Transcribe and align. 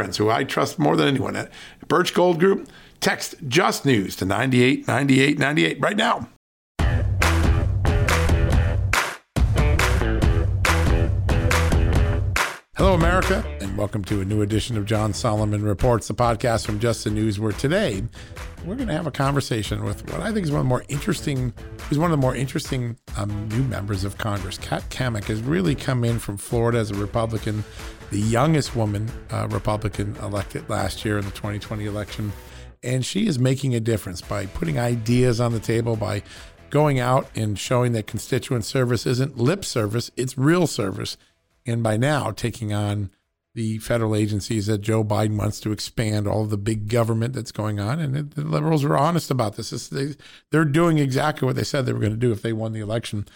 friends 0.00 0.16
who 0.16 0.30
I 0.30 0.44
trust 0.44 0.78
more 0.78 0.96
than 0.96 1.08
anyone 1.08 1.36
at 1.36 1.52
Birch 1.86 2.14
Gold 2.14 2.40
Group. 2.40 2.70
Text 3.00 3.34
Just 3.48 3.84
News 3.84 4.16
to 4.16 4.24
989898 4.24 5.78
right 5.78 5.94
now. 5.94 6.26
Hello, 12.78 12.94
America, 12.94 13.44
and 13.60 13.76
welcome 13.76 14.02
to 14.04 14.22
a 14.22 14.24
new 14.24 14.40
edition 14.40 14.78
of 14.78 14.86
John 14.86 15.12
Solomon 15.12 15.62
Reports, 15.62 16.08
the 16.08 16.14
podcast 16.14 16.64
from 16.64 16.80
Just 16.80 17.04
the 17.04 17.10
News, 17.10 17.38
where 17.38 17.52
today 17.52 18.02
we're 18.64 18.76
going 18.76 18.88
to 18.88 18.94
have 18.94 19.06
a 19.06 19.10
conversation 19.10 19.84
with 19.84 20.10
what 20.10 20.20
I 20.20 20.32
think 20.32 20.44
is 20.44 20.52
one 20.52 20.60
of 20.60 20.66
the 20.66 20.68
more 20.68 20.84
interesting, 20.88 21.52
who's 21.88 21.98
one 21.98 22.10
of 22.10 22.18
the 22.18 22.20
more 22.20 22.36
interesting 22.36 22.96
um, 23.16 23.48
new 23.48 23.62
members 23.62 24.04
of 24.04 24.18
Congress. 24.18 24.58
Kat 24.58 24.82
Cammack 24.90 25.24
has 25.24 25.40
really 25.40 25.74
come 25.74 26.04
in 26.04 26.18
from 26.18 26.36
Florida 26.36 26.78
as 26.78 26.90
a 26.90 26.94
Republican 26.94 27.64
the 28.10 28.18
youngest 28.18 28.74
woman 28.74 29.10
uh, 29.30 29.46
Republican 29.50 30.16
elected 30.16 30.68
last 30.68 31.04
year 31.04 31.18
in 31.18 31.24
the 31.24 31.30
2020 31.30 31.86
election. 31.86 32.32
And 32.82 33.04
she 33.04 33.26
is 33.26 33.38
making 33.38 33.74
a 33.74 33.80
difference 33.80 34.20
by 34.20 34.46
putting 34.46 34.78
ideas 34.78 35.40
on 35.40 35.52
the 35.52 35.60
table, 35.60 35.96
by 35.96 36.22
going 36.70 36.98
out 36.98 37.28
and 37.34 37.58
showing 37.58 37.92
that 37.92 38.06
constituent 38.06 38.64
service 38.64 39.06
isn't 39.06 39.36
lip 39.36 39.64
service, 39.64 40.10
it's 40.16 40.36
real 40.36 40.66
service. 40.66 41.16
And 41.66 41.82
by 41.82 41.96
now, 41.96 42.30
taking 42.30 42.72
on 42.72 43.10
the 43.54 43.78
federal 43.78 44.14
agencies 44.14 44.66
that 44.66 44.78
Joe 44.80 45.02
Biden 45.02 45.36
wants 45.36 45.60
to 45.60 45.72
expand, 45.72 46.28
all 46.28 46.44
the 46.44 46.56
big 46.56 46.88
government 46.88 47.34
that's 47.34 47.52
going 47.52 47.80
on. 47.80 47.98
And 47.98 48.30
the 48.30 48.44
liberals 48.44 48.84
are 48.84 48.96
honest 48.96 49.30
about 49.30 49.56
this. 49.56 49.88
They, 49.88 50.14
they're 50.52 50.64
doing 50.64 50.98
exactly 50.98 51.46
what 51.46 51.56
they 51.56 51.64
said 51.64 51.84
they 51.84 51.92
were 51.92 51.98
going 51.98 52.12
to 52.12 52.18
do 52.18 52.32
if 52.32 52.42
they 52.42 52.52
won 52.52 52.72
the 52.72 52.80
election 52.80 53.26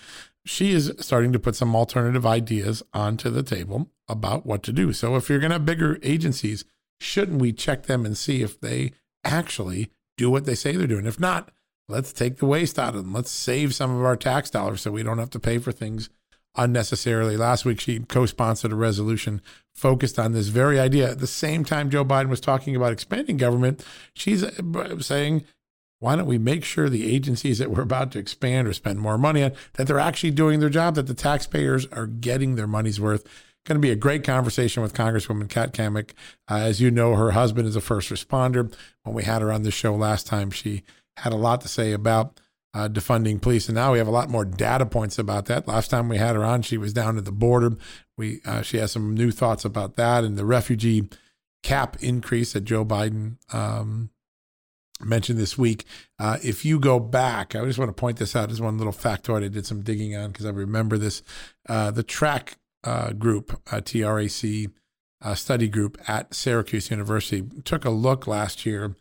she 0.45 0.73
is 0.73 0.93
starting 1.01 1.33
to 1.33 1.39
put 1.39 1.57
some 1.57 1.75
alternative 1.75 2.27
ideas 2.27 2.83
onto 2.93 3.31
the 3.31 3.43
table 3.43 3.91
about 4.09 4.45
what 4.45 4.63
to 4.65 4.73
do. 4.73 4.93
So 4.93 5.17
if 5.17 5.29
you're 5.29 5.39
going 5.39 5.51
to 5.51 5.57
have 5.57 5.67
bigger 5.67 5.99
agencies, 6.03 6.65
shouldn't 7.01 7.41
we 7.41 7.53
check 7.53 7.85
them 7.85 8.05
and 8.05 8.17
see 8.17 8.43
if 8.43 8.61
they 8.61 8.93
actually 9.25 9.91
do 10.17 10.31
what 10.31 10.45
they 10.45 10.55
say 10.55 10.77
they're 10.77 10.87
doing? 10.87 11.07
If 11.07 11.19
not, 11.19 11.51
let's 11.89 12.13
take 12.13 12.37
the 12.37 12.47
waste 12.47 12.79
out 12.79 12.95
of 12.95 13.05
them. 13.05 13.15
Let's 13.15 13.31
save 13.31 13.75
some 13.75 13.97
of 13.97 14.05
our 14.05 14.17
tax 14.17 14.51
dollars 14.51 14.83
so 14.83 14.93
we 14.93 15.03
don't 15.03 15.19
have 15.19 15.31
to 15.31 15.41
pay 15.41 15.59
for 15.59 15.73
things 15.73 16.11
unnecessarily. 16.57 17.37
Last 17.37 17.65
week, 17.65 17.81
she 17.81 18.01
co 18.01 18.27
sponsored 18.27 18.73
a 18.73 18.77
resolution 18.77 19.41
focused 19.75 20.19
on 20.19 20.33
this 20.33 20.49
very 20.49 20.79
idea. 20.79 21.11
At 21.11 21.21
the 21.21 21.27
same 21.27 21.65
time, 21.65 21.91
Joe 21.91 22.05
Biden 22.05 22.29
was 22.29 22.41
talking 22.41 22.77
about 22.77 22.93
expanding 22.93 23.37
government, 23.37 23.85
she's 24.15 24.45
saying 25.01 25.45
why 26.05 26.17
don't 26.17 26.27
we 26.27 26.37
make 26.37 26.65
sure 26.65 26.91
the 26.91 27.15
agencies 27.15 27.59
that 27.59 27.71
we're 27.71 27.81
about 27.81 28.13
to 28.13 28.19
expand 28.19 28.69
or 28.69 28.75
spend 28.75 29.01
more 29.01 29.17
money 29.17 29.43
on 29.43 29.53
that 29.75 29.87
they're 29.87 29.99
actually 29.99 30.31
doing 30.31 30.61
their 30.61 30.69
job 30.69 30.95
that 30.97 31.07
the 31.07 31.15
taxpayers 31.15 31.87
are 31.87 32.07
getting 32.07 32.57
their 32.57 32.67
money's 32.67 33.01
worth 33.01 33.25
going 33.65 33.77
to 33.77 33.81
be 33.81 33.91
a 33.91 33.97
great 33.97 34.23
conversation 34.23 34.83
with 34.83 34.93
congresswoman 34.93 35.49
kat 35.49 35.73
cammack 35.73 36.11
uh, 36.51 36.57
as 36.57 36.79
you 36.79 36.91
know 36.91 37.15
her 37.15 37.31
husband 37.31 37.67
is 37.67 37.75
a 37.75 37.81
first 37.81 38.11
responder 38.11 38.71
when 39.05 39.15
we 39.15 39.23
had 39.23 39.41
her 39.41 39.51
on 39.51 39.63
the 39.63 39.71
show 39.71 39.95
last 39.95 40.27
time 40.27 40.51
she 40.51 40.83
had 41.17 41.33
a 41.33 41.37
lot 41.37 41.63
to 41.63 41.69
say 41.69 41.93
about 41.93 42.39
uh, 42.75 42.89
defunding 42.89 43.41
police 43.41 43.69
and 43.69 43.77
now 43.77 43.93
we 43.93 43.99
have 43.99 44.09
a 44.09 44.13
lot 44.13 44.29
more 44.29 44.45
data 44.45 44.85
points 44.85 45.19
about 45.19 45.47
that 45.47 45.67
last 45.67 45.89
time 45.89 46.09
we 46.09 46.19
had 46.19 46.37
her 46.37 46.45
on 46.45 46.61
she 46.61 46.77
was 46.77 46.93
down 46.93 47.17
at 47.17 47.25
the 47.25 47.33
border 47.33 47.73
we 48.17 48.41
uh, 48.45 48.63
she 48.63 48.79
has 48.79 48.93
some 48.93 49.15
new 49.15 49.31
thoughts 49.31 49.65
about 49.65 49.97
that 49.97 50.25
and 50.25 50.37
the 50.37 50.45
refugee 50.45 51.09
cap 51.63 51.97
increase 52.01 52.53
that 52.53 52.65
joe 52.65 52.85
biden 52.85 53.37
um, 53.55 54.11
mentioned 55.01 55.39
this 55.39 55.59
week. 55.59 55.85
Uh, 56.19 56.39
if 56.43 56.65
you 56.65 56.79
go 56.79 57.01
back, 57.01 57.55
I 57.55 57.65
just 57.65 57.79
want 57.79 57.89
to 57.89 58.01
point 58.01 58.19
this 58.19 58.37
out 58.37 58.51
as 58.51 58.61
one 58.61 58.79
little 58.79 58.93
factoid 58.93 59.45
I 59.45 59.49
did 59.49 59.67
some 59.67 59.83
digging 59.83 60.17
on 60.17 60.31
because 60.31 60.47
I 60.47 60.51
remember 60.51 60.99
this. 60.99 61.23
Uh, 61.69 61.91
the 61.91 62.05
TRAC 62.05 62.57
uh, 62.83 63.13
group, 63.13 63.61
uh, 63.73 63.81
TRAC 63.81 64.71
study 65.35 65.69
group 65.69 65.99
at 66.07 66.35
Syracuse 66.35 66.91
University, 66.91 67.43
took 67.65 67.85
a 67.85 67.91
look 67.91 68.27
last 68.27 68.67
year 68.67 68.95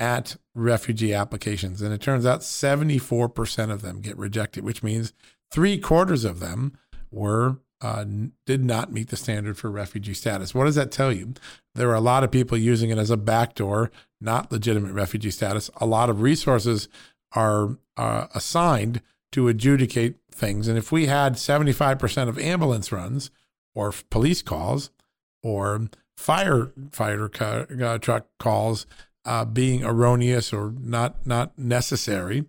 at 0.00 0.36
refugee 0.54 1.14
applications, 1.14 1.82
and 1.82 1.92
it 1.92 2.00
turns 2.00 2.24
out 2.26 2.40
74% 2.40 3.70
of 3.70 3.82
them 3.82 4.00
get 4.00 4.16
rejected, 4.16 4.64
which 4.64 4.82
means 4.82 5.12
three 5.52 5.78
quarters 5.78 6.24
of 6.24 6.40
them 6.40 6.76
were 7.12 7.58
uh, 7.82 8.04
did 8.44 8.62
not 8.64 8.92
meet 8.92 9.08
the 9.08 9.16
standard 9.16 9.56
for 9.56 9.70
refugee 9.70 10.14
status. 10.14 10.54
What 10.54 10.64
does 10.64 10.74
that 10.74 10.90
tell 10.90 11.12
you? 11.12 11.34
There 11.74 11.88
are 11.90 11.94
a 11.94 12.00
lot 12.00 12.24
of 12.24 12.30
people 12.30 12.58
using 12.58 12.90
it 12.90 12.98
as 12.98 13.10
a 13.10 13.16
backdoor, 13.16 13.90
not 14.20 14.52
legitimate 14.52 14.92
refugee 14.92 15.30
status. 15.30 15.70
A 15.76 15.86
lot 15.86 16.10
of 16.10 16.20
resources 16.20 16.88
are 17.32 17.78
uh, 17.96 18.26
assigned 18.34 19.00
to 19.32 19.48
adjudicate 19.48 20.16
things. 20.30 20.68
And 20.68 20.76
if 20.76 20.92
we 20.92 21.06
had 21.06 21.34
75% 21.34 22.28
of 22.28 22.38
ambulance 22.38 22.92
runs 22.92 23.30
or 23.74 23.94
police 24.10 24.42
calls 24.42 24.90
or 25.42 25.88
firefighter 26.18 27.32
ca- 27.32 27.84
uh, 27.84 27.98
truck 27.98 28.26
calls 28.38 28.86
uh, 29.30 29.44
being 29.44 29.84
erroneous 29.84 30.52
or 30.52 30.74
not 30.80 31.24
not 31.24 31.56
necessary, 31.56 32.46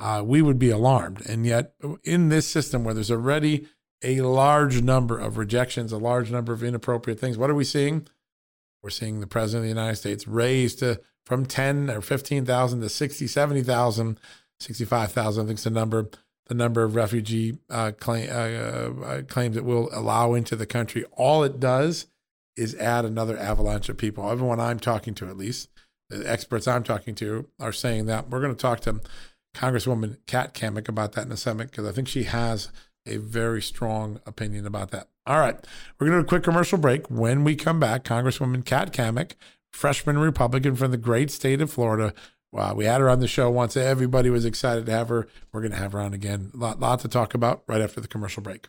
uh, 0.00 0.20
we 0.24 0.42
would 0.42 0.58
be 0.58 0.70
alarmed. 0.70 1.24
And 1.28 1.46
yet, 1.46 1.74
in 2.02 2.28
this 2.28 2.48
system 2.48 2.82
where 2.82 2.92
there's 2.92 3.10
already 3.10 3.68
a 4.02 4.20
large 4.22 4.82
number 4.82 5.16
of 5.16 5.38
rejections, 5.38 5.92
a 5.92 5.96
large 5.96 6.32
number 6.32 6.52
of 6.52 6.64
inappropriate 6.64 7.20
things. 7.20 7.38
What 7.38 7.50
are 7.50 7.54
we 7.54 7.64
seeing? 7.64 8.08
We're 8.82 8.90
seeing 8.90 9.20
the 9.20 9.28
president 9.28 9.60
of 9.60 9.64
the 9.64 9.80
United 9.80 9.96
States 9.96 10.26
raised 10.26 10.80
to 10.80 11.00
from 11.24 11.46
10 11.46 11.88
or 11.88 12.00
15,000 12.00 12.80
to 12.80 12.88
60, 12.88 13.26
70,000, 13.28 14.20
65,000, 14.58 15.42
I 15.42 15.46
think 15.46 15.58
is 15.58 15.64
the 15.64 15.70
number, 15.70 16.10
the 16.48 16.54
number 16.54 16.82
of 16.82 16.96
refugee 16.96 17.58
uh, 17.70 17.92
claim, 17.98 18.28
uh, 18.28 19.04
uh, 19.04 19.22
claims 19.22 19.54
that 19.54 19.64
will 19.64 19.88
allow 19.92 20.34
into 20.34 20.56
the 20.56 20.66
country. 20.66 21.04
All 21.12 21.44
it 21.44 21.60
does 21.60 22.06
is 22.56 22.74
add 22.74 23.04
another 23.04 23.38
avalanche 23.38 23.88
of 23.88 23.96
people. 23.96 24.28
Everyone 24.28 24.58
I'm 24.58 24.80
talking 24.80 25.14
to, 25.14 25.28
at 25.28 25.38
least, 25.38 25.70
the 26.10 26.30
experts 26.30 26.68
I'm 26.68 26.82
talking 26.82 27.14
to, 27.16 27.48
are 27.60 27.72
saying 27.72 28.06
that. 28.06 28.28
We're 28.28 28.40
going 28.40 28.54
to 28.54 28.60
talk 28.60 28.80
to 28.80 29.00
Congresswoman 29.54 30.18
Kat 30.26 30.54
Cammack 30.54 30.88
about 30.88 31.12
that 31.12 31.26
in 31.26 31.32
a 31.32 31.36
second 31.36 31.70
because 31.70 31.86
I 31.86 31.92
think 31.92 32.08
she 32.08 32.24
has 32.24 32.70
a 33.06 33.18
very 33.18 33.62
strong 33.62 34.20
opinion 34.26 34.66
about 34.66 34.90
that. 34.90 35.08
All 35.26 35.38
right, 35.38 35.56
we're 35.98 36.06
going 36.06 36.18
to 36.18 36.22
do 36.22 36.26
a 36.26 36.28
quick 36.28 36.42
commercial 36.42 36.78
break. 36.78 37.10
When 37.10 37.44
we 37.44 37.56
come 37.56 37.80
back, 37.80 38.04
Congresswoman 38.04 38.64
Kat 38.64 38.92
Cammack, 38.92 39.32
freshman 39.72 40.18
Republican 40.18 40.76
from 40.76 40.90
the 40.90 40.96
great 40.96 41.30
state 41.30 41.60
of 41.60 41.70
Florida. 41.70 42.14
Wow, 42.52 42.74
we 42.74 42.84
had 42.84 43.00
her 43.00 43.10
on 43.10 43.20
the 43.20 43.26
show 43.26 43.50
once. 43.50 43.76
Everybody 43.76 44.30
was 44.30 44.44
excited 44.44 44.86
to 44.86 44.92
have 44.92 45.08
her. 45.08 45.26
We're 45.52 45.60
going 45.60 45.72
to 45.72 45.78
have 45.78 45.92
her 45.92 46.00
on 46.00 46.14
again. 46.14 46.52
A 46.54 46.56
lot, 46.56 46.78
lot 46.78 47.00
to 47.00 47.08
talk 47.08 47.34
about 47.34 47.64
right 47.66 47.80
after 47.80 48.00
the 48.00 48.08
commercial 48.08 48.42
break. 48.42 48.68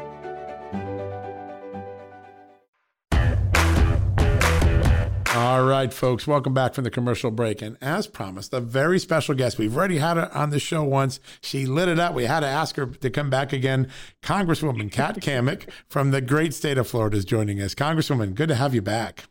All 5.51 5.65
right 5.65 5.93
folks, 5.93 6.25
welcome 6.25 6.53
back 6.53 6.73
from 6.73 6.85
the 6.85 6.89
commercial 6.89 7.29
break. 7.29 7.61
And 7.61 7.75
as 7.81 8.07
promised, 8.07 8.53
a 8.53 8.61
very 8.61 8.97
special 8.99 9.35
guest. 9.35 9.57
We've 9.57 9.75
already 9.75 9.97
had 9.97 10.15
her 10.15 10.33
on 10.33 10.49
the 10.49 10.61
show 10.61 10.81
once. 10.81 11.19
She 11.41 11.65
lit 11.65 11.89
it 11.89 11.99
up. 11.99 12.15
We 12.15 12.23
had 12.23 12.39
to 12.39 12.47
ask 12.47 12.77
her 12.77 12.85
to 12.85 13.09
come 13.09 13.29
back 13.29 13.51
again. 13.51 13.89
Congresswoman 14.23 14.89
Kat 14.89 15.17
Cammack 15.17 15.69
from 15.89 16.11
the 16.11 16.21
great 16.21 16.53
state 16.53 16.77
of 16.77 16.87
Florida 16.87 17.17
is 17.17 17.25
joining 17.25 17.59
us. 17.59 17.75
Congresswoman, 17.75 18.33
good 18.33 18.47
to 18.47 18.55
have 18.55 18.73
you 18.73 18.81
back. 18.81 19.25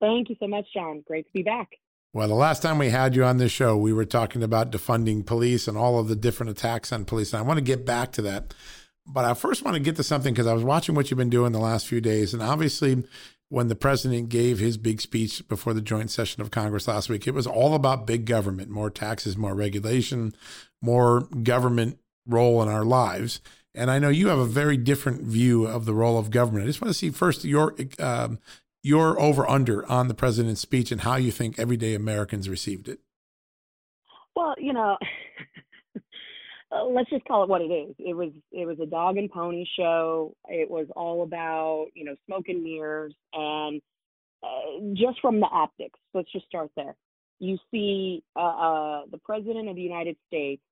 Thank 0.00 0.28
you 0.28 0.36
so 0.38 0.46
much, 0.46 0.66
John. 0.72 1.02
Great 1.04 1.26
to 1.26 1.32
be 1.32 1.42
back. 1.42 1.68
Well, 2.12 2.28
the 2.28 2.34
last 2.34 2.62
time 2.62 2.78
we 2.78 2.90
had 2.90 3.16
you 3.16 3.24
on 3.24 3.38
this 3.38 3.50
show, 3.50 3.76
we 3.76 3.92
were 3.92 4.04
talking 4.04 4.44
about 4.44 4.70
defunding 4.70 5.26
police 5.26 5.66
and 5.66 5.76
all 5.76 5.98
of 5.98 6.06
the 6.06 6.14
different 6.14 6.50
attacks 6.50 6.92
on 6.92 7.06
police. 7.06 7.32
And 7.32 7.40
I 7.40 7.42
want 7.44 7.58
to 7.58 7.64
get 7.64 7.84
back 7.84 8.12
to 8.12 8.22
that. 8.22 8.54
But 9.04 9.24
I 9.24 9.34
first 9.34 9.64
want 9.64 9.74
to 9.74 9.82
get 9.82 9.96
to 9.96 10.04
something 10.04 10.32
because 10.32 10.46
I 10.46 10.54
was 10.54 10.62
watching 10.62 10.94
what 10.94 11.10
you've 11.10 11.18
been 11.18 11.28
doing 11.28 11.50
the 11.50 11.58
last 11.58 11.88
few 11.88 12.00
days. 12.00 12.32
And 12.32 12.42
obviously, 12.42 13.02
when 13.54 13.68
the 13.68 13.76
president 13.76 14.28
gave 14.28 14.58
his 14.58 14.76
big 14.76 15.00
speech 15.00 15.46
before 15.46 15.72
the 15.72 15.80
joint 15.80 16.10
session 16.10 16.42
of 16.42 16.50
Congress 16.50 16.88
last 16.88 17.08
week, 17.08 17.28
it 17.28 17.34
was 17.34 17.46
all 17.46 17.76
about 17.76 18.04
big 18.04 18.24
government, 18.24 18.68
more 18.68 18.90
taxes, 18.90 19.36
more 19.36 19.54
regulation, 19.54 20.34
more 20.82 21.20
government 21.20 22.00
role 22.26 22.60
in 22.60 22.68
our 22.68 22.84
lives. 22.84 23.40
And 23.72 23.92
I 23.92 24.00
know 24.00 24.08
you 24.08 24.26
have 24.26 24.40
a 24.40 24.44
very 24.44 24.76
different 24.76 25.22
view 25.22 25.66
of 25.66 25.84
the 25.84 25.94
role 25.94 26.18
of 26.18 26.32
government. 26.32 26.64
I 26.64 26.66
just 26.66 26.80
want 26.80 26.90
to 26.90 26.98
see 26.98 27.10
first 27.10 27.44
your 27.44 27.76
um, 28.00 28.40
your 28.82 29.20
over 29.20 29.48
under 29.48 29.88
on 29.88 30.08
the 30.08 30.14
president's 30.14 30.60
speech 30.60 30.90
and 30.90 31.02
how 31.02 31.14
you 31.14 31.30
think 31.30 31.56
everyday 31.56 31.94
Americans 31.94 32.48
received 32.48 32.88
it. 32.88 32.98
Well, 34.34 34.56
you 34.58 34.72
know, 34.72 34.98
uh, 36.74 36.84
let's 36.84 37.10
just 37.10 37.24
call 37.26 37.42
it 37.42 37.48
what 37.48 37.60
it 37.60 37.72
is. 37.72 37.94
It 37.98 38.14
was 38.14 38.30
it 38.52 38.66
was 38.66 38.78
a 38.80 38.86
dog 38.86 39.16
and 39.16 39.30
pony 39.30 39.64
show. 39.78 40.34
It 40.48 40.68
was 40.68 40.86
all 40.96 41.22
about 41.22 41.86
you 41.94 42.04
know 42.04 42.16
smoke 42.26 42.48
and 42.48 42.62
mirrors, 42.62 43.14
and 43.32 43.80
uh, 44.42 44.94
just 44.94 45.20
from 45.20 45.40
the 45.40 45.46
optics. 45.46 45.98
Let's 46.12 46.30
just 46.32 46.46
start 46.46 46.70
there. 46.76 46.96
You 47.38 47.58
see 47.70 48.22
uh, 48.36 48.40
uh, 48.40 49.02
the 49.10 49.18
president 49.18 49.68
of 49.68 49.76
the 49.76 49.82
United 49.82 50.16
States, 50.26 50.62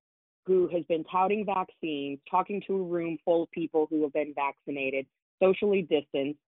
who 0.46 0.69
has 0.72 0.84
been 0.84 1.04
touting 1.04 1.44
vaccines, 1.44 2.19
talking 2.31 2.62
to 2.66 2.75
a 2.75 2.82
room 2.82 3.19
full 3.25 3.44
of 3.44 3.50
people 3.50 3.87
who 3.88 4.02
have 4.02 4.12
been 4.12 4.34
vaccinated, 4.34 5.06
socially 5.43 5.82
distanced, 5.82 6.40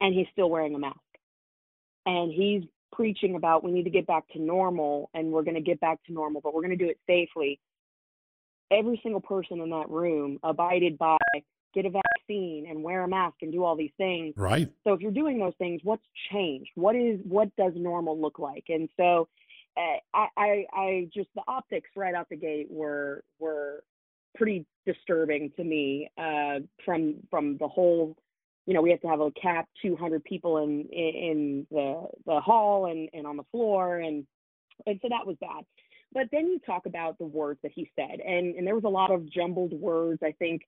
and 0.00 0.14
he's 0.14 0.26
still 0.32 0.50
wearing 0.50 0.74
a 0.74 0.78
mask. 0.78 0.98
And 2.06 2.32
he's 2.32 2.62
preaching 2.92 3.36
about 3.36 3.64
we 3.64 3.72
need 3.72 3.84
to 3.84 3.90
get 3.90 4.06
back 4.06 4.28
to 4.32 4.40
normal, 4.40 5.10
and 5.14 5.32
we're 5.32 5.42
going 5.42 5.54
to 5.54 5.60
get 5.60 5.80
back 5.80 5.98
to 6.06 6.12
normal, 6.12 6.40
but 6.40 6.54
we're 6.54 6.62
going 6.62 6.76
to 6.76 6.84
do 6.84 6.90
it 6.90 6.98
safely 7.06 7.58
every 8.70 9.00
single 9.02 9.20
person 9.20 9.60
in 9.60 9.70
that 9.70 9.88
room 9.90 10.38
abided 10.42 10.98
by 10.98 11.16
get 11.74 11.86
a 11.86 11.90
vaccine 11.90 12.66
and 12.68 12.82
wear 12.82 13.02
a 13.02 13.08
mask 13.08 13.36
and 13.42 13.52
do 13.52 13.64
all 13.64 13.76
these 13.76 13.92
things. 13.96 14.34
Right. 14.36 14.70
So 14.84 14.92
if 14.92 15.00
you're 15.00 15.12
doing 15.12 15.38
those 15.38 15.54
things, 15.58 15.80
what's 15.84 16.04
changed? 16.32 16.70
What 16.74 16.96
is 16.96 17.20
what 17.24 17.54
does 17.56 17.72
normal 17.76 18.20
look 18.20 18.38
like? 18.38 18.64
And 18.68 18.88
so 18.96 19.28
uh, 19.76 19.98
I, 20.14 20.26
I 20.36 20.64
I 20.72 21.08
just 21.14 21.28
the 21.34 21.42
optics 21.46 21.90
right 21.96 22.14
out 22.14 22.28
the 22.28 22.36
gate 22.36 22.68
were 22.70 23.22
were 23.38 23.84
pretty 24.36 24.66
disturbing 24.86 25.52
to 25.56 25.64
me 25.64 26.10
uh, 26.18 26.60
from 26.84 27.16
from 27.30 27.56
the 27.58 27.68
whole 27.68 28.16
you 28.66 28.74
know 28.74 28.82
we 28.82 28.90
have 28.90 29.00
to 29.00 29.08
have 29.08 29.20
a 29.20 29.30
cap 29.32 29.68
200 29.82 30.24
people 30.24 30.58
in 30.58 30.86
in 30.90 31.66
the 31.70 32.06
the 32.26 32.40
hall 32.40 32.86
and 32.86 33.08
and 33.12 33.26
on 33.26 33.36
the 33.36 33.44
floor 33.50 33.98
and 33.98 34.26
and 34.86 34.98
so 35.02 35.08
that 35.08 35.26
was 35.26 35.36
bad 35.40 35.64
but 36.12 36.24
then 36.32 36.46
you 36.46 36.58
talk 36.64 36.86
about 36.86 37.18
the 37.18 37.24
words 37.24 37.60
that 37.62 37.72
he 37.74 37.90
said, 37.96 38.20
and 38.20 38.56
and 38.56 38.66
there 38.66 38.74
was 38.74 38.84
a 38.84 38.88
lot 38.88 39.10
of 39.10 39.30
jumbled 39.30 39.72
words. 39.72 40.20
I 40.22 40.32
think, 40.32 40.62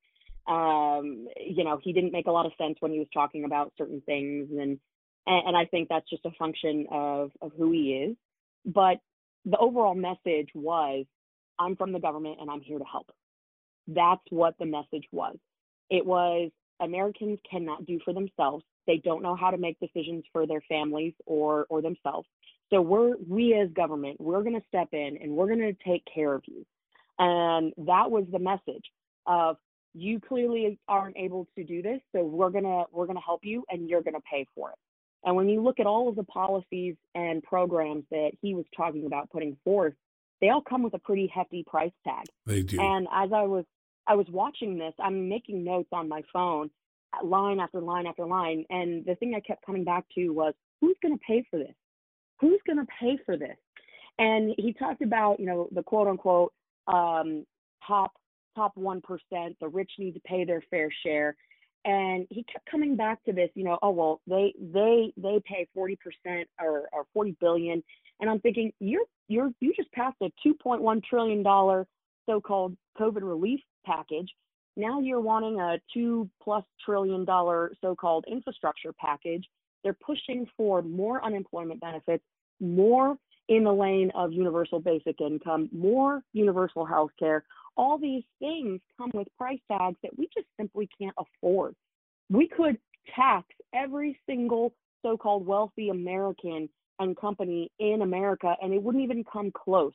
um, 0.47 1.29
you 1.41 1.65
know, 1.65 1.81
he 1.83 1.93
didn't 1.93 2.13
make 2.13 2.27
a 2.27 2.33
lot 2.33 2.47
of 2.47 2.53
sense 2.59 2.77
when 2.81 2.93
he 2.93 2.99
was 2.99 3.09
talking 3.13 3.45
about 3.45 3.73
certain 3.77 4.03
things, 4.07 4.49
and 4.51 4.79
and 5.27 5.57
I 5.57 5.67
think 5.67 5.89
that's 5.89 6.09
just 6.09 6.27
a 6.27 6.31
function 6.39 6.87
of 6.91 7.31
of 7.41 7.53
who 7.57 7.73
he 7.73 8.09
is. 8.09 8.17
But 8.65 8.99
the 9.45 9.59
overall 9.59 9.95
message 9.95 10.51
was, 10.55 11.05
I'm 11.59 11.77
from 11.77 11.93
the 11.93 12.01
government 12.01 12.39
and 12.41 12.51
I'm 12.51 12.61
here 12.61 12.79
to 12.79 12.85
help. 12.85 13.11
That's 13.89 14.23
what 14.31 14.55
the 14.59 14.67
message 14.67 15.07
was. 15.11 15.37
It 15.91 16.07
was 16.07 16.51
Americans 16.81 17.39
cannot 17.49 17.87
do 17.87 17.99
for 18.05 18.15
themselves. 18.15 18.65
They 18.87 19.01
don't 19.05 19.23
know 19.23 19.37
how 19.37 19.51
to 19.51 19.59
make 19.59 19.79
decisions 19.81 20.25
for 20.33 20.47
their 20.47 20.63
families 20.69 21.15
or 21.27 21.67
or 21.69 21.83
themselves. 21.83 22.29
So 22.73 22.81
we're 22.81 23.17
we 23.29 23.55
as 23.55 23.69
government, 23.71 24.19
we're 24.19 24.43
going 24.43 24.59
to 24.59 24.67
step 24.67 24.89
in 24.93 25.19
and 25.21 25.33
we're 25.33 25.47
going 25.47 25.61
to 25.61 25.77
take 25.87 26.03
care 26.13 26.33
of 26.33 26.43
you. 26.47 26.65
And 27.19 27.73
that 27.77 28.11
was 28.11 28.25
the 28.33 28.39
message 28.39 28.85
of 29.27 29.57
you 29.95 30.21
clearly 30.21 30.79
aren't 30.89 31.17
able 31.19 31.47
to 31.57 31.65
do 31.65 31.83
this, 31.83 32.01
so 32.15 32.25
we're 32.25 32.51
going 32.51 32.65
to 32.65 32.85
we're 32.91 33.07
going 33.07 33.19
to 33.19 33.23
help 33.23 33.41
you 33.45 33.65
and 33.69 33.89
you're 33.89 34.03
going 34.03 34.15
to 34.15 34.23
pay 34.31 34.47
for 34.55 34.71
it. 34.71 34.79
And 35.25 35.37
when 35.37 35.49
you 35.49 35.63
look 35.63 35.81
at 35.81 35.87
all 35.87 36.09
of 36.09 36.17
the 36.17 36.25
policies 36.25 36.97
and 37.15 37.43
programs 37.43 38.05
that 38.11 38.33
he 38.41 38.55
was 38.55 38.65
talking 38.75 39.07
about 39.07 39.31
putting 39.31 39.57
forth, 39.65 39.93
they 40.41 40.49
all 40.49 40.63
come 40.63 40.83
with 40.83 40.95
a 40.95 40.99
pretty 40.99 41.31
hefty 41.33 41.65
price 41.65 41.93
tag. 42.05 42.25
They 42.47 42.63
do. 42.63 42.81
And 42.81 43.07
as 43.13 43.31
I 43.33 43.43
was 43.43 43.67
I 44.07 44.15
was 44.15 44.27
watching 44.31 44.79
this, 44.79 44.95
I'm 44.99 45.29
making 45.29 45.63
notes 45.63 45.91
on 45.93 46.09
my 46.09 46.23
phone, 46.33 46.71
line 47.23 47.61
after 47.61 47.83
line 47.83 48.07
after 48.07 48.25
line, 48.25 48.65
and 48.71 49.05
the 49.05 49.15
thing 49.17 49.35
I 49.35 49.41
kept 49.41 49.67
coming 49.67 49.85
back 49.85 50.07
to 50.15 50.31
was 50.31 50.55
who's 50.81 50.97
going 51.03 51.17
to 51.17 51.25
pay 51.25 51.47
for 51.51 51.59
this? 51.59 51.75
Who's 52.43 52.61
going 52.67 52.79
to 52.79 52.87
pay 53.01 53.17
for 53.25 53.39
this? 53.39 53.57
And 54.19 54.55
he 54.59 54.75
talked 54.75 55.01
about, 55.01 55.41
you 55.41 55.47
know, 55.47 55.69
the 55.73 55.83
quote 55.83 56.07
unquote 56.07 56.53
um, 56.87 57.47
top 57.87 58.13
top 58.55 58.77
one 58.77 59.01
percent. 59.01 59.57
The 59.61 59.69
rich 59.69 59.93
need 59.99 60.13
to 60.13 60.21
pay 60.21 60.45
their 60.45 60.63
fair 60.71 60.91
share, 61.03 61.35
and 61.87 62.27
he 62.29 62.45
kept 62.53 62.71
coming 62.71 62.95
back 62.95 63.25
to 63.25 63.33
this. 63.33 63.49
You 63.55 63.65
know, 63.65 63.79
oh 63.81 63.91
well, 63.91 64.21
they 64.27 64.53
they 64.61 65.15
they 65.17 65.41
pay 65.47 65.67
forty 65.75 65.97
percent 65.97 66.47
or 66.61 66.89
or 66.93 67.05
forty 67.15 67.35
billion, 67.41 67.83
and 68.21 68.29
I'm 68.29 68.41
thinking 68.41 68.71
you're 68.81 69.07
you're 69.29 69.51
you 69.61 69.73
just 69.75 69.91
passed 69.93 70.17
a 70.23 70.31
two 70.43 70.53
point 70.53 70.83
one 70.83 71.01
trillion 71.09 71.43
dollar 71.43 71.87
so-called 72.27 72.77
COVID 73.01 73.23
relief 73.23 73.61
package. 73.87 74.31
Now 74.77 75.01
you're 75.01 75.21
wanting 75.21 75.59
a 75.59 75.79
two 75.93 76.29
plus 76.43 76.65
trillion 76.85 77.25
dollar 77.25 77.73
so-called 77.81 78.27
infrastructure 78.31 78.93
package. 78.93 79.45
They're 79.83 79.95
pushing 79.95 80.47
for 80.57 80.83
more 80.83 81.25
unemployment 81.25 81.81
benefits 81.81 82.25
more 82.61 83.17
in 83.49 83.65
the 83.65 83.73
lane 83.73 84.11
of 84.15 84.33
universal 84.33 84.81
basic 84.81 85.21
income, 85.21 85.69
more 85.73 86.23
universal 86.33 86.85
health 86.85 87.11
care. 87.19 87.45
All 87.77 87.99
these 87.99 88.23
things 88.39 88.81
come 88.97 89.11
with 89.15 89.29
price 89.37 89.59
tags 89.71 89.97
that 90.03 90.17
we 90.17 90.29
just 90.35 90.47
simply 90.59 90.89
can't 90.99 91.15
afford. 91.19 91.75
We 92.31 92.49
could 92.49 92.79
tax 93.17 93.47
every 93.75 94.19
single 94.27 94.75
so 95.03 95.17
called 95.17 95.47
wealthy 95.47 95.89
American 95.89 96.69
and 96.99 97.17
company 97.17 97.71
in 97.79 98.03
America, 98.03 98.55
and 98.63 98.73
it 98.73 98.83
wouldn't 98.83 99.03
even 99.03 99.25
come 99.25 99.51
close 99.51 99.95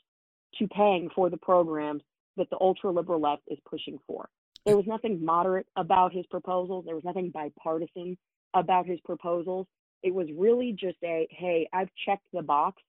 to 0.60 0.68
paying 0.68 1.10
for 1.16 1.30
the 1.30 1.38
programs 1.38 2.02
that 2.36 2.50
the 2.50 2.58
ultra 2.60 2.92
liberal 2.92 3.22
left 3.22 3.44
is 3.48 3.58
pushing 3.70 3.98
for. 4.06 4.28
There 4.66 4.76
was 4.76 4.86
nothing 4.86 5.24
moderate 5.24 5.68
about 5.78 6.14
his 6.14 6.26
proposals, 6.26 6.86
there 6.86 6.96
was 6.96 7.04
nothing 7.06 7.30
bipartisan 7.30 8.18
about 8.54 8.86
his 8.86 9.00
proposals. 9.02 9.68
It 10.08 10.14
was 10.14 10.28
really 10.34 10.72
just 10.72 10.96
a, 11.04 11.28
hey, 11.30 11.68
I've 11.74 11.90
checked 12.06 12.24
the 12.32 12.42
box 12.42 12.82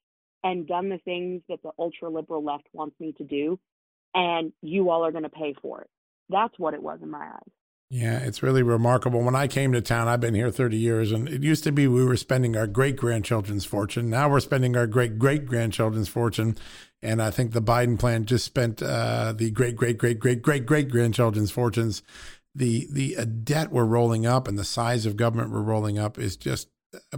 and 0.45 0.69
done 0.69 0.89
the 0.89 0.99
things 0.99 1.43
that 1.49 1.61
the 1.65 1.73
ultra 1.77 2.09
liberal 2.09 2.45
left 2.45 2.69
wants 2.73 2.95
me 3.01 3.13
to 3.19 3.25
do, 3.25 3.59
and 4.15 4.53
you 4.63 4.89
all 4.89 5.05
are 5.05 5.11
going 5.11 5.25
to 5.25 5.29
pay 5.29 5.53
for 5.61 5.81
it. 5.81 5.91
That's 6.29 6.57
what 6.59 6.75
it 6.75 6.83
was 6.83 7.01
in 7.03 7.11
my 7.11 7.27
eyes. 7.27 7.51
Yeah, 7.91 8.19
it's 8.19 8.41
really 8.41 8.63
remarkable. 8.63 9.23
When 9.23 9.35
I 9.35 9.49
came 9.49 9.73
to 9.73 9.81
town, 9.81 10.07
I've 10.07 10.21
been 10.21 10.35
here 10.35 10.53
30 10.53 10.77
years, 10.77 11.11
and 11.11 11.29
it 11.29 11.43
used 11.43 11.65
to 11.65 11.73
be 11.73 11.89
we 11.89 12.05
were 12.05 12.17
spending 12.17 12.57
our 12.57 12.69
great 12.69 12.95
grandchildren's 12.95 13.65
fortune. 13.65 14.11
Now 14.11 14.31
we're 14.31 14.39
spending 14.39 14.77
our 14.77 14.87
great 14.87 15.19
great 15.19 15.45
grandchildren's 15.47 16.09
fortune. 16.09 16.57
And 17.03 17.21
I 17.21 17.31
think 17.31 17.53
the 17.53 17.63
Biden 17.63 17.99
plan 17.99 18.27
just 18.27 18.45
spent 18.45 18.81
uh, 18.81 19.33
the 19.35 19.51
great 19.51 19.75
great 19.75 19.99
great 19.99 20.21
great 20.21 20.43
great 20.43 20.67
great 20.67 20.89
grandchildren's 20.89 21.51
fortunes. 21.51 22.03
The 22.55 22.87
the 22.93 23.17
uh, 23.17 23.25
debt 23.25 23.73
we're 23.73 23.85
rolling 23.87 24.27
up 24.27 24.47
and 24.47 24.57
the 24.59 24.65
size 24.65 25.05
of 25.07 25.17
government 25.17 25.51
we're 25.51 25.63
rolling 25.63 25.99
up 25.99 26.19
is 26.19 26.37
just 26.37 26.69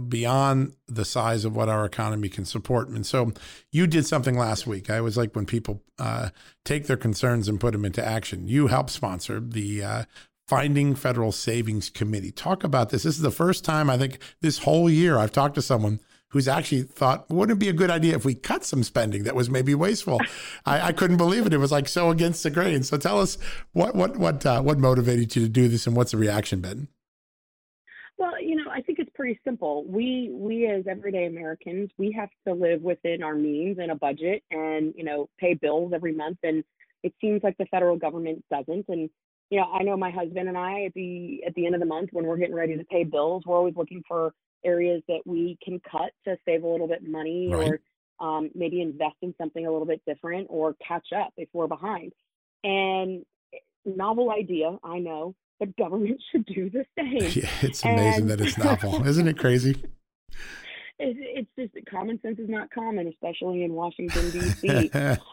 beyond 0.07 0.73
the 0.87 1.05
size 1.05 1.45
of 1.45 1.55
what 1.55 1.69
our 1.69 1.85
economy 1.85 2.29
can 2.29 2.45
support. 2.45 2.89
And 2.89 3.05
so 3.05 3.31
you 3.71 3.87
did 3.87 4.05
something 4.05 4.37
last 4.37 4.67
week. 4.67 4.89
I 4.89 5.01
was 5.01 5.17
like 5.17 5.35
when 5.35 5.45
people 5.45 5.81
uh, 5.97 6.29
take 6.65 6.87
their 6.87 6.97
concerns 6.97 7.47
and 7.47 7.59
put 7.59 7.71
them 7.71 7.85
into 7.85 8.05
action. 8.05 8.47
You 8.47 8.67
helped 8.67 8.89
sponsor 8.89 9.39
the 9.39 9.83
uh, 9.83 10.03
Finding 10.47 10.95
Federal 10.95 11.31
Savings 11.31 11.89
Committee. 11.89 12.31
Talk 12.31 12.63
about 12.63 12.89
this. 12.89 13.03
This 13.03 13.15
is 13.15 13.21
the 13.21 13.31
first 13.31 13.63
time 13.63 13.89
I 13.89 13.97
think 13.97 14.19
this 14.41 14.59
whole 14.59 14.89
year 14.89 15.17
I've 15.17 15.31
talked 15.31 15.55
to 15.55 15.61
someone 15.61 16.01
who's 16.31 16.47
actually 16.47 16.83
thought, 16.83 17.29
wouldn't 17.29 17.57
it 17.57 17.59
be 17.59 17.69
a 17.69 17.73
good 17.73 17.89
idea 17.89 18.15
if 18.15 18.25
we 18.25 18.35
cut 18.35 18.65
some 18.65 18.83
spending 18.83 19.23
that 19.23 19.35
was 19.35 19.49
maybe 19.49 19.75
wasteful? 19.75 20.19
I, 20.65 20.87
I, 20.87 20.91
couldn't 20.91 21.17
believe 21.17 21.45
it. 21.45 21.53
It 21.53 21.57
was 21.57 21.71
like 21.71 21.87
so 21.87 22.09
against 22.09 22.43
the 22.43 22.49
grain. 22.49 22.83
So 22.83 22.97
tell 22.97 23.19
us 23.19 23.37
what 23.73 23.95
what 23.95 24.17
what 24.17 24.45
uh, 24.45 24.61
what 24.61 24.79
motivated 24.79 25.35
you 25.35 25.43
to 25.43 25.49
do 25.49 25.67
this, 25.67 25.87
and 25.87 25.95
what's 25.95 26.11
the 26.11 26.17
reaction 26.17 26.59
been? 26.59 26.87
Well, 29.39 29.53
you 29.53 29.75
know, 29.75 29.79
I 29.79 29.83
think 29.83 30.11
it's 30.11 30.29
pretty 30.29 30.29
simple. 30.29 30.29
We 30.29 30.29
we 30.33 30.67
as 30.67 30.85
everyday 30.87 31.25
Americans, 31.25 31.89
we 31.97 32.11
have 32.13 32.29
to 32.47 32.53
live 32.53 32.81
within 32.81 33.23
our 33.23 33.35
means 33.35 33.77
and 33.79 33.91
a 33.91 33.95
budget 33.95 34.43
and, 34.51 34.93
you 34.97 35.03
know, 35.03 35.29
pay 35.39 35.53
bills 35.53 35.91
every 35.93 36.13
month 36.13 36.39
and 36.43 36.63
it 37.03 37.13
seems 37.21 37.43
like 37.43 37.57
the 37.57 37.65
federal 37.67 37.97
government 37.97 38.43
doesn't 38.51 38.85
and 38.89 39.09
you 39.49 39.59
know, 39.59 39.71
I 39.71 39.83
know 39.83 39.97
my 39.97 40.11
husband 40.11 40.47
and 40.47 40.57
I 40.57 40.85
at 40.85 40.93
the 40.93 41.43
at 41.45 41.53
the 41.55 41.65
end 41.65 41.75
of 41.75 41.81
the 41.81 41.87
month 41.87 42.09
when 42.13 42.25
we're 42.25 42.37
getting 42.37 42.55
ready 42.55 42.77
to 42.77 42.83
pay 42.85 43.03
bills, 43.03 43.43
we're 43.45 43.57
always 43.57 43.75
looking 43.75 44.03
for 44.07 44.33
areas 44.65 45.03
that 45.07 45.21
we 45.25 45.57
can 45.63 45.81
cut 45.91 46.11
to 46.25 46.37
save 46.45 46.63
a 46.63 46.67
little 46.67 46.87
bit 46.87 47.03
money 47.07 47.53
Right. 47.53 47.79
or 48.21 48.27
um, 48.27 48.51
maybe 48.55 48.81
invest 48.81 49.17
in 49.23 49.35
something 49.37 49.65
a 49.65 49.71
little 49.71 49.87
bit 49.87 50.01
different 50.07 50.47
or 50.49 50.75
catch 50.85 51.13
up 51.15 51.33
if 51.37 51.49
we're 51.53 51.67
behind. 51.67 52.13
And 52.63 53.25
novel 53.85 54.31
idea, 54.31 54.77
I 54.83 54.99
know, 54.99 55.35
but 55.61 55.77
government 55.77 56.19
should 56.31 56.45
do 56.47 56.69
the 56.69 56.83
same. 56.97 57.21
Yeah, 57.43 57.49
it's 57.61 57.85
amazing 57.85 58.21
And- 58.23 58.29
that 58.31 58.41
it's 58.41 58.57
novel. 58.57 59.05
Isn't 59.07 59.27
it 59.27 59.37
crazy? 59.37 59.81
It's, 61.03 61.47
it's 61.57 61.73
just 61.73 61.85
common 61.89 62.19
sense 62.21 62.37
is 62.39 62.49
not 62.49 62.69
common, 62.71 63.07
especially 63.07 63.63
in 63.63 63.73
Washington 63.73 64.29
D.C. 64.31 64.91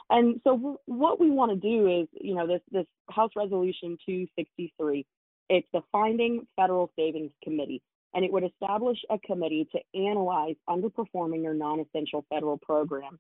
And 0.09 0.41
so 0.45 0.57
w- 0.57 0.79
what 0.87 1.21
we 1.21 1.31
want 1.31 1.51
to 1.53 1.57
do 1.57 2.01
is, 2.03 2.09
you 2.19 2.35
know, 2.35 2.47
this 2.47 2.63
this 2.71 2.87
House 3.11 3.33
Resolution 3.37 3.99
263, 4.07 5.05
it's 5.51 5.67
the 5.75 5.83
Finding 5.93 6.47
Federal 6.57 6.91
Savings 6.99 7.33
Committee, 7.45 7.83
and 8.15 8.25
it 8.25 8.33
would 8.33 8.45
establish 8.45 8.97
a 9.11 9.19
committee 9.19 9.69
to 9.73 9.79
analyze 10.09 10.57
underperforming 10.71 11.45
or 11.45 11.53
non-essential 11.53 12.25
federal 12.31 12.57
programs, 12.57 13.19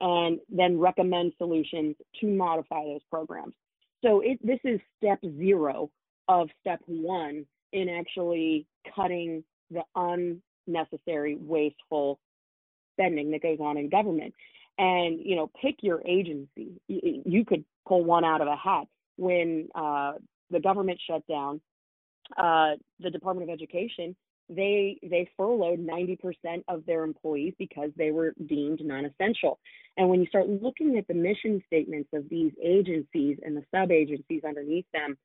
and 0.00 0.38
then 0.48 0.78
recommend 0.78 1.32
solutions 1.36 1.96
to 2.20 2.28
modify 2.28 2.84
those 2.84 3.02
programs. 3.10 3.54
So 4.04 4.20
it 4.20 4.38
this 4.40 4.60
is 4.64 4.78
step 4.98 5.18
zero 5.36 5.90
of 6.28 6.48
step 6.60 6.80
one 6.86 7.46
in 7.72 7.88
actually 7.88 8.66
cutting 8.94 9.44
the 9.70 9.82
unnecessary, 9.94 11.36
wasteful 11.40 12.18
spending 12.94 13.30
that 13.30 13.42
goes 13.42 13.58
on 13.60 13.76
in 13.76 13.88
government. 13.88 14.34
And 14.78 15.18
you 15.24 15.34
know 15.34 15.50
pick 15.60 15.76
your 15.82 16.00
agency. 16.06 16.80
You 16.86 17.44
could 17.44 17.64
pull 17.86 18.04
one 18.04 18.24
out 18.24 18.40
of 18.40 18.48
a 18.48 18.56
hat. 18.56 18.86
When 19.16 19.68
uh, 19.74 20.12
the 20.50 20.60
government 20.60 21.00
shut 21.04 21.26
down 21.26 21.60
uh, 22.36 22.76
the 23.00 23.10
department 23.10 23.50
of 23.50 23.54
education 23.54 24.14
they 24.48 24.98
they 25.02 25.28
furloughed 25.36 25.78
90% 25.78 26.64
of 26.68 26.84
their 26.86 27.04
employees 27.04 27.54
because 27.58 27.90
they 27.96 28.10
were 28.10 28.34
deemed 28.46 28.80
non-essential. 28.82 29.58
And 29.96 30.08
when 30.08 30.20
you 30.20 30.26
start 30.26 30.48
looking 30.48 30.96
at 30.96 31.06
the 31.06 31.14
mission 31.14 31.62
statements 31.66 32.08
of 32.14 32.28
these 32.30 32.52
agencies 32.62 33.38
and 33.42 33.56
the 33.56 33.64
sub 33.74 33.90
agencies 33.90 34.42
underneath 34.46 34.86
them 34.92 35.18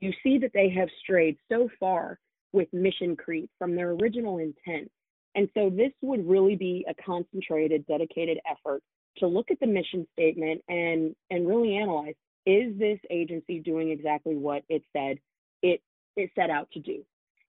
you 0.00 0.12
see 0.22 0.38
that 0.38 0.52
they 0.54 0.68
have 0.68 0.88
strayed 1.02 1.36
so 1.50 1.68
far 1.80 2.18
with 2.52 2.72
mission 2.72 3.16
creep 3.16 3.50
from 3.58 3.74
their 3.74 3.90
original 3.90 4.38
intent 4.38 4.90
and 5.38 5.48
so 5.54 5.70
this 5.70 5.92
would 6.02 6.28
really 6.28 6.56
be 6.56 6.84
a 6.88 6.94
concentrated, 7.02 7.86
dedicated 7.86 8.38
effort 8.50 8.82
to 9.18 9.28
look 9.28 9.52
at 9.52 9.60
the 9.60 9.68
mission 9.68 10.06
statement 10.12 10.62
and 10.68 11.14
and 11.30 11.46
really 11.46 11.76
analyze 11.76 12.14
is 12.44 12.76
this 12.78 12.98
agency 13.08 13.60
doing 13.60 13.90
exactly 13.90 14.34
what 14.34 14.62
it 14.68 14.82
said 14.92 15.18
it 15.62 15.80
it 16.16 16.30
set 16.34 16.50
out 16.50 16.68
to 16.72 16.80
do. 16.80 17.04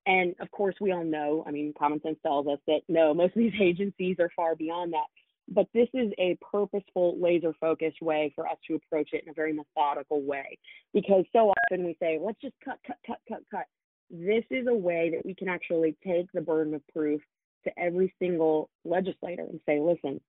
And 0.05 0.36
of 0.39 0.51
course, 0.51 0.75
we 0.79 0.91
all 0.91 1.03
know, 1.03 1.43
I 1.48 1.51
mean, 1.51 1.74
common 1.77 2.00
sense 2.01 2.17
tells 2.24 2.48
us 2.48 2.60
that 2.67 2.81
no, 2.88 3.13
most 3.13 3.36
of 3.36 3.41
these 3.41 3.53
agencies 3.62 4.17
are 4.19 4.31
far 4.36 4.55
beyond 4.55 4.93
that. 4.93 5.08
But 5.51 5.67
this 5.73 5.87
is 5.93 6.11
a 6.19 6.37
purposeful, 6.51 7.19
laser 7.19 7.53
focused 7.59 8.01
way 8.01 8.31
for 8.35 8.47
us 8.47 8.57
to 8.67 8.75
approach 8.75 9.09
it 9.13 9.23
in 9.23 9.29
a 9.29 9.33
very 9.33 9.53
methodical 9.53 10.21
way. 10.21 10.57
Because 10.93 11.25
so 11.33 11.51
often 11.51 11.85
we 11.85 11.97
say, 11.99 12.19
let's 12.21 12.39
just 12.41 12.55
cut, 12.63 12.77
cut, 12.85 12.97
cut, 13.05 13.19
cut, 13.27 13.41
cut. 13.51 13.65
This 14.11 14.43
is 14.51 14.67
a 14.67 14.73
way 14.73 15.11
that 15.13 15.25
we 15.25 15.33
can 15.33 15.47
actually 15.47 15.95
take 16.05 16.31
the 16.33 16.41
burden 16.41 16.73
of 16.73 16.81
proof 16.93 17.21
to 17.63 17.79
every 17.79 18.13
single 18.19 18.69
legislator 18.85 19.43
and 19.43 19.59
say, 19.65 19.79
listen, 19.79 20.21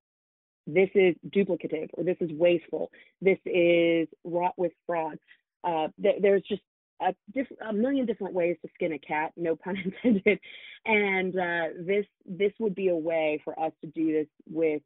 this 0.67 0.91
is 0.95 1.15
duplicative 1.29 1.89
or 1.95 2.05
this 2.05 2.17
is 2.21 2.31
wasteful, 2.33 2.91
this 3.21 3.39
is 3.47 4.09
wrought 4.25 4.55
with 4.57 4.73
fraud. 4.87 5.19
Uh, 5.65 5.89
th- 6.03 6.21
there's 6.21 6.43
just 6.49 6.63
a, 7.01 7.15
diff- 7.35 7.47
a 7.67 7.73
million 7.73 8.07
different 8.07 8.35
ways 8.35 8.57
to 8.63 8.71
skin 8.75 8.93
a 8.93 8.99
cat, 8.99 9.33
no 9.37 9.57
pun 9.57 9.77
intended. 10.05 10.39
And 10.87 11.39
uh, 11.39 11.65
this 11.79 12.07
this 12.27 12.53
would 12.59 12.75
be 12.75 12.89
a 12.89 12.97
way 12.97 13.41
for 13.45 13.59
us 13.59 13.73
to 13.83 13.87
do 13.89 14.13
this 14.13 14.27
with 14.49 14.83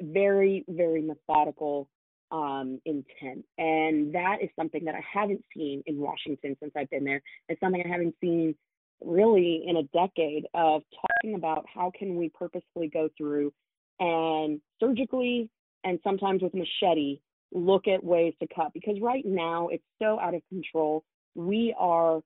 very 0.00 0.64
very 0.68 1.02
methodical 1.02 1.88
um, 2.30 2.80
intent, 2.84 3.44
and 3.56 4.14
that 4.14 4.38
is 4.42 4.50
something 4.56 4.84
that 4.84 4.94
I 4.94 5.02
haven't 5.12 5.44
seen 5.56 5.82
in 5.86 5.98
Washington 5.98 6.56
since 6.60 6.72
I've 6.76 6.90
been 6.90 7.04
there. 7.04 7.22
It's 7.48 7.60
something 7.60 7.82
I 7.84 7.88
haven't 7.88 8.14
seen 8.20 8.54
really 9.02 9.64
in 9.66 9.76
a 9.76 9.82
decade 9.94 10.44
of 10.54 10.82
talking 11.00 11.36
about 11.36 11.64
how 11.72 11.92
can 11.96 12.16
we 12.16 12.30
purposefully 12.30 12.88
go 12.88 13.08
through 13.16 13.52
and 14.00 14.60
surgically 14.80 15.48
and 15.84 15.98
sometimes 16.02 16.42
with 16.42 16.52
machete 16.54 17.20
look 17.52 17.88
at 17.88 18.02
ways 18.02 18.34
to 18.40 18.48
cut. 18.54 18.72
Because 18.74 19.00
right 19.00 19.24
now 19.24 19.68
it's 19.68 19.84
so 20.00 20.18
out 20.20 20.34
of 20.34 20.42
control. 20.48 21.04
We 21.34 21.74
are 21.78 22.20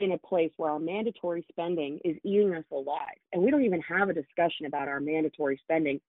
in 0.00 0.12
a 0.12 0.18
place 0.18 0.50
where 0.56 0.70
our 0.70 0.78
mandatory 0.78 1.44
spending 1.50 2.00
is 2.04 2.16
eating 2.24 2.54
us 2.54 2.64
alive. 2.72 3.16
And 3.32 3.42
we 3.42 3.50
don't 3.50 3.64
even 3.64 3.80
have 3.82 4.08
a 4.08 4.14
discussion 4.14 4.66
about 4.66 4.88
our 4.88 5.00
mandatory 5.00 5.58
spending 5.62 6.00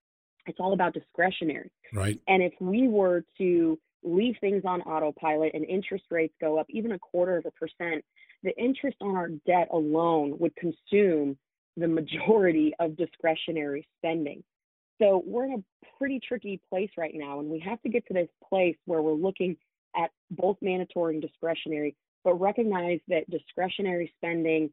it's 0.45 0.59
all 0.59 0.73
about 0.73 0.93
discretionary 0.93 1.71
Right. 1.93 2.19
and 2.27 2.41
if 2.43 2.53
we 2.59 2.87
were 2.87 3.23
to 3.37 3.79
leave 4.05 4.35
things 4.39 4.63
on 4.65 4.81
autopilot 4.81 5.51
and 5.53 5.65
interest 5.65 6.05
rates 6.11 6.33
go 6.39 6.59
up 6.59 6.67
even 6.69 6.91
a 6.91 6.99
quarter 6.99 7.37
of 7.37 7.45
a 7.45 7.51
percent, 7.51 8.05
the 8.43 8.55
interest 8.57 8.97
on 9.01 9.15
our 9.15 9.29
debt 9.47 9.67
alone 9.71 10.37
would 10.39 10.55
consume 10.55 11.37
the 11.75 11.87
majority 11.87 12.73
of 12.79 12.95
discretionary 12.95 13.85
spending. 13.97 14.43
So 15.01 15.23
we're 15.25 15.45
in 15.45 15.53
a 15.53 15.87
pretty 15.97 16.21
tricky 16.25 16.61
place 16.69 16.91
right 16.97 17.13
now, 17.13 17.39
and 17.39 17.49
we 17.49 17.59
have 17.59 17.81
to 17.81 17.89
get 17.89 18.05
to 18.07 18.13
this 18.13 18.29
place 18.47 18.77
where 18.85 19.01
we're 19.01 19.13
looking 19.13 19.57
at 19.95 20.11
both 20.31 20.57
mandatory 20.61 21.15
and 21.15 21.21
discretionary, 21.21 21.95
but 22.23 22.35
recognize 22.35 22.99
that 23.07 23.29
discretionary 23.29 24.13
spending 24.17 24.69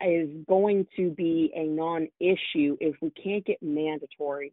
is 0.00 0.28
going 0.48 0.86
to 0.96 1.10
be 1.10 1.50
a 1.54 1.64
non 1.64 2.08
issue 2.20 2.76
if 2.80 2.94
we 3.02 3.10
can't 3.10 3.44
get 3.44 3.62
mandatory 3.62 4.52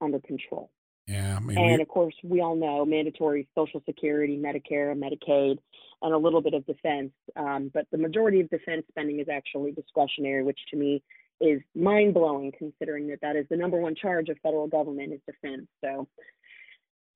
under 0.00 0.20
control. 0.20 0.70
Yeah. 1.06 1.36
I 1.36 1.40
mean, 1.40 1.58
And 1.58 1.76
we, 1.76 1.82
of 1.82 1.88
course, 1.88 2.14
we 2.22 2.40
all 2.40 2.56
know 2.56 2.84
mandatory 2.84 3.48
Social 3.54 3.82
Security, 3.86 4.38
Medicare, 4.38 4.94
Medicaid, 4.96 5.58
and 6.02 6.14
a 6.14 6.18
little 6.18 6.40
bit 6.40 6.54
of 6.54 6.64
defense. 6.66 7.12
Um, 7.36 7.70
but 7.72 7.86
the 7.90 7.98
majority 7.98 8.40
of 8.40 8.48
defense 8.48 8.84
spending 8.90 9.20
is 9.20 9.26
actually 9.30 9.72
discretionary, 9.72 10.42
which 10.42 10.58
to 10.70 10.76
me 10.76 11.02
is 11.40 11.60
mind 11.74 12.14
blowing 12.14 12.52
considering 12.56 13.08
that 13.08 13.20
that 13.20 13.36
is 13.36 13.46
the 13.50 13.56
number 13.56 13.78
one 13.78 13.94
charge 13.94 14.28
of 14.28 14.38
federal 14.42 14.66
government 14.66 15.12
is 15.12 15.20
defense. 15.26 15.66
So, 15.82 16.08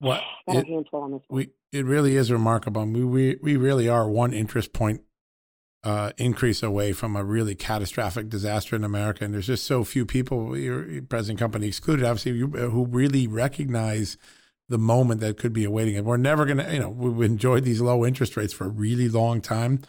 what 0.00 0.23
it, 0.49 0.66
on 0.92 1.12
this 1.12 1.23
we 1.30 1.50
it 1.73 1.85
really 1.85 2.16
is 2.16 2.30
remarkable. 2.30 2.85
We 2.85 3.04
we 3.04 3.37
we 3.42 3.56
really 3.56 3.88
are 3.88 4.08
one 4.08 4.32
interest 4.32 4.73
point 4.73 5.02
uh, 5.85 6.11
increase 6.18 6.62
away 6.62 6.92
from 6.92 7.14
a 7.16 7.25
really 7.25 7.54
catastrophic 7.54 8.28
disaster 8.28 8.75
in 8.76 8.85
America, 8.85 9.25
and 9.25 9.32
there's 9.32 9.47
just 9.47 9.64
so 9.64 9.85
few 9.85 10.04
people, 10.04 10.56
your 10.56 11.02
present 11.02 11.38
company 11.38 11.68
excluded, 11.68 12.04
obviously, 12.04 12.32
you- 12.32 12.49
who 12.49 12.85
really 12.87 13.26
recognize 13.26 14.16
the 14.68 14.78
moment 14.78 15.20
that 15.20 15.38
could 15.38 15.52
be 15.52 15.64
awaiting. 15.64 15.97
And 15.97 16.04
we're 16.04 16.16
never 16.18 16.44
going 16.44 16.58
to, 16.58 16.73
you 16.73 16.80
know, 16.80 16.90
we've 16.90 17.23
enjoyed 17.30 17.64
these 17.64 17.80
low 17.80 18.04
interest 18.04 18.37
rates 18.37 18.52
for 18.52 18.64
a 18.66 18.68
really 18.70 19.08
long 19.08 19.40
time, 19.40 19.80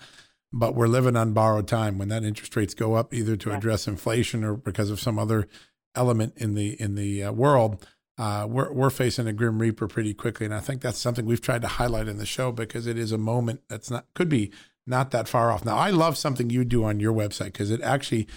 but 0.53 0.73
we're 0.75 0.87
living 0.87 1.15
on 1.17 1.33
borrowed 1.33 1.67
time. 1.67 1.97
When 1.97 2.07
that 2.09 2.23
interest 2.23 2.55
rates 2.55 2.73
go 2.73 2.93
up, 2.93 3.13
either 3.13 3.35
to 3.35 3.49
Yeah. 3.49 3.57
address 3.57 3.87
inflation 3.87 4.43
or 4.43 4.55
because 4.55 4.89
of 4.89 4.99
some 5.01 5.19
other 5.19 5.47
element 5.95 6.33
in 6.37 6.53
the 6.53 6.79
in 6.79 6.95
the 6.95 7.23
uh, 7.23 7.31
world, 7.33 7.85
uh, 8.17 8.47
we're 8.49 8.71
we're 8.71 8.89
facing 8.89 9.27
a 9.27 9.33
grim 9.33 9.59
reaper 9.59 9.87
pretty 9.87 10.13
quickly, 10.13 10.45
and 10.45 10.53
I 10.55 10.59
think 10.59 10.81
that's 10.81 10.99
something 10.99 11.25
we've 11.25 11.41
tried 11.41 11.61
to 11.63 11.67
highlight 11.67 12.07
in 12.07 12.17
the 12.17 12.25
show 12.25 12.51
because 12.51 12.87
it 12.87 12.97
is 12.97 13.11
a 13.11 13.17
moment 13.17 13.61
that's 13.67 13.89
not 13.91 14.05
could 14.13 14.29
be 14.29 14.51
not 14.89 15.11
that 15.11 15.27
far 15.27 15.51
off. 15.51 15.63
Now, 15.63 15.77
I 15.77 15.91
love 15.91 16.17
something 16.17 16.49
you 16.49 16.65
do 16.65 16.83
on 16.83 16.99
your 16.99 17.13
website 17.13 17.53
because 17.53 17.71
it 17.71 17.81
actually 17.81 18.27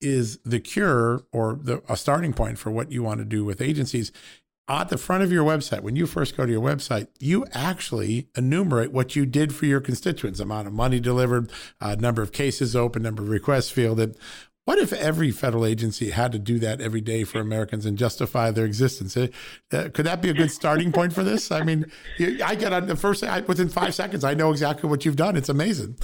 is 0.00 0.38
the 0.44 0.60
cure 0.60 1.24
or 1.32 1.58
the 1.60 1.82
a 1.88 1.96
starting 1.96 2.32
point 2.32 2.58
for 2.58 2.70
what 2.70 2.92
you 2.92 3.02
want 3.02 3.18
to 3.18 3.24
do 3.24 3.44
with 3.44 3.60
agencies. 3.60 4.12
At 4.66 4.88
the 4.88 4.96
front 4.96 5.22
of 5.22 5.30
your 5.30 5.44
website, 5.44 5.80
when 5.80 5.94
you 5.94 6.06
first 6.06 6.36
go 6.36 6.46
to 6.46 6.52
your 6.52 6.62
website, 6.62 7.08
you 7.18 7.44
actually 7.52 8.28
enumerate 8.34 8.92
what 8.92 9.14
you 9.14 9.26
did 9.26 9.54
for 9.54 9.66
your 9.66 9.80
constituents: 9.80 10.40
amount 10.40 10.68
of 10.68 10.72
money 10.72 11.00
delivered, 11.00 11.50
uh, 11.80 11.96
number 11.98 12.22
of 12.22 12.32
cases 12.32 12.74
open, 12.74 13.02
number 13.02 13.22
of 13.22 13.28
requests 13.28 13.70
fielded. 13.70 14.16
What 14.64 14.78
if 14.78 14.94
every 14.94 15.30
federal 15.30 15.66
agency 15.66 16.10
had 16.10 16.32
to 16.32 16.38
do 16.38 16.58
that 16.60 16.80
every 16.80 17.02
day 17.02 17.24
for 17.24 17.38
Americans 17.38 17.84
and 17.84 17.98
justify 17.98 18.50
their 18.50 18.64
existence? 18.64 19.14
Uh, 19.14 19.28
could 19.70 20.06
that 20.06 20.22
be 20.22 20.30
a 20.30 20.34
good 20.34 20.50
starting 20.50 20.90
point 20.90 21.12
for 21.12 21.22
this? 21.22 21.50
I 21.50 21.62
mean, 21.62 21.84
I 22.18 22.54
get 22.54 22.72
on 22.72 22.86
the 22.86 22.96
first 22.96 23.22
I, 23.22 23.40
within 23.40 23.68
five 23.68 23.94
seconds, 23.94 24.24
I 24.24 24.32
know 24.32 24.50
exactly 24.50 24.88
what 24.88 25.04
you've 25.04 25.16
done. 25.16 25.36
It's 25.36 25.50
amazing. 25.50 25.98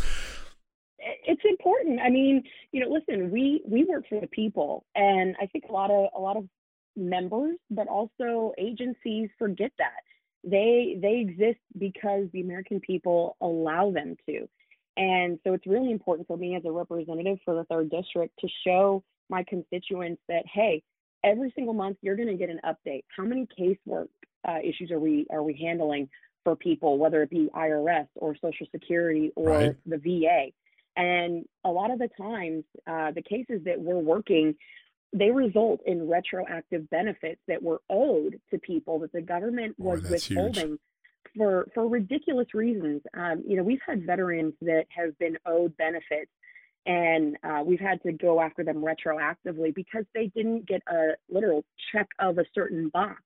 it's 0.99 1.41
important. 1.49 2.01
I 2.01 2.11
mean, 2.11 2.43
you 2.73 2.85
know, 2.85 2.91
listen, 2.91 3.31
we 3.31 3.63
we 3.67 3.85
work 3.85 4.05
for 4.09 4.21
the 4.21 4.27
people, 4.27 4.85
and 4.95 5.37
I 5.41 5.47
think 5.47 5.65
a 5.69 5.73
lot 5.73 5.91
of 5.91 6.11
a 6.15 6.21
lot 6.21 6.37
of 6.37 6.45
members, 6.97 7.57
but 7.71 7.89
also 7.89 8.53
agencies 8.59 9.31
forget 9.39 9.73
that 9.79 10.03
they 10.45 10.99
they 11.01 11.19
exist 11.21 11.61
because 11.79 12.27
the 12.33 12.43
American 12.43 12.81
people 12.81 13.37
allow 13.41 13.91
them 13.91 14.17
to, 14.27 14.49
and 14.97 15.39
so 15.45 15.55
it's 15.55 15.67
really 15.67 15.91
important 15.91 16.27
for 16.27 16.37
me 16.37 16.57
as 16.57 16.63
a 16.65 16.71
representative 16.71 17.39
for 17.45 17.55
the 17.55 17.65
third 17.65 17.91
district 17.91 18.35
to 18.41 18.49
show 18.67 19.03
my 19.29 19.45
constituents 19.45 20.21
that 20.29 20.45
hey, 20.53 20.83
every 21.25 21.53
single 21.55 21.75
month 21.75 21.97
you're 22.03 22.17
going 22.17 22.29
to 22.29 22.35
get 22.35 22.51
an 22.51 22.61
update. 22.65 23.05
How 23.17 23.25
many 23.25 23.47
casework 23.59 24.09
uh, 24.47 24.59
issues 24.63 24.91
are 24.91 24.99
we 25.01 25.27
are 25.31 25.43
we 25.43 25.55
handling 25.55 26.09
for 26.45 26.57
people, 26.57 26.99
whether 26.99 27.23
it 27.23 27.31
be 27.31 27.49
IRS 27.55 28.09
or 28.17 28.35
Social 28.37 28.67
Security 28.73 29.33
or 29.37 29.49
Right. 29.49 29.77
the 29.87 29.99
VA? 29.99 30.47
And 30.97 31.45
a 31.65 31.71
lot 31.71 31.91
of 31.91 31.99
the 31.99 32.09
times, 32.21 32.65
uh, 32.87 33.13
the 33.13 33.23
cases 33.23 33.63
that 33.65 33.81
we're 33.81 33.99
working 33.99 34.57
they 35.13 35.31
result 35.31 35.81
in 35.87 36.09
retroactive 36.09 36.89
benefits 36.91 37.41
that 37.49 37.63
were 37.63 37.81
owed 37.91 38.41
to 38.51 38.59
people 38.59 39.01
that 39.01 39.13
the 39.13 39.21
government 39.21 39.75
was 39.79 40.03
Boy, 40.03 40.09
that's 40.09 40.27
huge. 40.27 40.65
For 41.37 41.69
for 41.75 41.89
ridiculous 41.89 42.55
reasons. 42.55 43.03
Um, 43.15 43.43
you 43.47 43.57
know, 43.57 43.63
we've 43.63 43.81
had 43.87 44.07
veterans 44.07 44.55
that 44.63 44.87
have 44.91 45.19
been 45.19 45.37
owed 45.47 45.77
benefits, 45.77 46.31
and 46.87 47.37
uh, 47.43 47.63
we've 47.65 47.81
had 47.81 48.03
to 48.03 48.13
go 48.13 48.41
after 48.41 48.65
them 48.65 48.83
retroactively 48.83 49.75
because 49.75 50.05
they 50.15 50.27
didn't 50.35 50.67
get 50.67 50.83
a 50.89 51.13
literal 51.29 51.65
check 51.93 52.09
of 52.19 52.39
a 52.39 52.45
certain 52.55 52.89
box, 52.89 53.23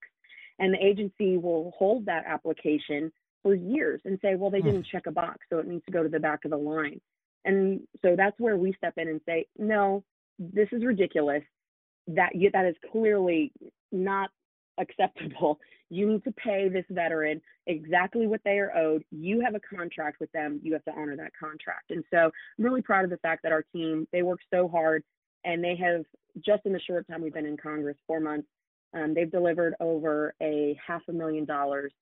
and 0.59 0.73
the 0.75 0.85
agency 0.85 1.37
will 1.37 1.73
hold 1.77 2.07
that 2.07 2.25
application 2.27 3.13
for 3.43 3.55
years 3.55 4.01
and 4.05 4.19
say, 4.23 4.35
well, 4.35 4.51
they 4.51 4.61
Hmm. 4.61 4.67
didn't 4.67 4.87
check 4.87 5.07
a 5.07 5.13
box, 5.13 5.39
so 5.51 5.59
it 5.59 5.67
needs 5.67 5.85
to 5.85 5.93
go 5.93 6.03
to 6.03 6.09
the 6.09 6.19
back 6.19 6.45
of 6.45 6.51
the 6.51 6.57
line. 6.57 7.01
And 7.45 7.87
so 8.03 8.17
that's 8.17 8.39
where 8.41 8.57
we 8.57 8.73
step 8.73 8.95
in 8.97 9.09
and 9.09 9.21
say, 9.27 9.47
no, 9.59 10.03
this 10.39 10.69
is 10.73 10.85
ridiculous. 10.85 11.43
That 12.09 12.33
that 12.53 12.67
is 12.67 12.77
clearly 12.91 13.53
not 13.93 14.31
acceptable. 14.79 15.59
You 15.91 16.07
need 16.07 16.25
to 16.25 16.33
pay 16.33 16.69
this 16.69 16.87
veteran 16.91 17.41
exactly 17.67 18.27
what 18.27 18.41
they 18.45 18.59
are 18.59 18.77
owed. 18.77 19.05
You 19.11 19.41
have 19.41 19.55
a 19.55 19.61
contract 19.61 20.19
with 20.21 20.33
them. 20.33 20.61
You 20.63 20.73
have 20.73 20.85
to 20.85 20.93
honor 20.93 21.17
that 21.17 21.33
contract. 21.39 21.91
And 21.91 22.03
so 22.13 22.31
I'm 22.59 22.65
really 22.65 22.83
proud 22.83 23.05
of 23.05 23.11
the 23.11 23.19
fact 23.19 23.43
that 23.43 23.53
our 23.53 23.65
team, 23.73 24.09
they 24.13 24.23
work 24.23 24.41
so 24.53 24.67
hard 24.67 25.05
and 25.45 25.63
they 25.63 25.77
have 25.77 26.05
just 26.45 26.63
in 26.65 26.73
the 26.73 26.81
short 26.81 27.07
time 27.07 27.23
we've 27.23 27.35
been 27.35 27.47
in 27.47 27.57
Congress, 27.57 27.97
four 28.07 28.19
months, 28.19 28.49
um, 28.95 29.15
they've 29.15 29.31
delivered 29.31 29.75
over 29.81 30.35
a 30.41 30.79
half 30.85 31.03
a 31.09 31.13
million 31.13 31.45
dollars 31.45 31.93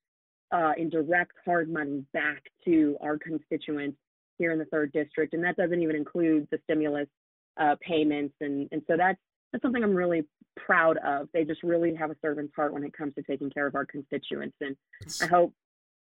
uh, 0.52 0.72
in 0.76 0.90
direct 0.90 1.32
hard 1.44 1.70
money 1.70 2.04
back 2.12 2.42
to 2.64 2.96
our 3.00 3.18
constituents 3.18 3.96
here 4.38 4.52
in 4.52 4.58
the 4.58 4.64
third 4.66 4.92
district, 4.92 5.34
and 5.34 5.42
that 5.42 5.56
doesn't 5.56 5.82
even 5.82 5.96
include 5.96 6.46
the 6.50 6.58
stimulus 6.64 7.08
uh, 7.58 7.76
payments, 7.80 8.34
and 8.40 8.68
and 8.72 8.82
so 8.86 8.96
that's 8.96 9.18
that's 9.52 9.62
something 9.62 9.82
I'm 9.82 9.94
really 9.94 10.24
proud 10.56 10.98
of. 10.98 11.28
They 11.32 11.44
just 11.44 11.62
really 11.62 11.94
have 11.94 12.10
a 12.10 12.16
servant's 12.22 12.54
heart 12.54 12.72
when 12.72 12.84
it 12.84 12.92
comes 12.92 13.14
to 13.14 13.22
taking 13.22 13.50
care 13.50 13.66
of 13.66 13.74
our 13.74 13.86
constituents, 13.86 14.56
and 14.60 14.76
It's- 15.00 15.22
I 15.22 15.26
hope 15.26 15.52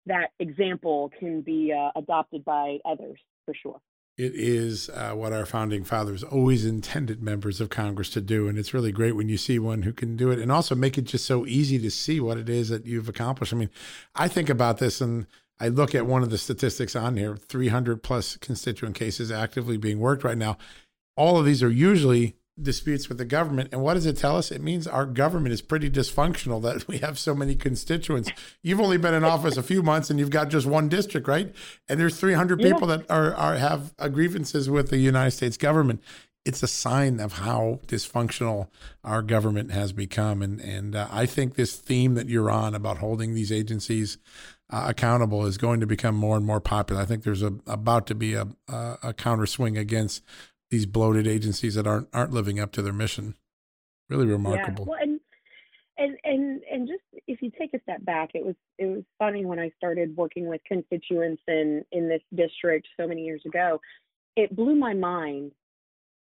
that 0.08 0.32
example 0.40 1.12
can 1.20 1.42
be 1.42 1.74
uh, 1.74 1.90
adopted 1.96 2.46
by 2.46 2.80
others 2.86 3.20
for 3.46 3.54
sure. 3.54 3.82
It 4.18 4.34
is 4.34 4.90
uh, 4.90 5.12
what 5.12 5.34
our 5.34 5.46
founding 5.46 5.84
fathers 5.84 6.24
always 6.24 6.66
intended 6.66 7.22
members 7.22 7.60
of 7.60 7.70
Congress 7.70 8.10
to 8.12 8.22
do. 8.22 8.48
And 8.48 8.58
it's 8.58 8.74
really 8.74 8.94
great 8.94 9.12
when 9.14 9.28
you 9.28 9.36
see 9.36 9.60
one 9.60 9.82
who 9.82 9.92
can 9.92 10.16
do 10.16 10.32
it 10.32 10.40
and 10.40 10.52
also 10.52 10.74
make 10.74 10.98
it 10.98 11.02
just 11.02 11.26
so 11.26 11.46
easy 11.46 11.78
to 11.80 11.92
see 11.92 12.22
what 12.22 12.38
it 12.38 12.48
is 12.48 12.70
that 12.70 12.86
you've 12.86 13.10
accomplished. 13.10 13.52
I 13.52 13.58
mean, 13.58 13.70
I 14.16 14.30
think 14.30 14.50
about 14.50 14.78
this 14.78 15.02
and 15.02 15.28
I 15.60 15.68
look 15.68 15.94
at 15.94 16.06
one 16.06 16.24
of 16.24 16.30
the 16.30 16.38
statistics 16.38 16.96
on 16.96 17.18
here 17.18 17.36
300 17.36 18.04
plus 18.04 18.38
constituent 18.38 18.96
cases 18.96 19.32
actively 19.32 19.76
being 19.76 20.00
worked 20.00 20.24
right 20.24 20.38
now. 20.38 20.58
All 21.18 21.38
of 21.38 21.46
these 21.46 21.62
are 21.62 21.70
usually 21.70 22.36
disputes 22.62 23.10
with 23.10 23.18
the 23.18 23.26
government. 23.26 23.70
And 23.72 23.82
what 23.82 23.96
does 23.96 24.06
it 24.06 24.18
tell 24.18 24.38
us? 24.38 24.50
It 24.52 24.62
means 24.62 24.88
our 24.88 25.06
government 25.06 25.54
is 25.54 25.62
pretty 25.62 25.90
dysfunctional 25.90 26.62
that 26.64 26.88
we 26.88 27.00
have 27.00 27.20
so 27.20 27.36
many 27.36 27.56
constituents. 27.56 28.32
You've 28.64 28.80
only 28.80 28.98
been 28.98 29.14
in 29.14 29.24
office 29.26 29.58
a 29.58 29.64
few 29.64 29.84
months 29.84 30.10
and 30.10 30.20
you've 30.20 30.30
got 30.30 30.50
just 30.50 30.66
one 30.66 30.88
district, 30.88 31.28
right? 31.28 31.54
And 31.90 32.00
there's 32.00 32.20
300 32.20 32.62
Yeah. 32.62 32.72
people 32.72 32.88
that 32.88 33.10
are, 33.12 33.34
are 33.36 33.56
have 33.56 33.94
grievances 34.14 34.70
with 34.70 34.90
the 34.90 34.98
United 34.98 35.32
States 35.32 35.58
government. 35.58 36.02
It's 36.46 36.62
a 36.64 36.68
sign 36.68 37.20
of 37.20 37.34
how 37.34 37.80
dysfunctional 37.88 38.68
our 39.04 39.22
government 39.22 39.72
has 39.72 39.92
become. 39.94 40.42
And, 40.42 40.62
and 40.62 40.96
uh, 40.96 41.08
I 41.12 41.26
think 41.26 41.56
this 41.56 41.76
theme 41.76 42.14
that 42.16 42.30
you're 42.30 42.52
on 42.52 42.76
about 42.76 43.00
holding 43.00 43.34
these 43.34 43.52
agencies 43.52 44.18
uh, 44.70 44.86
accountable 44.88 45.46
is 45.46 45.58
going 45.58 45.80
to 45.80 45.88
become 45.88 46.16
more 46.16 46.38
and 46.38 46.46
more 46.46 46.60
popular. 46.62 47.02
I 47.02 47.06
think 47.06 47.24
there's 47.24 47.44
a, 47.44 47.54
about 47.68 48.08
to 48.08 48.16
be 48.16 48.34
a, 48.34 48.48
a, 48.68 48.98
a 49.04 49.14
counter 49.14 49.46
swing 49.46 49.78
against 49.78 50.24
these 50.76 50.86
bloated 50.86 51.26
agencies 51.26 51.76
that 51.76 51.88
aren't 51.88 52.10
aren't 52.14 52.34
living 52.34 52.60
up 52.60 52.72
to 52.74 52.82
their 52.82 52.94
mission. 52.94 53.36
Really 54.10 54.26
remarkable. 54.26 54.86
Yeah. 54.86 54.92
Well, 54.92 55.00
and 55.02 55.20
and 55.98 56.18
and 56.26 56.62
and 56.70 56.88
just 56.88 57.24
if 57.28 57.42
you 57.42 57.50
take 57.58 57.74
a 57.74 57.80
step 57.82 58.04
back, 58.04 58.32
it 58.34 58.46
was 58.46 58.56
it 58.78 58.88
was 58.88 59.04
funny 59.18 59.46
when 59.46 59.58
I 59.58 59.72
started 59.78 60.16
working 60.18 60.48
with 60.48 60.60
constituents 60.68 61.42
in 61.48 61.86
in 61.94 62.10
this 62.10 62.22
district 62.36 62.88
so 63.00 63.08
many 63.08 63.24
years 63.24 63.42
ago. 63.46 63.80
It 64.36 64.54
blew 64.54 64.76
my 64.76 64.94
mind 64.94 65.54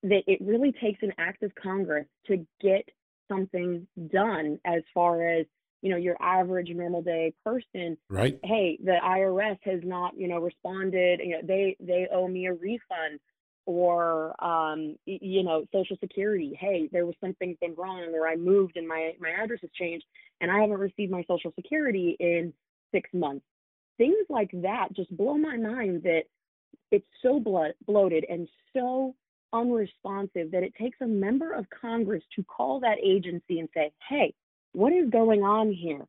that 0.05 0.23
it 0.29 0.39
really 0.41 0.73
takes 0.81 1.03
an 1.03 1.13
act 1.19 1.43
of 1.43 1.53
Congress 1.57 2.07
to 2.29 2.47
get 2.61 2.89
something 3.29 3.85
done 4.13 4.61
as 4.65 4.83
far 4.95 5.29
as 5.29 5.47
you 5.83 5.91
know 5.91 5.97
your 5.97 6.17
average 6.23 6.69
normal 6.71 7.03
day 7.03 7.35
person 7.45 7.97
right? 8.09 8.39
hey 8.45 8.79
the 8.83 8.97
irs 9.05 9.59
has 9.63 9.81
not 9.83 10.17
you 10.17 10.29
know 10.29 10.39
responded 10.39 11.21
you 11.23 11.31
know 11.31 11.41
they 11.43 11.77
they 11.81 12.07
owe 12.13 12.29
me 12.29 12.47
a 12.47 12.53
refund 12.53 13.19
or 13.67 14.35
um 14.43 14.97
you 15.05 15.43
know 15.43 15.67
social 15.73 15.97
security. 16.01 16.57
Hey 16.59 16.89
there 16.91 17.07
was 17.07 17.15
something 17.21 17.57
been 17.61 17.75
wrong 17.77 18.13
or 18.15 18.27
i 18.27 18.37
moved 18.37 18.77
and 18.77 18.89
my 18.89 19.13
my 19.21 19.31
address 19.31 19.61
has 19.61 19.71
changed 19.79 20.05
and 20.41 20.51
i 20.51 20.61
haven't 20.61 20.79
received 20.79 21.11
my 21.11 21.25
social 21.29 21.53
security 21.55 22.17
in 22.21 22.53
six 22.93 23.11
months. 23.13 23.45
Things 23.99 24.27
like 24.29 24.51
that 24.63 24.89
just 24.95 25.15
blow 25.17 25.37
my 25.37 25.57
mind 25.57 26.03
that 26.05 26.23
it's 26.93 27.07
so 27.23 27.41
blood, 27.41 27.73
bloated 27.87 28.25
and 28.29 28.49
so 28.73 29.15
unresponsive 29.53 30.51
that 30.51 30.63
it 30.63 30.75
takes 30.81 30.99
a 31.01 31.07
member 31.07 31.53
of 31.53 31.65
congress 31.81 32.23
to 32.35 32.43
call 32.45 32.81
that 32.81 32.99
agency 33.03 33.61
and 33.61 33.69
say 33.73 33.91
hey 34.09 34.35
what 34.73 34.93
is 34.93 35.09
going 35.11 35.43
on 35.43 35.73
here 35.73 36.05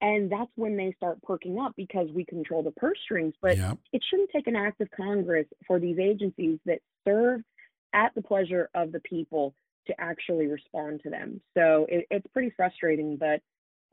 and 0.00 0.30
that's 0.30 0.50
when 0.56 0.76
they 0.76 0.92
start 0.96 1.20
perking 1.22 1.58
up 1.58 1.72
because 1.76 2.08
we 2.14 2.24
control 2.24 2.62
the 2.62 2.70
purse 2.72 2.98
strings 3.04 3.34
but 3.42 3.56
yeah. 3.56 3.72
it 3.92 4.02
shouldn't 4.08 4.30
take 4.34 4.46
an 4.46 4.56
act 4.56 4.80
of 4.80 4.88
Congress 4.90 5.46
for 5.66 5.78
these 5.78 5.98
agencies 5.98 6.58
that 6.66 6.78
serve 7.06 7.40
at 7.92 8.14
the 8.14 8.22
pleasure 8.22 8.68
of 8.74 8.92
the 8.92 9.00
people 9.00 9.54
to 9.86 9.94
actually 9.98 10.46
respond 10.46 11.00
to 11.02 11.10
them. 11.10 11.40
So 11.56 11.86
it, 11.88 12.06
it's 12.10 12.26
pretty 12.32 12.52
frustrating, 12.56 13.16
but 13.16 13.40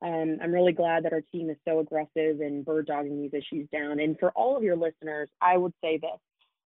um, 0.06 0.38
I'm 0.44 0.52
really 0.52 0.74
glad 0.74 1.06
that 1.06 1.14
our 1.14 1.22
team 1.22 1.50
is 1.50 1.58
so 1.68 1.80
aggressive 1.80 2.42
and 2.42 2.66
bird 2.66 2.88
dogging 2.88 3.22
these 3.22 3.34
issues 3.34 3.68
down. 3.72 4.00
And 4.00 4.20
for 4.20 4.32
all 4.32 4.56
of 4.58 4.64
your 4.64 4.76
listeners, 4.76 5.30
I 5.42 5.58
would 5.58 5.74
say 5.82 5.98
this 5.98 6.20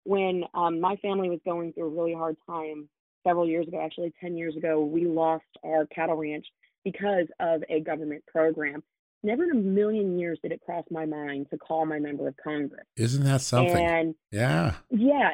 when 0.03 0.43
um, 0.53 0.79
my 0.79 0.95
family 0.97 1.29
was 1.29 1.39
going 1.43 1.73
through 1.73 1.87
a 1.87 1.89
really 1.89 2.13
hard 2.13 2.37
time 2.47 2.87
several 3.25 3.47
years 3.47 3.67
ago, 3.67 3.81
actually 3.83 4.13
10 4.21 4.37
years 4.37 4.55
ago, 4.55 4.83
we 4.83 5.05
lost 5.05 5.45
our 5.63 5.87
cattle 5.87 6.15
ranch 6.15 6.45
because 6.83 7.25
of 7.39 7.63
a 7.69 7.81
government 7.81 8.23
program. 8.27 8.83
Never 9.25 9.43
in 9.43 9.49
a 9.49 9.55
million 9.55 10.19
years 10.19 10.37
did 10.43 10.51
it 10.51 10.61
cross 10.63 10.85
my 10.91 11.03
mind 11.03 11.47
to 11.49 11.57
call 11.57 11.87
my 11.87 11.97
member 11.97 12.27
of 12.27 12.35
Congress. 12.37 12.85
Isn't 12.95 13.23
that 13.23 13.41
something? 13.41 13.75
And 13.75 14.13
yeah. 14.31 14.75
yeah. 14.91 15.31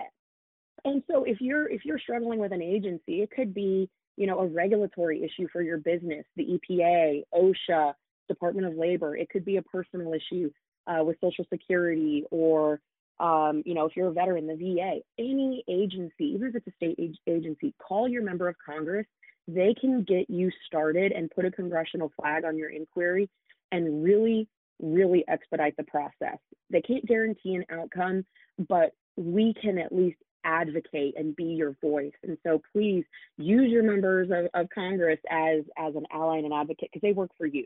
And 0.86 1.04
so 1.12 1.26
if 1.26 1.42
you're 1.42 1.70
if 1.70 1.84
you're 1.84 2.00
struggling 2.00 2.40
with 2.40 2.54
an 2.54 2.62
agency, 2.62 3.22
it 3.22 3.32
could 3.32 3.54
be, 3.54 3.90
you 4.16 4.28
know, 4.28 4.40
a 4.40 4.48
regulatory 4.48 5.22
issue 5.26 5.46
for 5.52 5.62
your 5.62 5.78
business, 5.78 6.24
the 6.38 6.58
EPA, 6.58 7.24
OSHA, 7.34 7.94
Department 8.30 8.66
of 8.66 8.76
Labor. 8.78 9.18
It 9.18 9.30
could 9.30 9.44
be 9.44 9.58
a 9.58 9.62
personal 9.62 10.14
issue 10.14 10.50
uh, 10.88 11.04
with 11.04 11.18
Social 11.20 11.46
Security 11.52 12.24
or 12.32 12.80
um, 13.20 13.62
you 13.66 13.74
know, 13.74 13.86
if 13.86 13.96
you're 13.98 14.08
a 14.08 14.14
veteran, 14.14 14.48
the 14.48 14.56
VA, 14.56 15.02
any 15.20 15.66
agency, 15.70 16.34
even 16.34 16.48
if 16.48 16.56
it's 16.56 16.68
a 16.68 16.72
state 16.78 16.98
ag- 16.98 17.18
agency, 17.28 17.74
call 17.86 18.08
your 18.08 18.24
member 18.24 18.48
of 18.48 18.56
Congress. 18.66 19.06
They 19.48 19.76
can 19.80 20.04
get 20.04 20.30
you 20.30 20.50
started 20.66 21.12
and 21.12 21.30
put 21.30 21.44
a 21.46 21.52
congressional 21.52 22.12
flag 22.20 22.46
on 22.46 22.58
your 22.58 22.70
inquiry 22.70 23.30
and 23.72 24.04
really, 24.04 24.48
really 24.82 25.24
expedite 25.28 25.76
the 25.78 25.84
process. 25.84 26.38
They 26.70 26.82
can't 26.82 27.06
guarantee 27.06 27.56
an 27.56 27.66
outcome, 27.72 28.26
but 28.68 28.92
we 29.18 29.54
can 29.62 29.78
at 29.78 29.92
least 29.92 30.18
advocate 30.44 31.16
and 31.18 31.36
be 31.36 31.44
your 31.44 31.76
voice. 31.82 32.14
And 32.24 32.38
so 32.46 32.62
please 32.74 33.06
use 33.38 33.70
your 33.72 33.84
members 33.84 34.30
of, 34.32 34.50
of 34.60 34.70
Congress 34.74 35.20
as 35.30 35.64
as 35.78 35.96
an 35.96 36.06
ally 36.12 36.38
and 36.38 36.46
an 36.46 36.54
advocate 36.54 36.90
because 36.92 37.02
they 37.02 37.14
work 37.14 37.32
for 37.38 37.46
you. 37.46 37.66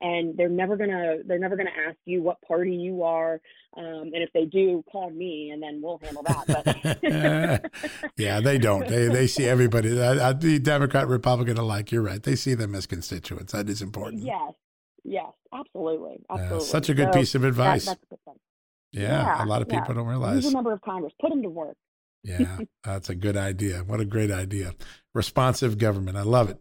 And 0.00 0.36
they're 0.36 0.48
never 0.48 0.76
gonna 0.76 1.18
they're 1.24 1.38
never 1.38 1.56
gonna 1.56 1.70
ask 1.88 1.96
you 2.06 2.22
what 2.22 2.42
party 2.42 2.74
you 2.74 3.04
are. 3.04 3.40
Um, 3.76 4.10
and 4.12 4.16
if 4.16 4.32
they 4.34 4.46
do, 4.46 4.84
call 4.90 5.10
me 5.10 5.50
and 5.50 5.62
then 5.62 5.80
we'll 5.80 6.00
handle 6.02 6.24
that. 6.24 6.90
But 7.00 8.10
yeah, 8.16 8.40
they 8.40 8.58
don't. 8.58 8.88
They 8.88 9.06
they 9.06 9.28
see 9.28 9.46
everybody, 9.46 9.90
the 9.90 10.60
Democrat, 10.62 11.06
Republican 11.06 11.56
alike. 11.56 11.92
You're 11.92 12.02
right. 12.02 12.22
They 12.22 12.34
see 12.34 12.54
them 12.54 12.74
as 12.74 12.86
constituents. 12.86 13.52
That 13.52 13.68
is 13.68 13.80
important. 13.80 14.22
yes, 14.22 14.52
yes, 15.04 15.32
absolutely, 15.52 16.24
Uh, 16.30 16.58
such 16.60 16.88
a 16.88 16.94
good 16.94 17.12
So 17.12 17.18
piece 17.20 17.34
of 17.34 17.42
that- 17.42 17.48
advice. 17.48 17.84
good 17.86 17.98
thing. 18.24 18.34
yeah, 18.92 19.42
a 19.42 19.46
lot 19.46 19.62
of 19.62 19.68
yeah. 19.70 19.80
people 19.80 19.94
don't 19.94 20.04
Use 20.04 20.10
realize. 20.10 20.44
a 20.46 20.50
member 20.52 20.72
of 20.72 20.80
Congress. 20.82 21.12
Put 21.20 21.30
them 21.30 21.42
to 21.42 21.48
work. 21.50 21.76
Yeah, 22.24 22.58
that's 22.84 23.10
a 23.10 23.16
good 23.16 23.36
idea. 23.36 23.78
What 23.84 23.98
a 23.98 24.04
great 24.04 24.30
idea. 24.30 24.74
Responsive 25.12 25.76
government. 25.76 26.16
I 26.16 26.22
love 26.22 26.50
it. 26.50 26.58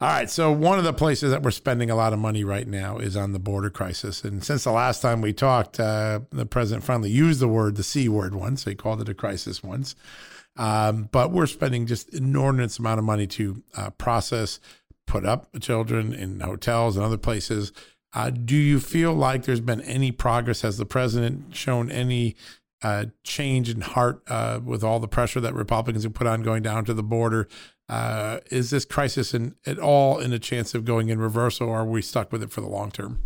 All 0.00 0.08
right. 0.08 0.30
So, 0.30 0.52
one 0.52 0.78
of 0.78 0.84
the 0.84 0.92
places 0.92 1.32
that 1.32 1.42
we're 1.42 1.50
spending 1.50 1.90
a 1.90 1.96
lot 1.96 2.12
of 2.12 2.20
money 2.20 2.44
right 2.44 2.66
now 2.68 2.98
is 2.98 3.16
on 3.16 3.32
the 3.32 3.40
border 3.40 3.70
crisis. 3.70 4.22
And 4.22 4.44
since 4.44 4.62
the 4.62 4.70
last 4.70 5.02
time 5.02 5.20
we 5.20 5.32
talked, 5.32 5.80
uh, 5.80 6.20
the 6.30 6.46
president 6.46 6.84
finally 6.84 7.10
used 7.10 7.40
the 7.40 7.48
word, 7.48 7.74
the 7.74 7.82
C 7.82 8.08
word 8.08 8.36
once. 8.36 8.62
So 8.62 8.70
he 8.70 8.76
called 8.76 9.00
it 9.00 9.08
a 9.08 9.14
crisis 9.14 9.64
once. 9.64 9.96
Um, 10.56 11.08
but 11.10 11.32
we're 11.32 11.46
spending 11.46 11.86
just 11.86 12.08
inordinate 12.14 12.78
amount 12.78 12.98
of 13.00 13.04
money 13.04 13.26
to 13.28 13.62
uh, 13.76 13.90
process, 13.90 14.60
put 15.10 15.26
up 15.26 15.48
children 15.60 16.14
in 16.14 16.38
hotels 16.38 16.96
and 16.96 17.04
other 17.04 17.18
places. 17.18 17.72
Uh, 18.14 18.30
do 18.30 18.54
you 18.54 18.78
feel 18.78 19.12
like 19.12 19.42
there's 19.42 19.60
been 19.60 19.80
any 19.80 20.12
progress? 20.12 20.60
Has 20.60 20.78
the 20.78 20.86
president 20.86 21.56
shown 21.56 21.90
any 21.90 22.36
uh, 22.80 23.06
change 23.24 23.68
in 23.68 23.80
heart 23.80 24.22
uh, 24.28 24.60
with 24.64 24.84
all 24.84 25.00
the 25.00 25.08
pressure 25.08 25.40
that 25.40 25.52
Republicans 25.52 26.04
have 26.04 26.14
put 26.14 26.28
on 26.28 26.42
going 26.42 26.62
down 26.62 26.84
to 26.84 26.94
the 26.94 27.02
border? 27.02 27.48
Uh, 27.88 28.38
is 28.52 28.70
this 28.70 28.84
crisis 28.84 29.34
in, 29.34 29.56
at 29.66 29.80
all 29.80 30.20
in 30.20 30.32
a 30.32 30.38
chance 30.38 30.76
of 30.76 30.84
going 30.84 31.08
in 31.08 31.18
reverse, 31.18 31.60
or 31.60 31.80
are 31.80 31.84
we 31.84 32.00
stuck 32.00 32.30
with 32.30 32.40
it 32.40 32.52
for 32.52 32.60
the 32.60 32.68
long 32.68 32.92
term? 32.92 33.18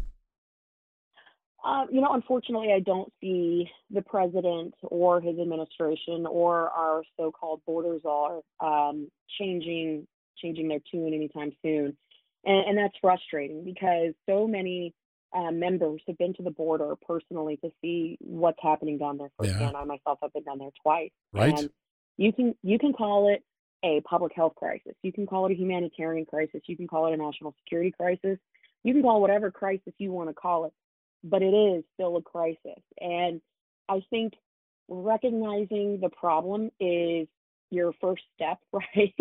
Uh, 1.62 1.84
you 1.90 2.00
know, 2.00 2.12
unfortunately, 2.12 2.72
I 2.74 2.80
don't 2.80 3.12
see 3.20 3.68
the 3.90 4.02
president 4.02 4.74
or 4.82 5.20
his 5.20 5.38
administration 5.38 6.26
or 6.26 6.70
our 6.70 7.02
so-called 7.18 7.60
border 7.66 7.98
czar 8.02 8.40
um, 8.60 9.10
changing 9.38 10.06
changing 10.40 10.68
their 10.68 10.80
tune 10.90 11.12
anytime 11.14 11.52
soon, 11.62 11.96
and, 12.44 12.68
and 12.68 12.78
that's 12.78 12.94
frustrating 13.00 13.64
because 13.64 14.14
so 14.28 14.46
many 14.46 14.94
uh, 15.36 15.50
members 15.50 16.00
have 16.06 16.18
been 16.18 16.34
to 16.34 16.42
the 16.42 16.50
border 16.50 16.94
personally 17.06 17.56
to 17.58 17.70
see 17.80 18.16
what's 18.20 18.58
happening 18.62 18.98
down 18.98 19.18
there 19.18 19.30
firsthand. 19.38 19.72
Yeah. 19.72 19.78
I 19.78 19.84
myself 19.84 20.18
have 20.22 20.32
been 20.32 20.44
down 20.44 20.58
there 20.58 20.70
twice. 20.82 21.10
Right. 21.32 21.58
And 21.58 21.70
you 22.16 22.32
can 22.32 22.54
you 22.62 22.78
can 22.78 22.92
call 22.92 23.32
it 23.32 23.42
a 23.84 24.00
public 24.08 24.32
health 24.34 24.54
crisis. 24.56 24.94
You 25.02 25.12
can 25.12 25.26
call 25.26 25.46
it 25.46 25.52
a 25.52 25.56
humanitarian 25.56 26.24
crisis. 26.24 26.62
You 26.66 26.76
can 26.76 26.86
call 26.86 27.06
it 27.06 27.14
a 27.14 27.16
national 27.16 27.54
security 27.64 27.90
crisis. 27.90 28.38
You 28.82 28.92
can 28.92 29.02
call 29.02 29.18
it 29.18 29.20
whatever 29.20 29.50
crisis 29.50 29.92
you 29.98 30.12
want 30.12 30.30
to 30.30 30.34
call 30.34 30.66
it 30.66 30.72
but 31.24 31.42
it 31.42 31.54
is 31.54 31.82
still 31.94 32.16
a 32.16 32.22
crisis. 32.22 32.82
And 33.00 33.40
I 33.88 34.02
think 34.10 34.34
recognizing 34.88 35.98
the 36.00 36.10
problem 36.10 36.70
is 36.78 37.26
your 37.74 37.92
first 38.00 38.22
step, 38.34 38.58
right? 38.72 39.14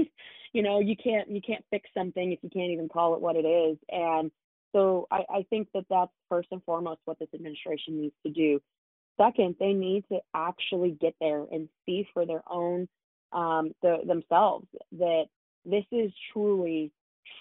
you 0.54 0.62
know, 0.62 0.80
you 0.80 0.96
can't 0.96 1.30
you 1.30 1.42
can't 1.42 1.66
fix 1.70 1.90
something 1.94 2.32
if 2.32 2.40
you 2.42 2.50
can't 2.50 2.72
even 2.72 2.88
call 2.88 3.16
it 3.16 3.22
what 3.22 3.36
it 3.36 3.46
is. 3.46 3.78
And 3.90 4.32
so 4.72 5.08
I, 5.12 5.24
I 5.30 5.46
think 5.50 5.68
that 5.74 5.86
that's 5.90 6.12
first 6.30 6.50
and 6.52 6.64
foremost 6.64 7.02
what 7.06 7.20
this 7.20 7.30
administration 7.34 8.02
needs 8.02 8.16
to 8.26 8.32
do. 8.32 8.62
Second, 9.18 9.56
they 9.60 9.74
need 9.74 10.06
to 10.12 10.20
actually 10.34 10.98
get 11.00 11.16
there 11.20 11.46
and 11.52 11.70
see 11.86 12.08
for 12.14 12.26
their 12.26 12.42
own 12.50 12.88
um, 13.32 13.72
the, 13.82 13.98
themselves 14.06 14.68
that 14.94 15.26
this 15.66 15.86
is 15.92 16.12
truly, 16.32 16.92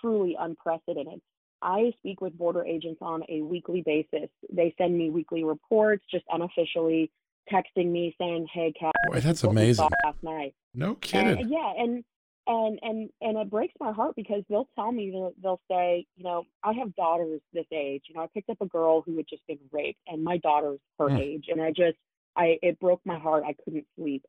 truly 0.01 0.37
unprecedented. 0.38 1.20
I 1.62 1.92
speak 1.98 2.20
with 2.20 2.37
border 2.37 2.64
agents 2.64 2.98
on 3.01 3.22
a 3.29 3.40
weekly 3.40 3.83
basis. 3.83 4.29
They 4.53 4.75
send 4.77 4.98
me 4.98 5.11
weekly 5.11 5.44
reports, 5.44 6.05
just 6.11 6.25
unofficially 6.31 7.11
texting 7.50 7.90
me 7.90 8.14
saying, 8.18 8.46
"Hey, 8.52 8.72
Kat, 8.78 8.92
Boy, 9.09 9.20
that's 9.20 9.44
amazing." 9.44 9.88
Last 10.05 10.22
night, 10.22 10.55
no 10.74 10.94
kidding. 10.96 11.40
And, 11.40 11.50
yeah, 11.50 11.72
and 11.78 12.05
and 12.46 12.78
and 12.83 13.11
and 13.20 13.38
it 13.38 13.50
breaks 13.50 13.74
my 13.78 13.92
heart 13.92 14.14
because 14.16 14.42
they'll 14.48 14.68
tell 14.74 14.92
me 14.92 15.11
they'll, 15.11 15.33
they'll 15.42 15.61
say, 15.70 16.07
you 16.16 16.24
know, 16.24 16.44
I 16.62 16.72
have 16.72 16.94
daughters 16.94 17.40
this 17.52 17.66
age. 17.72 18.05
You 18.09 18.16
know, 18.16 18.22
I 18.22 18.26
picked 18.35 18.50
up 18.50 18.61
a 18.61 18.66
girl 18.66 19.02
who 19.02 19.16
had 19.16 19.26
just 19.28 19.46
been 19.46 19.59
raped, 19.70 20.00
and 20.07 20.24
my 20.24 20.38
daughter's 20.38 20.81
her 20.98 21.09
mm. 21.09 21.20
age, 21.20 21.46
and 21.48 21.61
I 21.61 21.70
just, 21.70 21.98
I 22.37 22.59
it 22.62 22.81
broke 22.81 23.00
my 23.05 23.18
heart. 23.18 23.44
I 23.46 23.55
couldn't 23.64 23.87
sleep, 23.96 24.24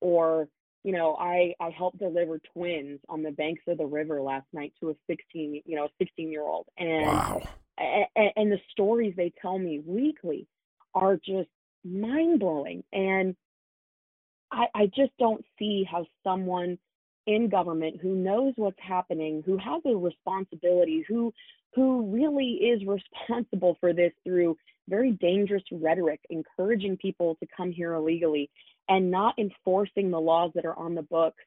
or 0.00 0.48
you 0.84 0.92
know, 0.92 1.16
I 1.16 1.54
I 1.60 1.70
helped 1.70 1.98
deliver 1.98 2.40
twins 2.54 3.00
on 3.08 3.22
the 3.22 3.32
banks 3.32 3.62
of 3.68 3.78
the 3.78 3.86
river 3.86 4.22
last 4.22 4.46
night 4.52 4.72
to 4.80 4.90
a 4.90 4.94
16, 5.06 5.62
you 5.64 5.76
know, 5.76 5.84
a 5.84 5.90
16 5.98 6.30
year 6.30 6.42
old, 6.42 6.66
and 6.78 7.06
wow. 7.06 7.42
and, 7.76 8.30
and 8.36 8.52
the 8.52 8.60
stories 8.70 9.14
they 9.16 9.32
tell 9.42 9.58
me 9.58 9.82
weekly 9.84 10.46
are 10.94 11.16
just 11.16 11.50
mind 11.88 12.40
blowing, 12.40 12.84
and 12.92 13.36
I 14.50 14.66
I 14.74 14.86
just 14.86 15.12
don't 15.18 15.44
see 15.58 15.84
how 15.90 16.06
someone 16.24 16.78
in 17.26 17.48
government 17.48 18.00
who 18.00 18.14
knows 18.14 18.54
what's 18.56 18.80
happening, 18.80 19.42
who 19.44 19.58
has 19.58 19.82
a 19.84 19.94
responsibility, 19.94 21.04
who 21.06 21.32
who 21.74 22.10
really 22.10 22.52
is 22.54 22.82
responsible 22.86 23.76
for 23.80 23.92
this 23.92 24.12
through 24.24 24.56
very 24.88 25.12
dangerous 25.12 25.62
rhetoric, 25.70 26.20
encouraging 26.30 26.96
people 26.96 27.36
to 27.36 27.46
come 27.54 27.70
here 27.70 27.94
illegally 27.94 28.50
and 28.88 29.10
not 29.10 29.38
enforcing 29.38 30.10
the 30.10 30.20
laws 30.20 30.50
that 30.54 30.64
are 30.64 30.78
on 30.78 30.94
the 30.94 31.02
books, 31.02 31.44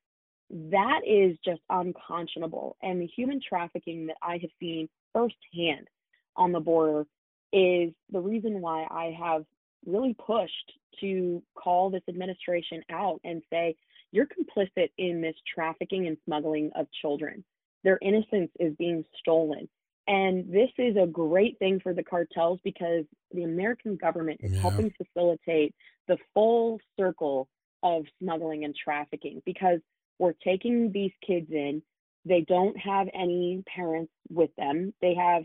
that 0.52 1.02
is 1.08 1.36
just 1.44 1.62
unconscionable. 1.70 2.76
And 2.84 3.02
the 3.02 3.08
human 3.08 3.42
trafficking 3.48 4.08
that 4.08 4.18
I 4.22 4.34
have 4.34 4.52
seen 4.60 4.88
firsthand 5.14 5.88
on 6.36 6.52
the 6.52 6.60
border 6.60 7.06
is 7.52 7.92
the 8.12 8.20
reason 8.20 8.62
why 8.62 8.86
I 8.90 9.16
have 9.20 9.44
really 9.86 10.16
pushed 10.26 10.74
to 11.00 11.42
call 11.56 11.90
this 11.90 12.04
administration 12.08 12.84
out 12.90 13.20
and 13.24 13.42
say, 13.50 13.76
you're 14.12 14.28
complicit 14.28 14.90
in 14.98 15.22
this 15.22 15.36
trafficking 15.54 16.08
and 16.08 16.18
smuggling 16.26 16.72
of 16.76 16.88
children. 17.02 17.44
Their 17.84 17.98
innocence 18.02 18.52
is 18.60 18.76
being 18.78 19.04
stolen. 19.20 19.68
And 20.08 20.52
this 20.52 20.70
is 20.78 20.98
a 20.98 21.08
great 21.08 21.58
thing 21.60 21.80
for 21.80 21.94
the 21.94 22.04
cartels 22.04 22.60
because 22.64 23.06
the 23.34 23.44
American 23.44 23.96
government 23.96 24.42
is 24.44 24.52
yeah. 24.52 24.62
helping 24.62 24.92
facilitate 24.98 25.74
the 26.08 26.18
full 26.34 26.80
circle 27.00 27.48
of 27.84 28.04
smuggling 28.22 28.66
and 28.66 28.76
trafficking 28.76 29.42
because 29.46 29.80
we're 30.20 30.34
taking 30.44 30.92
these 30.92 31.12
kids 31.26 31.48
in. 31.52 31.82
They 32.26 32.42
don't 32.42 32.78
have 32.78 33.08
any 33.14 33.64
parents 33.74 34.12
with 34.30 34.52
them. 34.58 34.94
They 35.02 35.16
have 35.16 35.44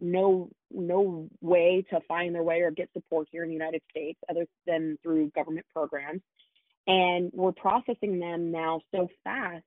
no 0.00 0.48
no 0.72 1.28
way 1.40 1.84
to 1.90 2.00
find 2.06 2.34
their 2.34 2.42
way 2.42 2.60
or 2.60 2.70
get 2.70 2.88
support 2.92 3.28
here 3.30 3.42
in 3.42 3.48
the 3.48 3.54
United 3.54 3.82
States 3.90 4.18
other 4.28 4.46
than 4.66 4.96
through 5.02 5.30
government 5.30 5.66
programs. 5.74 6.20
And 6.86 7.30
we're 7.34 7.52
processing 7.52 8.18
them 8.18 8.50
now 8.50 8.80
so 8.94 9.08
fast 9.24 9.64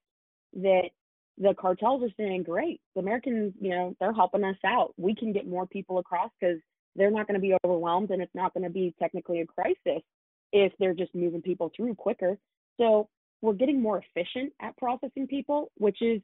that 0.53 0.89
the 1.37 1.53
cartels 1.53 2.03
are 2.03 2.13
saying, 2.17 2.43
great, 2.43 2.79
the 2.95 3.01
Americans, 3.01 3.53
you 3.59 3.71
know, 3.71 3.95
they're 3.99 4.13
helping 4.13 4.43
us 4.43 4.57
out. 4.65 4.93
We 4.97 5.15
can 5.15 5.33
get 5.33 5.47
more 5.47 5.65
people 5.65 5.97
across 5.97 6.29
because 6.39 6.59
they're 6.95 7.11
not 7.11 7.27
going 7.27 7.35
to 7.35 7.41
be 7.41 7.55
overwhelmed 7.65 8.11
and 8.11 8.21
it's 8.21 8.35
not 8.35 8.53
going 8.53 8.63
to 8.63 8.69
be 8.69 8.93
technically 8.99 9.41
a 9.41 9.45
crisis 9.45 10.03
if 10.51 10.71
they're 10.79 10.93
just 10.93 11.15
moving 11.15 11.41
people 11.41 11.71
through 11.75 11.95
quicker. 11.95 12.37
So 12.79 13.09
we're 13.41 13.53
getting 13.53 13.81
more 13.81 14.01
efficient 14.01 14.53
at 14.61 14.77
processing 14.77 15.27
people, 15.27 15.71
which 15.77 16.01
is 16.01 16.21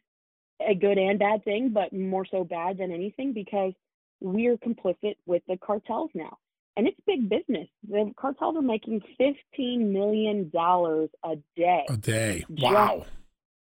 a 0.66 0.76
good 0.76 0.98
and 0.98 1.18
bad 1.18 1.44
thing, 1.44 1.72
but 1.74 1.92
more 1.94 2.26
so 2.30 2.44
bad 2.44 2.78
than 2.78 2.92
anything 2.92 3.34
because 3.34 3.74
we're 4.22 4.58
complicit 4.58 5.16
with 5.26 5.44
the 5.48 5.58
cartels 5.58 6.12
now. 6.14 6.38
And 6.78 6.88
it's 6.88 7.00
big 7.06 7.30
business. 7.30 7.68
The 7.90 8.12
cartels 8.18 8.56
are 8.56 8.62
making 8.62 9.02
$15 9.20 9.92
million 9.92 10.50
a 10.56 11.36
day. 11.58 11.86
A 11.90 11.98
day. 11.98 12.46
Wow. 12.50 13.06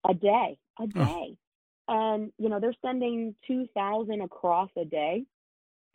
A 0.07 0.13
day 0.13 0.57
a 0.79 0.87
day. 0.87 1.37
Oh. 1.87 2.15
And 2.15 2.31
you 2.37 2.49
know, 2.49 2.59
they're 2.59 2.73
sending 2.83 3.35
2000 3.47 4.21
across 4.21 4.69
a 4.77 4.85
day. 4.85 5.25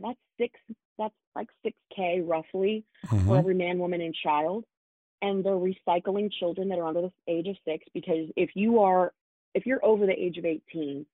That's 0.01 0.19
six 0.39 0.59
that's 0.99 1.15
like 1.35 1.49
6k 1.67 2.23
roughly 2.25 2.85
mm-hmm. 3.07 3.27
for 3.27 3.37
every 3.37 3.55
man, 3.55 3.79
woman 3.79 4.01
and 4.01 4.15
child. 4.15 4.65
And 5.23 5.45
they're 5.45 5.53
recycling 5.53 6.31
children 6.39 6.69
that 6.69 6.79
are 6.79 6.87
under 6.87 7.03
the 7.03 7.13
age 7.27 7.49
of 7.49 7.57
6 7.65 7.85
because 7.95 8.29
if 8.37 8.51
you 8.55 8.81
are 8.81 9.13
if 9.55 9.67
you're 9.67 9.85
over 9.85 10.07
the 10.07 10.13
age 10.13 10.37
of 10.37 10.45
18, 10.45 11.07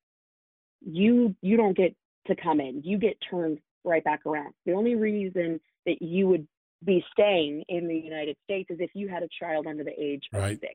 you 0.82 1.34
you 1.42 1.56
don't 1.56 1.76
get 1.76 1.94
to 2.30 2.42
come 2.42 2.60
in. 2.60 2.82
You 2.84 2.98
get 2.98 3.16
turned 3.30 3.58
right 3.84 4.04
back 4.04 4.26
around. 4.26 4.52
The 4.66 4.72
only 4.72 4.94
reason 4.94 5.60
that 5.86 6.02
you 6.02 6.28
would 6.28 6.46
be 6.84 7.04
staying 7.12 7.64
in 7.68 7.88
the 7.88 7.96
United 7.96 8.36
States 8.44 8.70
is 8.70 8.78
if 8.80 8.90
you 8.94 9.08
had 9.08 9.22
a 9.22 9.28
child 9.38 9.66
under 9.66 9.84
the 9.84 9.98
age 9.98 10.24
right. 10.32 10.54
of 10.54 10.60
six. 10.60 10.74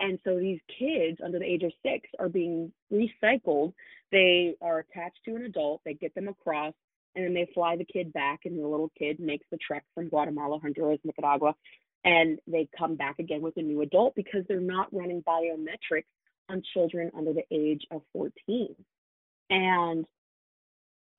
And 0.00 0.18
so 0.24 0.38
these 0.38 0.60
kids 0.78 1.18
under 1.24 1.38
the 1.38 1.44
age 1.44 1.62
of 1.62 1.72
six 1.82 2.08
are 2.18 2.28
being 2.28 2.72
recycled. 2.92 3.72
They 4.12 4.54
are 4.60 4.80
attached 4.80 5.18
to 5.24 5.36
an 5.36 5.44
adult, 5.44 5.82
they 5.84 5.94
get 5.94 6.14
them 6.14 6.28
across, 6.28 6.74
and 7.14 7.24
then 7.24 7.34
they 7.34 7.48
fly 7.54 7.76
the 7.76 7.84
kid 7.84 8.12
back, 8.12 8.40
and 8.44 8.58
the 8.58 8.66
little 8.66 8.90
kid 8.98 9.20
makes 9.20 9.46
the 9.50 9.58
trek 9.58 9.84
from 9.94 10.08
Guatemala, 10.08 10.58
Honduras, 10.58 10.98
Nicaragua, 11.04 11.54
and 12.04 12.38
they 12.46 12.68
come 12.76 12.96
back 12.96 13.18
again 13.18 13.40
with 13.40 13.56
a 13.56 13.62
new 13.62 13.80
adult 13.80 14.14
because 14.14 14.42
they're 14.48 14.60
not 14.60 14.92
running 14.92 15.22
biometrics 15.22 16.04
on 16.50 16.62
children 16.74 17.10
under 17.16 17.32
the 17.32 17.44
age 17.50 17.82
of 17.90 18.02
14. 18.12 18.74
And 19.50 20.04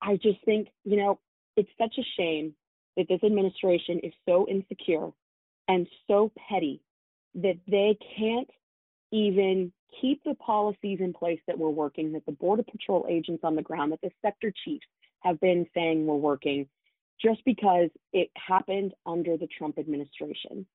I 0.02 0.18
just 0.18 0.44
think, 0.46 0.68
you 0.84 0.98
know, 0.98 1.20
it's 1.56 1.70
such 1.80 1.96
a 1.98 2.04
shame 2.18 2.54
that 2.98 3.08
this 3.08 3.24
administration 3.24 4.00
is 4.04 4.14
so 4.28 4.48
insecure 4.48 5.10
and 5.68 5.88
so 6.08 6.32
petty 6.50 6.82
that 7.36 7.58
they 7.68 7.98
can't 8.18 8.50
even 9.12 9.72
keep 10.02 10.24
the 10.24 10.36
policies 10.36 11.00
in 11.02 11.14
place 11.14 11.40
that 11.48 11.58
we're 11.58 11.70
working, 11.70 12.14
that 12.14 12.26
the 12.26 12.32
Border 12.32 12.64
Patrol 12.64 13.06
agents 13.10 13.44
on 13.44 13.56
the 13.56 13.62
ground, 13.62 13.92
that 13.92 14.02
the 14.02 14.12
sector 14.22 14.52
chiefs 14.64 14.86
have 15.20 15.40
been 15.40 15.66
saying 15.74 16.06
we're 16.06 16.16
working, 16.16 16.68
just 17.22 17.44
because 17.46 17.90
it 18.14 18.30
happened 18.36 18.94
under 19.06 19.38
the 19.38 19.48
Trump 19.58 19.78
administration. 19.78 20.66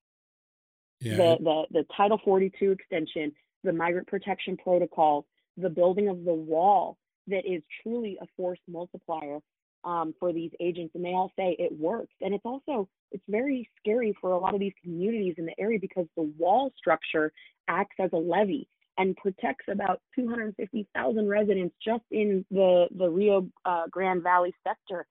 Yeah. 0.99 1.17
The, 1.17 1.37
the, 1.41 1.63
the 1.71 1.85
Title 1.95 2.19
42 2.23 2.71
extension, 2.71 3.31
the 3.63 3.73
migrant 3.73 4.07
protection 4.07 4.57
protocol, 4.57 5.25
the 5.57 5.69
building 5.69 6.09
of 6.09 6.23
the 6.23 6.33
wall 6.33 6.97
that 7.27 7.45
is 7.45 7.61
truly 7.83 8.17
a 8.21 8.25
force 8.37 8.59
multiplier 8.67 9.39
um, 9.83 10.13
for 10.19 10.31
these 10.31 10.51
agents, 10.59 10.93
and 10.95 11.03
they 11.03 11.09
all 11.09 11.31
say 11.35 11.55
it 11.57 11.71
works. 11.77 12.13
And 12.21 12.33
it's 12.33 12.45
also 12.45 12.87
it's 13.11 13.23
very 13.27 13.67
scary 13.79 14.15
for 14.21 14.31
a 14.31 14.39
lot 14.39 14.53
of 14.53 14.59
these 14.59 14.73
communities 14.83 15.35
in 15.37 15.45
the 15.45 15.59
area 15.59 15.79
because 15.79 16.05
the 16.15 16.31
wall 16.37 16.71
structure 16.77 17.31
acts 17.67 17.95
as 17.99 18.11
a 18.13 18.17
levee 18.17 18.67
and 18.97 19.15
protects 19.17 19.65
about 19.69 20.01
250,000 20.15 21.27
residents 21.27 21.75
just 21.83 22.03
in 22.11 22.45
the 22.51 22.87
the 22.97 23.09
Rio 23.09 23.47
uh, 23.65 23.83
Grande 23.89 24.23
Valley 24.23 24.53
sector. 24.63 25.05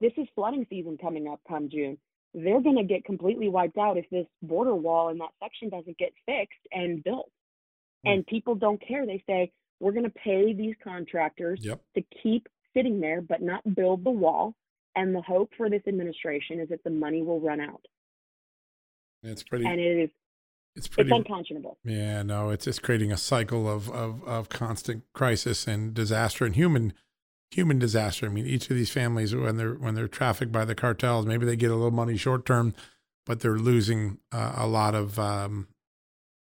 This 0.00 0.12
is 0.16 0.28
flooding 0.34 0.66
season 0.70 0.96
coming 1.00 1.28
up 1.28 1.40
come 1.48 1.68
June. 1.68 1.98
They're 2.34 2.60
going 2.60 2.76
to 2.76 2.84
get 2.84 3.04
completely 3.04 3.48
wiped 3.48 3.78
out 3.78 3.96
if 3.96 4.08
this 4.10 4.26
border 4.42 4.74
wall 4.74 5.08
in 5.08 5.18
that 5.18 5.30
section 5.42 5.70
doesn't 5.70 5.98
get 5.98 6.12
fixed 6.26 6.60
and 6.70 7.02
built. 7.02 7.30
Mm. 8.06 8.12
And 8.12 8.26
people 8.26 8.54
don't 8.54 8.80
care. 8.86 9.06
They 9.06 9.24
say, 9.26 9.50
we're 9.80 9.92
going 9.92 10.04
to 10.04 10.10
pay 10.10 10.52
these 10.52 10.74
contractors 10.82 11.60
Yep. 11.62 11.80
to 11.96 12.02
keep 12.22 12.48
sitting 12.74 13.00
there 13.00 13.20
but 13.20 13.42
not 13.42 13.62
build 13.74 14.04
the 14.04 14.10
wall. 14.10 14.54
And 14.96 15.14
the 15.14 15.22
hope 15.22 15.50
for 15.56 15.70
this 15.70 15.82
administration 15.86 16.58
is 16.60 16.68
that 16.70 16.82
the 16.82 16.90
money 16.90 17.22
will 17.22 17.40
run 17.40 17.60
out. 17.60 17.84
It's 19.22 19.42
pretty. 19.42 19.66
And 19.66 19.80
it 19.80 20.04
is 20.04 20.10
It's 20.76 20.88
pretty. 20.88 21.10
it's 21.10 21.16
unconscionable. 21.16 21.78
Yeah, 21.84 22.22
no, 22.22 22.50
it's 22.50 22.64
just 22.64 22.82
creating 22.82 23.12
a 23.12 23.16
cycle 23.16 23.68
of, 23.68 23.90
of, 23.90 24.22
of 24.26 24.48
constant 24.48 25.04
crisis 25.12 25.66
and 25.66 25.94
disaster 25.94 26.44
and 26.44 26.54
human 26.54 26.92
human 27.50 27.78
disaster. 27.78 28.26
I 28.26 28.28
mean, 28.28 28.46
each 28.46 28.68
of 28.70 28.76
these 28.76 28.90
families 28.90 29.34
when 29.34 29.56
they're 29.56 29.74
when 29.74 29.94
they're 29.94 30.08
trafficked 30.08 30.52
by 30.52 30.64
the 30.64 30.74
cartels, 30.74 31.26
maybe 31.26 31.46
they 31.46 31.56
get 31.56 31.70
a 31.70 31.74
little 31.74 31.90
money 31.90 32.16
short 32.16 32.44
term, 32.44 32.74
but 33.24 33.40
they're 33.40 33.58
losing 33.58 34.18
uh, 34.32 34.52
a 34.56 34.66
lot 34.66 34.94
of 34.94 35.18
um, 35.18 35.68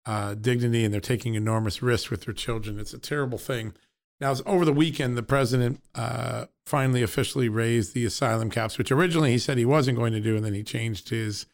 uh, 0.07 0.33
dignity 0.35 0.85
and 0.85 0.93
they're 0.93 1.01
taking 1.01 1.35
enormous 1.35 1.83
risks 1.83 2.09
with 2.09 2.25
their 2.25 2.33
children. 2.33 2.79
It's 2.79 2.93
a 2.93 2.99
terrible 2.99 3.37
thing. 3.37 3.73
Now, 4.19 4.33
over 4.45 4.65
the 4.65 4.73
weekend, 4.73 5.17
the 5.17 5.23
president 5.23 5.81
uh, 5.93 6.45
finally 6.65 7.03
officially 7.03 7.49
raised 7.49 7.93
the 7.93 8.05
asylum 8.05 8.49
caps, 8.49 8.77
which 8.77 8.91
originally 8.91 9.31
he 9.31 9.37
said 9.37 9.57
he 9.57 9.65
wasn't 9.65 9.97
going 9.97 10.13
to 10.13 10.19
do, 10.19 10.35
and 10.35 10.43
then 10.43 10.53
he 10.53 10.63
changed 10.63 11.09
his 11.09 11.45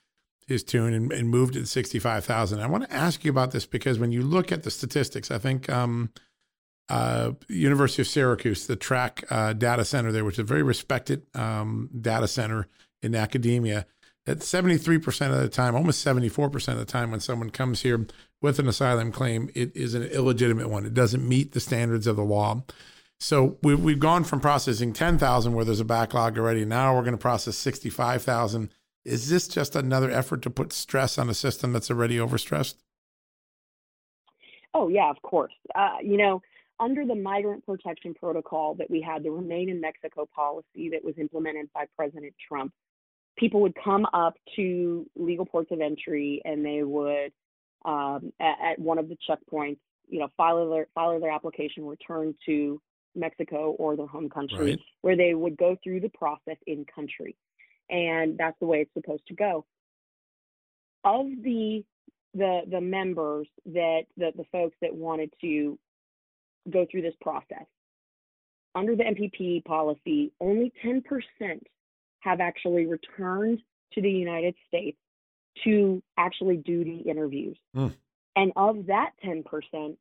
his 0.46 0.64
tune 0.64 0.94
and, 0.94 1.12
and 1.14 1.30
moved 1.30 1.56
it 1.56 1.62
to 1.62 1.66
65,000. 1.66 2.60
I 2.60 2.68
want 2.68 2.84
to 2.84 2.94
ask 2.94 3.24
you 3.24 3.32
about 3.32 3.52
this 3.52 3.66
because 3.66 3.98
when 3.98 4.12
you 4.12 4.22
look 4.22 4.52
at 4.52 4.64
the 4.64 4.72
statistics, 4.72 5.32
I 5.32 5.38
think 5.38 5.70
um, 5.70 6.10
uh, 6.90 7.32
University 7.48 8.02
of 8.02 8.10
Syracuse, 8.10 8.68
the 8.68 8.76
TRAC 8.76 9.24
uh, 9.30 9.54
data 9.54 9.86
center 9.86 10.12
there, 10.12 10.26
which 10.26 10.36
is 10.36 10.40
a 10.40 10.44
very 10.44 10.62
respected 10.62 11.26
um, 11.34 11.90
data 12.00 12.28
center 12.28 12.68
in 13.02 13.16
academia, 13.16 13.86
that 14.26 14.40
73% 14.40 15.32
of 15.32 15.42
the 15.42 15.50
time, 15.50 15.76
almost 15.76 16.06
74% 16.06 16.74
of 16.74 16.78
the 16.78 16.86
time, 16.86 17.12
when 17.12 17.22
someone 17.22 17.50
comes 17.50 17.82
here 17.82 18.06
with 18.44 18.60
an 18.60 18.68
asylum 18.68 19.12
claim, 19.12 19.50
it 19.56 19.76
is 19.76 19.96
an 19.96 20.04
illegitimate 20.04 20.70
one. 20.70 20.86
It 20.86 20.94
doesn't 20.94 21.28
meet 21.28 21.54
the 21.54 21.60
standards 21.60 22.06
of 22.06 22.18
the 22.18 22.24
law. 22.24 22.64
So 23.20 23.58
we've, 23.64 23.80
we've 23.80 24.00
gone 24.00 24.26
from 24.26 24.42
processing 24.42 24.92
10,000 24.92 25.54
where 25.54 25.64
there's 25.64 25.80
a 25.80 25.86
backlog 25.86 26.38
already. 26.38 26.66
Now 26.66 26.94
we're 26.94 27.04
going 27.04 27.14
to 27.14 27.18
process 27.18 27.56
65,000. 27.56 28.70
Is 29.06 29.30
this 29.30 29.48
just 29.48 29.78
another 29.78 30.12
effort 30.12 30.42
to 30.42 30.50
put 30.50 30.74
stress 30.74 31.18
on 31.18 31.30
a 31.30 31.34
system 31.34 31.72
that's 31.72 31.90
already 31.90 32.18
overstressed? 32.18 32.76
Oh 34.74 34.90
yeah, 34.90 35.10
of 35.10 35.22
course. 35.22 35.54
Uh, 35.74 35.98
you 36.04 36.18
know, 36.18 36.42
under 36.80 37.06
the 37.06 37.16
migrant 37.16 37.66
protection 37.66 38.14
protocol 38.14 38.76
that 38.76 38.90
we 38.90 39.02
had, 39.02 39.24
the 39.24 39.32
Remain 39.32 39.70
in 39.70 39.80
Mexico 39.80 40.28
policy 40.36 40.90
that 40.92 41.04
was 41.04 41.14
implemented 41.18 41.70
by 41.74 41.86
President 41.96 42.34
Trump, 42.46 42.74
people 43.38 43.62
would 43.62 43.76
come 43.82 44.06
up 44.14 44.34
to 44.58 45.06
legal 45.16 45.46
ports 45.46 45.72
of 45.72 45.80
entry 45.80 46.42
and 46.44 46.66
they 46.66 46.84
would, 46.84 47.32
um, 47.86 48.32
at, 48.40 48.58
at 48.72 48.80
one 48.80 48.98
of 48.98 49.10
the 49.10 49.18
checkpoints, 49.30 49.80
you 50.08 50.20
know, 50.20 50.28
file 50.38 50.70
their 50.70 50.88
file 50.94 51.20
their 51.20 51.32
application, 51.32 51.86
return 51.86 52.36
to 52.46 52.82
Mexico 53.16 53.72
or 53.80 53.96
their 53.96 54.08
home 54.08 54.30
country, 54.30 54.72
Right. 54.72 54.80
where 55.02 55.16
they 55.16 55.34
would 55.34 55.58
go 55.58 55.78
through 55.84 56.02
the 56.02 56.10
process 56.10 56.58
in 56.68 56.86
country, 56.86 57.36
and 57.90 58.38
that's 58.38 58.58
the 58.60 58.66
way 58.66 58.82
it's 58.82 58.94
supposed 58.94 59.26
to 59.28 59.34
go. 59.34 59.66
Of 61.04 61.28
the 61.44 61.84
the 62.34 62.62
the 62.70 62.82
members 62.82 63.48
that 63.66 64.04
the 64.18 64.32
the 64.36 64.46
folks 64.52 64.76
that 64.82 64.94
wanted 64.94 65.34
to 65.42 65.78
go 66.70 66.86
through 66.90 67.02
this 67.02 67.16
process 67.22 67.66
under 68.76 68.96
the 68.96 69.04
MPP 69.04 69.64
policy, 69.66 70.32
only 70.40 70.72
10% 70.84 71.04
have 72.22 72.40
actually 72.40 72.86
returned 72.86 73.62
to 73.94 74.02
the 74.02 74.10
United 74.10 74.56
States 74.68 74.98
to 75.64 76.02
actually 76.18 76.58
do 76.58 76.84
the 76.84 77.10
interviews. 77.10 77.58
Hmm. 77.74 77.88
And 78.36 78.52
of 78.56 78.88
that 78.88 79.12
10%, 79.24 79.98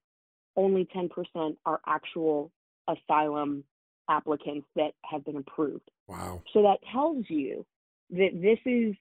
only 0.56 0.88
10% 0.94 1.56
are 1.66 1.80
actual 1.86 2.50
asylum 2.88 3.64
applicants 4.08 4.66
that 4.76 4.92
have 5.04 5.24
been 5.24 5.36
approved. 5.36 5.90
Wow. 6.08 6.42
So 6.52 6.62
that 6.62 6.78
tells 6.92 7.24
you 7.28 7.64
that 8.10 8.30
this 8.34 8.58
is 8.66 8.94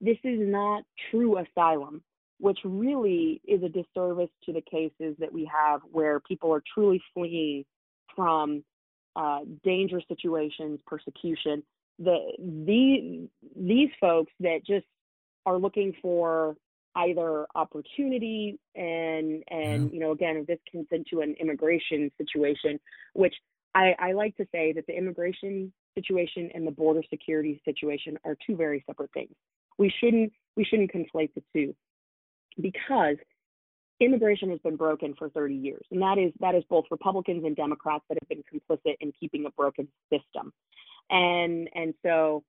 this 0.00 0.18
is 0.24 0.38
not 0.40 0.84
true 1.10 1.38
asylum, 1.38 2.02
which 2.38 2.58
really 2.64 3.40
is 3.46 3.62
a 3.62 3.68
disservice 3.68 4.30
to 4.44 4.52
the 4.52 4.60
cases 4.60 5.16
that 5.18 5.32
we 5.32 5.50
have 5.52 5.80
where 5.90 6.20
people 6.20 6.52
are 6.52 6.62
truly 6.74 7.02
fleeing 7.14 7.64
from 8.14 8.64
uh, 9.16 9.40
dangerous 9.62 10.04
situations, 10.08 10.80
persecution. 10.86 11.62
The 11.98 12.18
the 12.38 13.28
these 13.56 13.90
folks 14.00 14.32
that 14.40 14.60
just 14.66 14.86
are 15.46 15.58
looking 15.58 15.94
for 16.00 16.56
either 16.96 17.46
opportunity 17.54 18.58
and 18.76 19.42
and 19.48 19.92
you 19.92 19.98
know 19.98 20.12
again 20.12 20.44
this 20.46 20.58
gets 20.72 20.88
into 20.92 21.20
an 21.22 21.34
immigration 21.40 22.10
situation, 22.18 22.78
which 23.14 23.34
I, 23.74 23.94
I 23.98 24.12
like 24.12 24.36
to 24.36 24.46
say 24.52 24.72
that 24.72 24.86
the 24.86 24.96
immigration 24.96 25.72
situation 25.96 26.50
and 26.54 26.66
the 26.66 26.70
border 26.70 27.02
security 27.10 27.60
situation 27.64 28.18
are 28.24 28.36
two 28.46 28.56
very 28.56 28.84
separate 28.86 29.12
things. 29.12 29.34
We 29.78 29.92
shouldn't 30.00 30.32
we 30.56 30.64
shouldn't 30.64 30.92
conflate 30.92 31.30
the 31.34 31.42
two 31.52 31.74
because 32.60 33.16
immigration 34.00 34.50
has 34.50 34.58
been 34.60 34.76
broken 34.76 35.14
for 35.16 35.28
30 35.30 35.54
years 35.54 35.84
and 35.90 36.02
that 36.02 36.18
is 36.18 36.32
that 36.40 36.54
is 36.54 36.62
both 36.68 36.84
Republicans 36.90 37.44
and 37.44 37.56
Democrats 37.56 38.04
that 38.08 38.18
have 38.20 38.28
been 38.28 38.44
complicit 38.52 38.94
in 39.00 39.12
keeping 39.18 39.46
a 39.46 39.50
broken 39.50 39.88
system. 40.10 40.52
And 41.10 41.68
and 41.74 41.94
so 42.04 42.44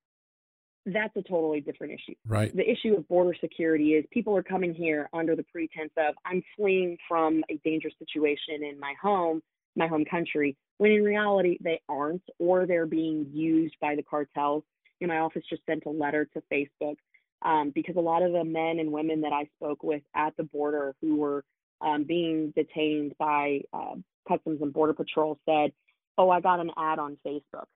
that's 0.86 1.16
a 1.16 1.22
totally 1.22 1.60
different 1.60 1.92
issue 1.92 2.14
Right. 2.26 2.54
the 2.54 2.68
issue 2.68 2.94
of 2.96 3.06
border 3.08 3.34
security 3.40 3.94
is 3.94 4.04
people 4.10 4.36
are 4.36 4.42
coming 4.42 4.72
here 4.74 5.08
under 5.12 5.34
the 5.36 5.42
pretense 5.44 5.90
of 5.96 6.14
I'm 6.24 6.42
fleeing 6.56 6.96
from 7.08 7.42
a 7.50 7.58
dangerous 7.64 7.94
situation 7.98 8.62
in 8.64 8.78
my 8.78 8.94
home, 9.00 9.42
my 9.74 9.86
home 9.86 10.04
country, 10.04 10.56
when 10.78 10.92
in 10.92 11.02
reality 11.02 11.58
they 11.60 11.80
aren't, 11.88 12.22
or 12.38 12.66
they're 12.66 12.86
being 12.86 13.26
used 13.32 13.74
by 13.80 13.94
the 13.96 14.02
cartels. 14.02 14.62
You 15.00 15.06
know, 15.06 15.14
my 15.14 15.20
office 15.20 15.42
just 15.50 15.62
sent 15.66 15.84
a 15.86 15.90
letter 15.90 16.26
to 16.34 16.42
Facebook 16.52 16.96
um, 17.42 17.70
because 17.74 17.96
a 17.96 18.00
lot 18.00 18.22
of 18.22 18.32
the 18.32 18.44
men 18.44 18.78
and 18.78 18.90
women 18.90 19.20
that 19.22 19.32
I 19.32 19.48
spoke 19.56 19.82
with 19.82 20.02
at 20.14 20.36
the 20.36 20.44
border 20.44 20.94
who 21.02 21.16
were 21.16 21.44
um, 21.80 22.04
being 22.04 22.52
detained 22.56 23.12
by 23.18 23.60
uh, 23.72 23.96
Customs 24.26 24.62
and 24.62 24.72
Border 24.72 24.94
Patrol 24.94 25.38
said, 25.44 25.72
"Oh, 26.16 26.30
I 26.30 26.40
got 26.40 26.60
an 26.60 26.70
ad 26.76 26.98
on 26.98 27.18
Facebook." 27.26 27.66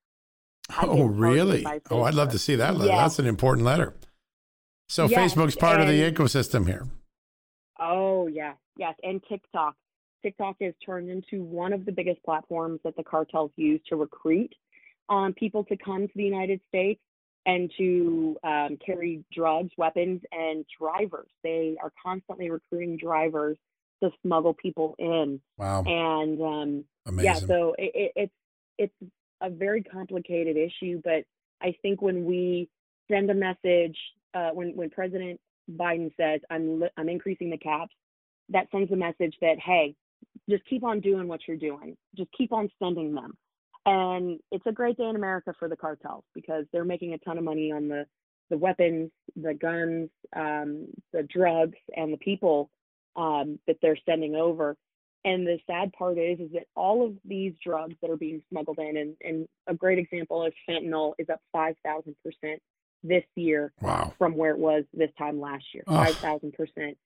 I've 0.79 0.89
Oh, 0.89 1.05
really? 1.05 1.67
Oh, 1.91 2.03
I'd 2.03 2.15
love 2.15 2.31
to 2.31 2.39
see 2.39 2.57
that 2.57 2.77
letter. 2.77 2.91
Yeah. 2.93 3.03
That's 3.03 3.19
an 3.19 3.27
important 3.27 3.65
letter. 3.67 3.95
So 4.89 5.07
Yes, 5.07 5.35
Facebook's 5.35 5.57
part 5.57 5.81
of 5.81 5.87
the 5.87 6.01
ecosystem 6.11 6.67
here. 6.67 6.87
Oh 7.79 8.27
yes, 8.27 8.57
yes, 8.77 8.95
and 9.03 9.23
TikTok. 9.29 9.75
TikTok 10.23 10.57
has 10.61 10.75
turned 10.85 11.09
into 11.09 11.43
one 11.43 11.73
of 11.73 11.87
the 11.87 11.93
biggest 11.93 12.23
platforms 12.25 12.81
that 12.85 12.95
the 12.97 13.03
cartels 13.03 13.51
use 13.57 13.81
to 13.89 13.97
recruit 13.97 14.55
um, 15.09 15.33
people 15.33 15.65
to 15.65 15.77
come 15.77 16.07
to 16.07 16.13
the 16.15 16.23
United 16.25 16.61
States 16.69 17.01
and 17.47 17.73
to 17.79 18.37
um, 18.45 18.77
carry 18.85 19.25
drugs, 19.33 19.71
weapons, 19.79 20.21
and 20.31 20.67
drivers. 20.79 21.29
They 21.43 21.77
are 21.83 21.91
constantly 22.05 22.51
recruiting 22.51 22.99
drivers 22.99 23.57
to 24.03 24.11
smuggle 24.23 24.53
people 24.55 24.95
in, 24.99 25.41
Wow. 25.57 25.85
and 25.87 26.43
um, 26.43 27.19
yeah, 27.19 27.35
so 27.35 27.75
it, 27.79 27.93
it, 27.95 28.13
it's 28.17 28.33
it's 28.79 29.13
a 29.41 29.51
very 29.51 29.83
complicated 29.83 30.57
issue, 30.57 31.01
but 31.05 31.25
I 31.63 31.75
think 31.83 32.03
when 32.03 32.25
we 32.25 32.69
send 33.11 33.31
a 33.31 33.35
message, 33.35 33.97
uh, 34.35 34.51
when 34.51 34.77
when 34.77 34.91
President 34.91 35.41
Biden 35.71 36.11
says 36.17 36.41
I'm 36.51 36.81
li- 36.81 36.91
I'm 36.97 37.09
increasing 37.09 37.51
the 37.51 37.59
caps, 37.59 37.95
that 38.51 38.67
sends 38.71 38.91
a 38.93 38.97
message 38.97 39.35
that 39.41 39.59
hey, 39.59 39.95
just 40.49 40.65
keep 40.67 40.85
on 40.85 41.01
doing 41.01 41.29
what 41.29 41.41
you're 41.47 41.57
doing, 41.57 41.97
just 42.17 42.31
keep 42.37 42.53
on 42.53 42.71
sending 42.79 43.15
them, 43.15 43.37
and 43.87 44.39
it's 44.53 44.67
a 44.67 44.73
great 44.73 44.97
day 44.97 45.09
in 45.09 45.17
America 45.17 45.53
for 45.59 45.69
the 45.69 45.77
cartels 45.77 46.25
because 46.35 46.65
they're 46.73 46.85
making 46.85 47.15
a 47.15 47.19
ton 47.19 47.39
of 47.39 47.45
money 47.45 47.73
on 47.73 47.89
the 47.89 48.07
the 48.51 48.59
weapons, 48.59 49.11
the 49.37 49.55
guns, 49.55 50.11
um, 50.35 50.87
the 51.13 51.23
drugs, 51.23 51.79
and 51.97 52.13
the 52.13 52.19
people 52.19 52.69
um, 53.17 53.59
that 53.67 53.77
they're 53.81 53.99
sending 54.05 54.35
over. 54.35 54.77
And 55.25 55.47
the 55.47 55.59
sad 55.67 55.93
part 55.93 56.19
is, 56.19 56.41
is 56.41 56.51
that 56.53 56.67
all 56.75 57.07
of 57.07 57.15
these 57.25 57.53
drugs 57.65 57.95
that 58.01 58.11
are 58.11 58.17
being 58.17 58.43
smuggled 58.51 58.79
in, 58.79 58.97
and, 58.97 59.17
and 59.23 59.49
a 59.67 59.75
great 59.75 59.99
example 59.99 60.47
is 60.47 60.55
fentanyl, 60.69 61.13
is 61.19 61.29
up 61.29 61.41
5,000% 61.55 62.15
this 63.03 63.25
year 63.37 63.73
wow. 63.81 64.13
from 64.19 64.37
where 64.37 64.53
it 64.53 64.59
was 64.59 64.85
this 64.95 65.11
time 65.19 65.41
last 65.41 65.65
year. 65.75 65.85
Ugh. 65.87 66.09
5,000%. 66.09 66.97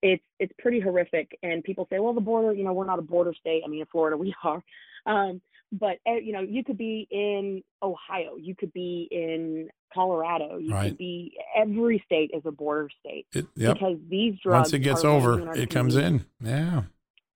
It's 0.00 0.22
it's 0.38 0.52
pretty 0.60 0.78
horrific. 0.78 1.36
And 1.42 1.64
people 1.64 1.88
say, 1.90 1.98
well, 1.98 2.12
the 2.12 2.20
border, 2.20 2.54
you 2.54 2.62
know, 2.62 2.72
we're 2.72 2.86
not 2.86 3.00
a 3.00 3.02
border 3.02 3.34
state. 3.34 3.62
I 3.64 3.68
mean, 3.68 3.80
in 3.80 3.86
Florida 3.86 4.16
we 4.16 4.32
are. 4.44 4.62
Um, 5.06 5.40
but 5.72 5.98
uh, 6.06 6.12
you 6.14 6.32
know, 6.32 6.40
you 6.40 6.62
could 6.64 6.78
be 6.78 7.06
in 7.10 7.62
Ohio, 7.82 8.36
you 8.36 8.54
could 8.54 8.72
be 8.72 9.08
in 9.10 9.68
Colorado, 9.92 10.58
you 10.58 10.72
Right. 10.72 10.90
could 10.90 10.98
be 10.98 11.36
every 11.56 12.02
state 12.06 12.30
is 12.32 12.42
a 12.44 12.52
border 12.52 12.88
state 13.00 13.26
It, 13.32 13.46
yep. 13.56 13.74
because 13.74 13.98
these 14.08 14.34
drugs. 14.42 14.66
Once 14.66 14.72
it 14.72 14.78
gets 14.80 15.04
over, 15.04 15.30
landing 15.30 15.42
in 15.42 15.48
our 15.48 15.56
it 15.58 15.70
comes 15.70 15.96
in. 15.96 16.24
Yeah. 16.40 16.82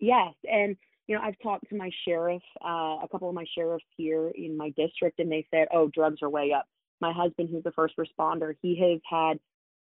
Yes, 0.02 0.34
and 0.50 0.76
you 1.06 1.14
know, 1.14 1.22
I've 1.22 1.38
talked 1.42 1.68
to 1.68 1.76
my 1.76 1.88
sheriff, 2.04 2.42
uh, 2.60 2.98
a 3.02 3.08
couple 3.10 3.28
of 3.28 3.36
my 3.36 3.44
sheriffs 3.56 3.84
here 3.96 4.32
in 4.34 4.56
my 4.56 4.70
district, 4.70 5.20
and 5.20 5.30
they 5.30 5.46
said, 5.48 5.68
"Oh, 5.72 5.88
drugs 5.94 6.22
are 6.22 6.28
way 6.28 6.52
up." 6.52 6.66
My 7.00 7.12
husband, 7.12 7.50
who's 7.50 7.64
a 7.66 7.72
first 7.72 7.94
responder, 7.96 8.56
he 8.60 8.76
has 8.80 9.00
had 9.08 9.38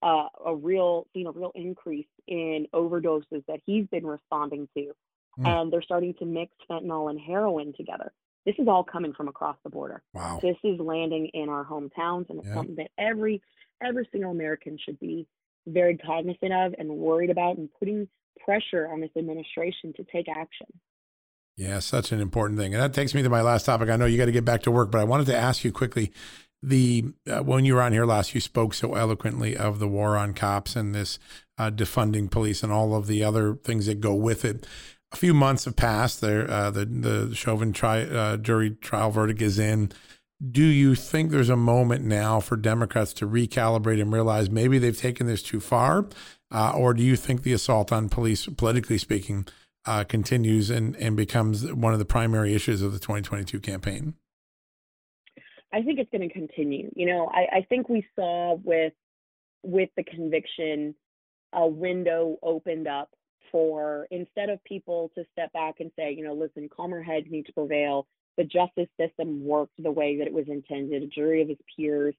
uh, 0.03 0.29
a 0.45 0.57
real, 0.57 1.07
seen 1.15 1.29
a 1.29 1.31
real 1.31 1.53
increase 1.55 2.09
in 2.27 2.67
overdoses 2.75 3.45
that 3.47 3.61
he's 3.65 3.87
been 3.93 4.05
responding 4.05 4.69
to, 4.77 4.93
mm. 5.39 5.47
and 5.47 5.73
they're 5.73 5.83
starting 5.83 6.15
to 6.15 6.25
mix 6.25 6.53
fentanyl 6.69 7.09
and 7.09 7.21
heroin 7.21 7.73
together. 7.77 8.13
This 8.45 8.57
is 8.59 8.67
all 8.67 8.83
coming 8.83 9.13
from 9.13 9.29
across 9.29 9.57
the 9.63 9.71
border. 9.71 10.03
Wow. 10.15 10.41
This 10.43 10.57
is 10.65 10.81
landing 10.81 11.29
in 11.33 11.49
our 11.49 11.65
hometowns, 11.65 12.29
and 12.29 12.41
it's 12.41 12.49
yeah. 12.49 12.55
something 12.55 12.75
that 12.75 12.91
every 12.99 13.41
every 13.81 14.09
single 14.11 14.33
American 14.33 14.79
should 14.85 14.99
be 14.99 15.29
very 15.69 15.97
cognizant 15.97 16.53
of 16.53 16.75
and 16.77 16.91
worried 16.91 17.31
about, 17.31 17.57
and 17.57 17.69
putting 17.79 18.09
pressure 18.45 18.89
on 18.91 19.01
this 19.01 19.11
administration 19.17 19.93
to 19.97 20.05
take 20.05 20.29
action. 20.29 20.67
Yeah, 21.57 21.81
such 21.81 22.13
an 22.13 22.21
important 22.21 22.59
thing, 22.59 22.75
and 22.75 22.83
that 22.83 22.95
takes 22.95 23.15
me 23.15 23.23
to 23.23 23.29
my 23.29 23.43
last 23.43 23.67
topic. 23.67 23.91
I 23.91 23.97
know 23.97 24.07
you 24.07 24.17
got 24.17 24.25
to 24.25 24.33
get 24.33 24.45
back 24.45 24.63
to 24.63 24.71
work, 24.71 24.91
but 24.91 25.01
I 25.01 25.05
wanted 25.05 25.27
to 25.27 25.37
ask 25.37 25.65
you 25.65 25.73
quickly 25.73 26.13
the 26.63 27.07
uh, 27.31 27.41
when 27.41 27.65
you 27.65 27.75
were 27.75 27.83
on 27.83 27.93
here 27.93 28.07
last, 28.07 28.35
you 28.35 28.41
spoke 28.41 28.73
so 28.73 28.95
eloquently 28.95 29.57
of 29.57 29.79
the 29.79 29.89
war 29.89 30.17
on 30.17 30.33
cops 30.33 30.77
and 30.77 30.95
this 30.95 31.19
uh, 31.59 31.71
defunding 31.71 32.31
police 32.31 32.63
and 32.63 32.73
all 32.73 32.95
of 32.95 33.07
the 33.07 33.23
other 33.25 33.55
things 33.55 33.87
that 33.87 34.01
go 34.01 34.15
with 34.15 34.45
it. 34.45 34.67
A 35.11 35.17
few 35.17 35.35
months 35.35 35.67
have 35.67 35.77
passed. 35.77 36.21
There, 36.21 36.49
uh, 36.51 36.71
the 36.71 36.87
the 36.87 37.35
Chauvin 37.35 37.73
tri- 37.73 38.03
uh, 38.05 38.37
jury 38.37 38.71
trial 38.71 39.11
verdict 39.11 39.43
is 39.43 39.59
in. 39.59 39.93
Do 40.51 40.65
you 40.65 40.95
think 40.95 41.31
there's 41.31 41.51
a 41.51 41.57
moment 41.57 42.05
now 42.05 42.41
for 42.41 42.57
Democrats 42.57 43.13
to 43.15 43.29
recalibrate 43.29 44.01
and 44.01 44.13
realize 44.13 44.51
maybe 44.51 44.79
they've 44.79 44.97
taken 44.97 45.27
this 45.27 45.43
too 45.43 45.61
far, 45.61 46.07
uh, 46.53 46.73
or 46.77 46.95
do 46.95 47.03
you 47.03 47.17
think 47.17 47.43
the 47.43 47.53
assault 47.53 47.93
on 47.93 48.09
police, 48.09 48.47
politically 48.47 48.99
speaking, 48.99 49.47
uh, 49.87 50.05
continues 50.05 50.71
and 50.71 50.95
and 50.97 51.17
becomes 51.17 51.73
one 51.73 51.93
of 51.93 51.99
the 51.99 52.05
primary 52.05 52.55
issues 52.55 52.83
of 52.83 52.93
the 52.93 52.99
2022 52.99 53.59
campaign? 53.61 54.15
I 55.73 55.83
think 55.83 55.99
it's 55.99 56.11
going 56.11 56.29
to 56.29 56.33
continue. 56.33 56.91
You 56.95 57.07
know, 57.07 57.31
I, 57.33 57.57
I 57.57 57.67
think 57.69 57.89
we 57.89 58.07
saw 58.15 58.55
with 58.63 58.93
with 59.63 59.89
the 59.97 60.05
conviction 60.05 60.95
a 61.53 61.67
window 61.67 62.39
opened 62.43 62.89
up 62.89 63.11
for 63.51 64.07
instead 64.11 64.49
of 64.49 64.63
people 64.65 65.11
to 65.15 65.25
step 65.33 65.53
back 65.53 65.77
and 65.81 65.91
say, 65.97 66.13
you 66.13 66.25
know, 66.25 66.35
listen, 66.35 66.69
calmer 66.75 67.03
heads 67.03 67.27
need 67.31 67.47
to 67.47 67.53
prevail. 67.53 68.07
The 68.39 68.45
justice 68.45 68.89
system 68.99 69.45
worked 69.45 69.75
the 69.79 69.91
way 69.91 70.17
that 70.19 70.27
it 70.27 70.33
was 70.33 70.47
intended. 70.49 71.03
A 71.03 71.07
jury 71.07 71.43
of 71.43 71.49
his 71.49 71.59
peers 71.77 72.15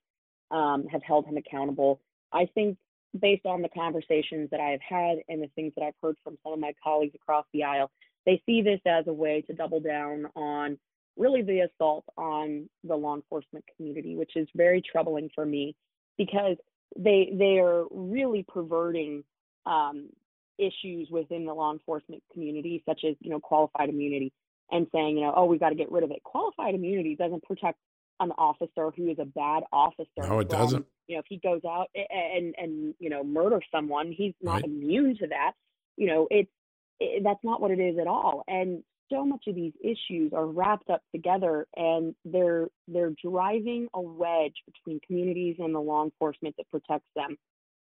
um, 0.51 0.85
have 0.91 1.01
held 1.01 1.25
him 1.25 1.37
accountable. 1.37 1.99
I 2.31 2.47
think, 2.53 2.77
based 3.19 3.45
on 3.45 3.61
the 3.61 3.69
conversations 3.69 4.49
that 4.51 4.59
I 4.59 4.71
have 4.71 4.81
had 4.81 5.17
and 5.29 5.41
the 5.41 5.49
things 5.55 5.73
that 5.75 5.83
I've 5.83 5.95
heard 6.01 6.15
from 6.23 6.37
some 6.43 6.53
of 6.53 6.59
my 6.59 6.73
colleagues 6.83 7.15
across 7.15 7.45
the 7.53 7.63
aisle, 7.63 7.91
they 8.25 8.41
see 8.45 8.61
this 8.61 8.79
as 8.85 9.05
a 9.07 9.13
way 9.13 9.41
to 9.47 9.53
double 9.53 9.79
down 9.79 10.27
on 10.35 10.77
really 11.17 11.41
the 11.41 11.61
assault 11.61 12.05
on 12.17 12.67
the 12.83 12.95
law 12.95 13.15
enforcement 13.15 13.63
community, 13.75 14.15
which 14.15 14.35
is 14.35 14.47
very 14.55 14.81
troubling 14.81 15.29
for 15.35 15.45
me 15.45 15.75
because 16.17 16.57
they 16.97 17.31
they 17.37 17.59
are 17.59 17.85
really 17.91 18.45
perverting 18.47 19.23
um, 19.65 20.09
issues 20.57 21.09
within 21.11 21.45
the 21.45 21.53
law 21.53 21.71
enforcement 21.71 22.23
community, 22.31 22.83
such 22.87 23.01
as 23.07 23.15
you 23.19 23.29
know 23.29 23.39
qualified 23.39 23.89
immunity, 23.89 24.31
and 24.71 24.87
saying 24.91 25.17
you 25.17 25.23
know 25.23 25.33
oh 25.35 25.45
we've 25.45 25.59
got 25.59 25.69
to 25.69 25.75
get 25.75 25.91
rid 25.91 26.03
of 26.03 26.11
it. 26.11 26.23
Qualified 26.23 26.75
immunity 26.75 27.15
doesn't 27.15 27.43
protect 27.43 27.77
an 28.19 28.31
officer 28.37 28.91
who 28.95 29.09
is 29.09 29.17
a 29.19 29.25
bad 29.25 29.63
officer. 29.71 30.07
No, 30.17 30.39
it 30.39 30.49
from, 30.49 30.59
doesn't. 30.59 30.85
You 31.07 31.15
know, 31.15 31.19
if 31.19 31.25
he 31.27 31.37
goes 31.37 31.61
out 31.67 31.87
and 31.95 32.55
and 32.57 32.93
you 32.99 33.09
know 33.09 33.23
murder 33.23 33.59
someone, 33.71 34.11
he's 34.11 34.33
not 34.41 34.55
right. 34.55 34.65
immune 34.65 35.17
to 35.17 35.27
that. 35.27 35.53
You 35.97 36.07
know, 36.07 36.27
it's 36.29 36.51
it, 36.99 37.23
that's 37.23 37.43
not 37.43 37.61
what 37.61 37.71
it 37.71 37.79
is 37.79 37.97
at 37.99 38.07
all. 38.07 38.43
And 38.47 38.83
so 39.11 39.25
much 39.25 39.43
of 39.47 39.55
these 39.55 39.73
issues 39.83 40.33
are 40.33 40.45
wrapped 40.45 40.89
up 40.89 41.01
together 41.13 41.67
and 41.75 42.15
they're 42.25 42.67
they're 42.87 43.13
driving 43.23 43.87
a 43.93 44.01
wedge 44.01 44.55
between 44.65 44.99
communities 45.05 45.57
and 45.59 45.73
the 45.73 45.79
law 45.79 46.03
enforcement 46.03 46.55
that 46.57 46.69
protects 46.69 47.09
them. 47.15 47.37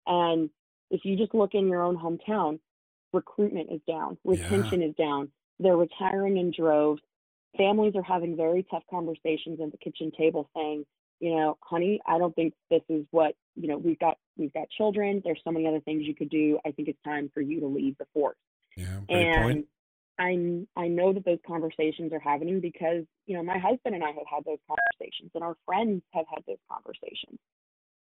And 0.07 0.49
if 0.91 1.01
you 1.03 1.15
just 1.15 1.33
look 1.33 1.53
in 1.53 1.67
your 1.67 1.83
own 1.83 1.97
hometown, 1.97 2.59
recruitment 3.13 3.71
is 3.71 3.81
down, 3.87 4.17
retention 4.23 4.81
yeah. 4.81 4.87
is 4.87 4.95
down. 4.95 5.29
They're 5.59 5.77
retiring 5.77 6.37
in 6.37 6.51
droves. 6.51 7.01
Families 7.57 7.93
are 7.95 8.03
having 8.03 8.35
very 8.35 8.65
tough 8.69 8.83
conversations 8.89 9.59
at 9.61 9.71
the 9.71 9.77
kitchen 9.77 10.11
table 10.17 10.49
saying, 10.55 10.85
you 11.19 11.35
know, 11.35 11.57
honey, 11.61 11.99
I 12.05 12.17
don't 12.17 12.35
think 12.35 12.53
this 12.69 12.81
is 12.89 13.05
what, 13.11 13.35
you 13.55 13.67
know, 13.67 13.77
we've 13.77 13.99
got 13.99 14.17
we've 14.37 14.53
got 14.53 14.69
children. 14.69 15.21
There's 15.23 15.39
so 15.43 15.51
many 15.51 15.67
other 15.67 15.79
things 15.79 16.03
you 16.05 16.15
could 16.15 16.29
do. 16.29 16.59
I 16.65 16.71
think 16.71 16.89
it's 16.89 17.01
time 17.03 17.31
for 17.33 17.41
you 17.41 17.61
to 17.61 17.67
leave 17.67 17.97
the 17.97 18.05
force. 18.13 18.37
Yeah, 18.75 18.99
and 19.09 19.43
point. 19.43 19.65
I 20.19 20.81
I 20.81 20.87
know 20.87 21.13
that 21.13 21.25
those 21.25 21.39
conversations 21.47 22.11
are 22.11 22.19
happening 22.19 22.59
because 22.59 23.05
you 23.25 23.37
know 23.37 23.43
my 23.43 23.57
husband 23.57 23.95
and 23.95 24.03
I 24.03 24.07
have 24.07 24.27
had 24.29 24.43
those 24.45 24.59
conversations, 24.67 25.31
and 25.35 25.43
our 25.43 25.55
friends 25.65 26.03
have 26.11 26.25
had 26.29 26.43
those 26.47 26.57
conversations. 26.69 27.39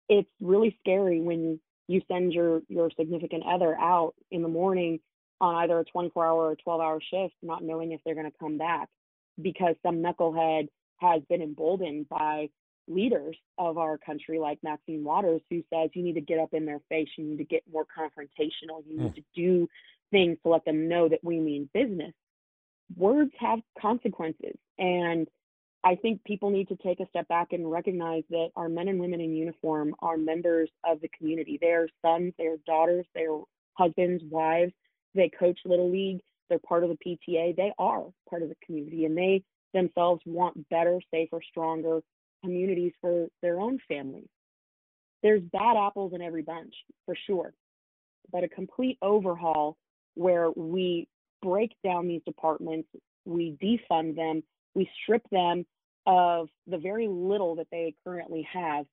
It's 0.09 0.31
really 0.41 0.77
scary 0.81 1.21
when 1.21 1.61
you 1.89 2.01
send 2.09 2.33
your 2.33 2.63
your 2.69 2.91
significant 2.99 3.45
other 3.47 3.77
out 3.79 4.15
in 4.31 4.43
the 4.43 4.49
morning 4.49 5.01
on 5.41 5.57
either 5.57 5.79
a 5.79 5.85
24 5.85 6.25
hour 6.25 6.51
or 6.51 6.57
12 6.57 6.81
hour 6.81 7.01
shift, 7.01 7.35
not 7.43 7.63
knowing 7.65 7.93
if 7.93 8.01
they're 8.05 8.15
going 8.15 8.31
to 8.31 8.39
come 8.39 8.57
back 8.57 8.89
because 9.41 9.75
some 9.83 9.97
knucklehead 9.97 10.69
has 10.99 11.23
been 11.29 11.43
emboldened 11.43 12.09
by 12.09 12.49
leaders 12.89 13.37
of 13.59 13.79
our 13.79 13.99
country 13.99 14.39
like 14.39 14.59
Maxine 14.63 15.05
Waters 15.05 15.41
who 15.51 15.63
says 15.73 15.91
you 15.95 16.03
need 16.03 16.15
to 16.15 16.21
get 16.21 16.39
up 16.39 16.53
in 16.53 16.67
their 16.67 16.81
face, 16.89 17.09
you 17.17 17.25
need 17.25 17.39
to 17.39 17.45
get 17.45 17.63
more 17.73 17.85
confrontational, 17.85 18.83
you 18.87 18.99
need 18.99 19.13
mm. 19.13 19.15
to 19.15 19.23
do 19.35 19.69
things 20.11 20.37
to 20.43 20.51
let 20.51 20.65
them 20.65 20.89
know 20.89 21.09
that 21.09 21.21
we 21.23 21.41
mean 21.41 21.69
business. 21.73 22.13
Words 22.97 23.31
have 23.39 23.61
consequences. 23.81 24.57
And 24.79 25.27
I 25.85 25.97
think 25.97 26.23
people 26.25 26.51
need 26.51 26.69
to 26.69 26.77
take 26.77 27.01
a 27.01 27.09
step 27.09 27.27
back 27.29 27.49
and 27.53 27.71
recognize 27.71 28.23
that 28.31 28.51
our 28.55 28.69
men 28.69 28.89
and 28.89 29.01
women 29.01 29.21
in 29.21 29.35
uniform 29.35 29.95
are 30.01 30.17
members 30.17 30.71
of 30.85 31.01
the 31.01 31.09
community. 31.17 31.59
They're 31.61 31.89
sons, 32.03 32.35
they're 32.39 32.59
daughters, 32.67 33.07
they're 33.15 33.39
husbands, 33.75 34.23
wives. 34.31 34.73
They 35.15 35.31
coach 35.39 35.59
Little 35.65 35.91
League, 35.91 36.21
they're 36.53 36.59
part 36.59 36.85
of 36.85 36.91
the 36.91 36.99
PTA. 37.29 37.57
They 37.57 37.73
are 37.79 38.05
part 38.29 38.43
of 38.43 38.51
the 38.51 38.57
community 38.67 39.07
and 39.07 39.17
they 39.17 39.43
themselves 39.73 40.21
want 40.27 40.69
better, 40.69 41.01
safer, 41.11 41.41
stronger 41.49 42.01
communities 42.45 42.93
for 43.01 43.29
their 43.41 43.59
own 43.59 43.79
families. 43.89 44.29
There's 45.23 45.41
bad 45.41 45.77
apples 45.79 46.13
in 46.15 46.21
every 46.21 46.43
bunch, 46.43 46.75
for 47.07 47.17
sure. 47.27 47.55
But 48.31 48.45
a 48.45 48.49
complete 48.49 48.99
overhaul 49.01 49.79
where 50.15 50.51
we 50.51 51.09
break 51.41 51.73
down 51.83 52.07
these 52.07 52.21
departments, 52.27 52.89
we 53.25 53.57
defund 53.63 54.15
them, 54.15 54.43
we 54.75 54.91
strip 55.03 55.23
them 55.31 55.65
of 56.07 56.49
the 56.67 56.77
very 56.77 57.09
little 57.09 57.57
that 57.57 57.69
they 57.73 57.95
currently 58.05 58.47
have 58.53 58.85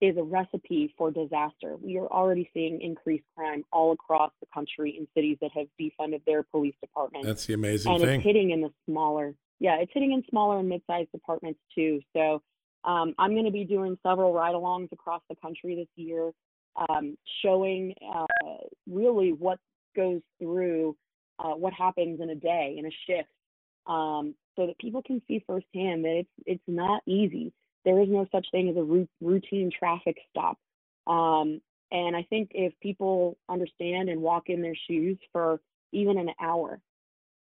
is 0.00 0.16
a 0.16 0.22
recipe 0.22 0.94
for 0.98 1.10
disaster. 1.10 1.76
We 1.80 1.98
are 1.98 2.06
already 2.06 2.50
seeing 2.52 2.80
increased 2.80 3.24
crime 3.36 3.64
all 3.72 3.92
across 3.92 4.30
the 4.40 4.46
country 4.52 4.96
in 4.98 5.06
cities 5.14 5.38
that 5.40 5.50
have 5.54 5.66
defunded 5.80 6.22
their 6.26 6.42
police 6.42 6.74
departments. 6.80 7.26
That's 7.26 7.46
the 7.46 7.54
amazing 7.54 7.92
and 7.92 8.00
thing. 8.00 8.08
And 8.08 8.16
it's 8.18 8.24
hitting 8.24 8.50
in 8.50 8.60
the 8.60 8.70
smaller, 8.84 9.34
yeah, 9.58 9.76
it's 9.80 9.92
hitting 9.94 10.12
in 10.12 10.22
smaller 10.28 10.58
and 10.58 10.68
mid-sized 10.68 11.10
departments 11.12 11.60
too. 11.74 12.00
So 12.14 12.42
um, 12.84 13.14
I'm 13.18 13.32
going 13.32 13.46
to 13.46 13.50
be 13.50 13.64
doing 13.64 13.98
several 14.06 14.32
ride-alongs 14.32 14.92
across 14.92 15.22
the 15.28 15.36
country 15.36 15.76
this 15.76 15.88
year, 15.96 16.32
um, 16.88 17.16
showing 17.42 17.94
uh, 18.14 18.26
really 18.88 19.32
what 19.32 19.58
goes 19.96 20.20
through 20.38 20.94
uh, 21.38 21.54
what 21.54 21.72
happens 21.72 22.20
in 22.20 22.30
a 22.30 22.34
day 22.34 22.76
in 22.78 22.86
a 22.86 22.90
shift 23.06 23.28
um, 23.86 24.34
so 24.56 24.66
that 24.66 24.78
people 24.78 25.02
can 25.02 25.20
see 25.28 25.42
firsthand 25.46 26.04
that 26.04 26.16
it's 26.18 26.30
it's 26.46 26.62
not 26.66 27.02
easy 27.06 27.52
there 27.86 28.02
is 28.02 28.08
no 28.10 28.26
such 28.30 28.46
thing 28.50 28.68
as 28.68 28.76
a 28.76 29.06
routine 29.24 29.70
traffic 29.76 30.18
stop 30.30 30.58
um, 31.06 31.60
and 31.90 32.14
i 32.14 32.22
think 32.28 32.50
if 32.52 32.74
people 32.80 33.38
understand 33.48 34.10
and 34.10 34.20
walk 34.20 34.44
in 34.48 34.60
their 34.60 34.76
shoes 34.88 35.18
for 35.32 35.60
even 35.92 36.18
an 36.18 36.30
hour 36.40 36.78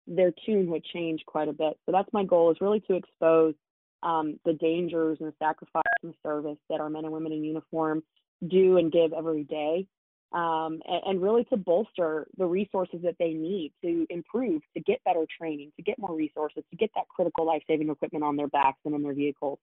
their 0.06 0.34
tune 0.46 0.70
would 0.70 0.84
change 0.86 1.24
quite 1.26 1.48
a 1.48 1.54
bit 1.54 1.80
so 1.86 1.92
that's 1.92 2.14
my 2.14 2.24
goal 2.24 2.52
is 2.52 2.62
really 2.62 2.82
to 2.82 2.94
expose 2.94 3.56
um, 4.04 4.38
the 4.44 4.54
dangers 4.54 5.18
and 5.22 5.30
the 5.30 5.36
sacrifice 5.40 5.84
and 6.04 6.14
service 6.22 6.58
that 6.70 6.82
our 6.82 6.90
men 6.90 7.06
and 7.06 7.14
women 7.14 7.32
in 7.32 7.44
uniform 7.44 8.04
do 8.48 8.78
and 8.78 8.92
give 8.92 9.14
every 9.14 9.46
day 9.46 9.88
um, 10.34 10.82
and, 10.88 11.02
and, 11.06 11.22
really 11.22 11.44
to 11.46 11.58
bolster 11.58 12.26
the 12.38 12.46
resources 12.46 13.02
that 13.04 13.16
they 13.20 13.34
need 13.34 13.72
to 13.84 14.08
improve, 14.10 14.64
to 14.76 14.82
get 14.82 15.04
better 15.04 15.26
training, 15.38 15.72
to 15.76 15.84
get 15.84 16.00
more 16.00 16.16
resources, 16.16 16.64
to 16.72 16.76
get 16.76 16.90
that 16.96 17.08
critical 17.08 17.46
life 17.46 17.62
saving 17.68 17.90
equipment 17.90 18.24
on 18.24 18.36
their 18.36 18.48
backs 18.48 18.80
and 18.84 18.96
in 18.96 19.04
their 19.04 19.14
vehicles. 19.14 19.60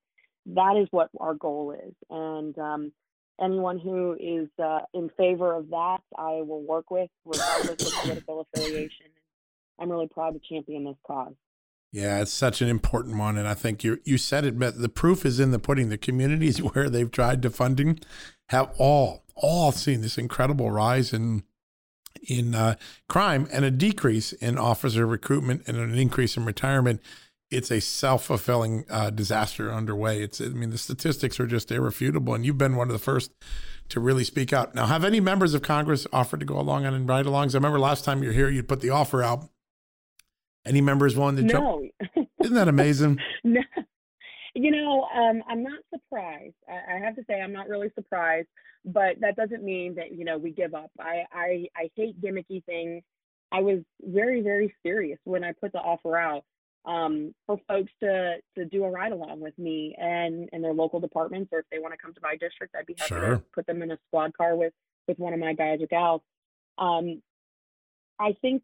That 0.47 0.77
is 0.81 0.89
what 0.91 1.11
our 1.19 1.35
goal 1.35 1.73
is. 1.73 1.95
And 2.09 2.57
um, 2.59 2.93
anyone 3.41 3.79
who 3.79 4.17
is 4.19 4.49
uh, 4.63 4.81
in 4.95 5.11
favor 5.17 5.55
of 5.55 5.71
that, 5.71 5.99
I 6.17 6.43
will 6.43 6.63
work 6.63 6.91
with, 6.91 7.11
regardless 7.25 7.87
of 7.87 8.03
political 8.03 8.47
affiliation. 8.55 9.07
I'm 9.79 9.91
really 9.91 10.09
proud 10.09 10.33
to 10.33 10.41
champion 10.41 10.85
this 10.85 10.97
cause. 11.07 11.35
Yeah, 11.93 12.21
it's 12.21 12.33
such 12.33 12.63
an 12.63 12.69
important 12.69 13.19
one, 13.19 13.37
and 13.37 13.49
I 13.49 13.55
think 13.55 13.83
you 13.83 13.99
you 14.05 14.17
said 14.17 14.45
it. 14.45 14.59
But 14.59 14.81
the 14.81 14.89
proof 14.89 15.27
is 15.27 15.41
in 15.41 15.51
the 15.51 15.59
pudding. 15.59 15.89
The 15.89 15.99
communities 15.99 16.63
where 16.75 16.89
they've 16.89 17.11
tried 17.11 17.43
defunding 17.43 18.03
have 18.51 18.73
all 18.79 19.25
all 19.35 19.73
seen 19.73 20.01
this 20.03 20.19
incredible 20.19 20.71
rise 20.71 21.13
in 21.13 21.43
in 22.29 22.55
uh, 22.55 22.77
crime 23.09 23.49
and 23.53 23.65
a 23.65 23.71
decrease 23.71 24.33
in 24.33 24.59
officer 24.59 25.07
recruitment 25.07 25.63
and 25.67 25.77
an 25.77 25.95
increase 25.97 26.37
in 26.37 26.45
retirement. 26.45 27.01
It's 27.51 27.71
a 27.71 27.81
self 27.81 28.25
fulfilling 28.25 28.85
uh, 28.91 29.11
disaster 29.11 29.73
underway. 29.73 30.23
It's 30.23 30.41
I 30.41 30.47
mean 30.49 30.71
the 30.71 30.79
statistics 30.79 31.41
are 31.41 31.47
just 31.47 31.71
irrefutable, 31.73 32.35
and 32.35 32.47
you've 32.47 32.59
been 32.59 32.77
one 32.77 32.89
of 32.89 32.93
the 32.93 32.99
first 32.99 33.33
to 33.91 34.01
really 34.01 34.25
speak 34.25 34.53
out. 34.53 34.75
Now, 34.75 34.87
have 34.87 35.05
any 35.05 35.21
members 35.21 35.55
of 35.55 35.63
Congress 35.63 36.07
offered 36.13 36.41
to 36.41 36.47
go 36.47 36.59
along 36.59 36.87
on 36.87 37.07
ride-alongs? 37.07 37.55
I 37.55 37.59
remember 37.59 37.81
last 37.81 38.05
time 38.05 38.23
you 38.23 38.29
were 38.29 38.35
here, 38.35 38.49
you 38.49 38.63
put 38.63 38.81
the 38.81 38.91
offer 38.91 39.23
out 39.23 39.49
Any 40.65 40.81
members 40.81 41.17
willing 41.17 41.37
to 41.37 41.43
no. 41.43 41.89
jump? 42.05 42.29
Isn't 42.45 42.55
that 42.55 42.69
amazing? 42.69 43.19
no. 43.45 43.61
You 44.55 44.71
know, 44.71 45.07
um, 45.15 45.43
I'm 45.49 45.63
not 45.63 45.81
surprised. 45.93 46.55
I, 46.69 46.97
I 46.97 46.99
have 46.99 47.17
to 47.17 47.25
say, 47.29 47.41
I'm 47.41 47.53
not 47.53 47.69
really 47.69 47.91
surprised, 47.95 48.49
but 48.85 49.21
that 49.21 49.37
doesn't 49.37 49.63
mean 49.63 49.95
that 49.97 50.13
you 50.13 50.25
know 50.25 50.39
we 50.39 50.53
give 50.53 50.75
up. 50.75 50.91
I 50.99 51.25
I, 51.33 51.67
I 51.77 51.91
hate 51.97 52.21
gimmicky 52.21 52.65
things. 52.65 53.03
I 53.53 53.61
was 53.61 53.81
very 54.03 54.43
very 54.43 54.75
serious 54.85 55.19
when 55.25 55.45
I 55.45 55.53
put 55.53 55.73
the 55.73 55.81
offer 55.81 56.17
out 56.17 56.45
um, 56.85 57.35
for 57.47 57.59
folks 57.69 57.93
to 58.03 58.37
to 58.57 58.65
do 58.65 58.85
a 58.85 58.91
ride 58.91 59.13
along 59.13 59.41
with 59.41 59.59
me 59.59 59.95
and 59.99 60.49
and 60.53 60.63
their 60.65 60.73
local 60.73 61.01
departments, 61.01 61.51
or 61.53 61.61
if 61.61 61.67
they 61.71 61.79
want 61.79 61.93
to 61.95 61.99
come 61.99 62.15
to 62.15 62.21
my 62.23 62.37
district, 62.37 62.75
I'd 62.79 62.87
be 62.87 62.95
happy 62.99 63.09
Sure. 63.09 63.37
to 63.37 63.43
put 63.55 63.67
them 63.67 63.83
in 63.83 63.91
a 63.91 63.99
squad 64.09 64.37
car 64.37 64.57
with 64.57 64.73
with 65.07 65.19
one 65.19 65.33
of 65.35 65.41
my 65.41 65.53
guys 65.55 65.81
or 65.83 65.87
gals. 65.87 66.23
Um, 66.79 67.23
I 68.19 68.35
think 68.41 68.63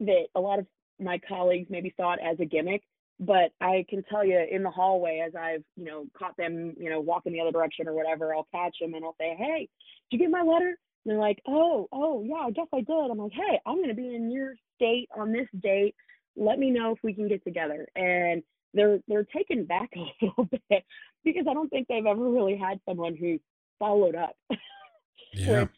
that 0.00 0.26
a 0.34 0.40
lot 0.40 0.58
of 0.58 0.66
my 1.00 1.18
colleagues 1.26 1.68
maybe 1.70 1.94
saw 1.96 2.12
it 2.14 2.20
as 2.22 2.38
a 2.40 2.44
gimmick, 2.44 2.82
but 3.20 3.52
I 3.60 3.84
can 3.88 4.02
tell 4.04 4.24
you 4.24 4.38
in 4.50 4.62
the 4.62 4.70
hallway 4.70 5.22
as 5.26 5.34
I've 5.34 5.64
you 5.76 5.84
know 5.86 6.06
caught 6.18 6.36
them 6.36 6.74
you 6.78 6.90
know 6.90 7.00
walking 7.00 7.32
the 7.32 7.40
other 7.40 7.52
direction 7.52 7.88
or 7.88 7.94
whatever, 7.94 8.34
I'll 8.34 8.48
catch 8.52 8.76
them 8.80 8.94
and 8.94 9.04
I'll 9.04 9.16
say, 9.18 9.34
"Hey, 9.38 9.68
did 10.10 10.18
you 10.18 10.18
get 10.18 10.30
my 10.30 10.42
letter?" 10.42 10.68
And 11.06 11.12
they're 11.12 11.18
like, 11.18 11.40
"Oh, 11.46 11.88
oh 11.92 12.22
yeah, 12.22 12.46
I 12.46 12.50
guess 12.50 12.66
I 12.72 12.80
did." 12.80 13.10
I'm 13.10 13.18
like, 13.18 13.32
"Hey, 13.32 13.60
I'm 13.66 13.76
going 13.76 13.88
to 13.88 13.94
be 13.94 14.14
in 14.14 14.30
your 14.30 14.54
state 14.76 15.08
on 15.16 15.32
this 15.32 15.48
date. 15.60 15.94
Let 16.36 16.58
me 16.58 16.70
know 16.70 16.92
if 16.92 16.98
we 17.02 17.14
can 17.14 17.28
get 17.28 17.44
together." 17.44 17.86
And 17.94 18.42
they're 18.74 18.98
they're 19.08 19.24
taken 19.24 19.64
back 19.64 19.90
a 19.96 20.24
little 20.24 20.48
bit 20.68 20.84
because 21.24 21.46
I 21.48 21.54
don't 21.54 21.68
think 21.68 21.88
they've 21.88 22.04
ever 22.04 22.28
really 22.28 22.56
had 22.56 22.80
someone 22.86 23.16
who 23.16 23.38
followed 23.78 24.14
up. 24.14 24.36
Yeah. 25.36 25.62
Which 25.62 25.70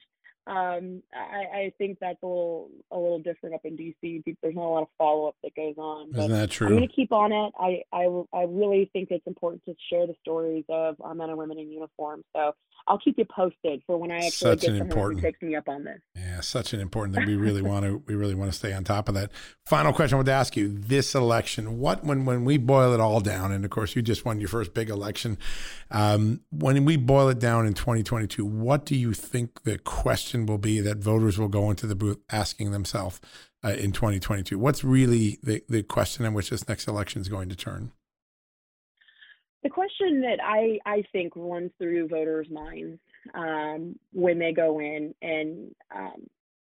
um, 0.46 1.02
I, 1.12 1.58
I 1.58 1.72
think 1.76 1.98
that's 2.00 2.22
a 2.22 2.26
little 2.26 2.68
a 2.92 2.96
little 2.96 3.18
different 3.18 3.56
up 3.56 3.62
in 3.64 3.76
DC. 3.76 4.22
There's 4.42 4.54
not 4.54 4.64
a 4.64 4.68
lot 4.68 4.82
of 4.82 4.88
follow 4.96 5.26
up 5.26 5.36
that 5.42 5.54
goes 5.56 5.74
on. 5.76 6.10
Isn't 6.10 6.30
that 6.30 6.60
I'm 6.60 6.68
going 6.68 6.88
to 6.88 6.94
keep 6.94 7.12
on 7.12 7.32
it. 7.32 7.52
I, 7.58 7.82
I 7.92 8.04
I 8.32 8.42
really 8.48 8.88
think 8.92 9.08
it's 9.10 9.26
important 9.26 9.64
to 9.64 9.74
share 9.90 10.06
the 10.06 10.14
stories 10.22 10.64
of 10.68 10.96
our 11.00 11.14
men 11.14 11.30
and 11.30 11.38
women 11.38 11.58
in 11.58 11.72
uniform. 11.72 12.22
So 12.34 12.54
I'll 12.86 12.98
keep 12.98 13.18
you 13.18 13.24
posted 13.24 13.82
for 13.86 13.96
when 13.98 14.12
I 14.12 14.16
actually 14.18 14.30
Such 14.30 14.60
get 14.60 14.70
an 14.70 14.76
someone 14.78 14.88
important- 14.88 15.20
who 15.20 15.26
takes 15.26 15.42
me 15.42 15.56
up 15.56 15.68
on 15.68 15.82
this. 15.84 15.98
Yeah, 16.14 16.40
such 16.40 16.72
an 16.72 16.80
important 16.80 17.16
thing. 17.16 17.26
We 17.26 17.34
really 17.36 17.62
want 17.62 17.84
to. 17.84 18.02
We 18.06 18.14
really 18.14 18.36
want 18.36 18.52
to 18.52 18.56
stay 18.56 18.72
on 18.72 18.84
top 18.84 19.08
of 19.08 19.14
that. 19.16 19.32
Final 19.64 19.92
question 19.92 20.14
I 20.14 20.18
want 20.18 20.26
to 20.26 20.32
ask 20.32 20.56
you: 20.56 20.68
This 20.68 21.14
election, 21.16 21.80
what 21.80 22.04
when 22.04 22.24
when 22.24 22.44
we 22.44 22.56
boil 22.56 22.92
it 22.94 23.00
all 23.00 23.18
down, 23.20 23.50
and 23.50 23.64
of 23.64 23.70
course 23.72 23.96
you 23.96 24.02
just 24.02 24.24
won 24.24 24.38
your 24.38 24.48
first 24.48 24.74
big 24.74 24.90
election. 24.90 25.38
Um, 25.90 26.42
when 26.50 26.84
we 26.84 26.96
boil 26.96 27.28
it 27.28 27.38
down 27.40 27.66
in 27.66 27.74
2022, 27.74 28.44
what 28.44 28.84
do 28.84 28.94
you 28.94 29.12
think 29.12 29.62
the 29.64 29.78
question 29.78 30.35
will 30.44 30.58
be 30.58 30.80
that 30.80 30.98
voters 30.98 31.38
will 31.38 31.48
go 31.48 31.70
into 31.70 31.86
the 31.86 31.94
booth 31.94 32.18
asking 32.30 32.72
themselves 32.72 33.20
uh, 33.64 33.70
in 33.70 33.92
2022? 33.92 34.58
What's 34.58 34.84
really 34.84 35.38
the 35.42 35.62
the 35.68 35.82
question 35.82 36.26
in 36.26 36.34
which 36.34 36.50
this 36.50 36.68
next 36.68 36.86
election 36.86 37.22
is 37.22 37.28
going 37.28 37.48
to 37.48 37.56
turn? 37.56 37.92
The 39.62 39.70
question 39.70 40.20
that 40.20 40.38
I, 40.44 40.78
I 40.86 41.02
think 41.10 41.32
runs 41.34 41.72
through 41.78 42.06
voters' 42.08 42.48
minds 42.50 43.00
um, 43.34 43.96
when 44.12 44.38
they 44.38 44.52
go 44.52 44.78
in, 44.78 45.12
and 45.22 45.74
um, 45.92 46.26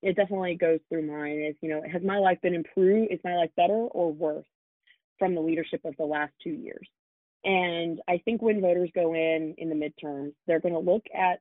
it 0.01 0.15
definitely 0.15 0.55
goes 0.55 0.79
through 0.89 1.07
mine, 1.07 1.41
is 1.41 1.55
you 1.61 1.69
know, 1.69 1.81
has 1.89 2.01
my 2.03 2.17
life 2.17 2.39
been 2.41 2.55
improved? 2.55 3.13
Is 3.13 3.19
my 3.23 3.35
life 3.35 3.51
better 3.55 3.73
or 3.73 4.11
worse 4.11 4.45
from 5.19 5.35
the 5.35 5.41
leadership 5.41 5.81
of 5.85 5.95
the 5.97 6.05
last 6.05 6.33
two 6.43 6.49
years? 6.49 6.87
And 7.43 8.01
I 8.07 8.21
think 8.23 8.41
when 8.41 8.61
voters 8.61 8.89
go 8.93 9.13
in 9.13 9.55
in 9.57 9.69
the 9.69 9.75
midterms, 9.75 10.33
they're 10.45 10.59
going 10.59 10.73
to 10.73 10.79
look 10.79 11.03
at 11.15 11.39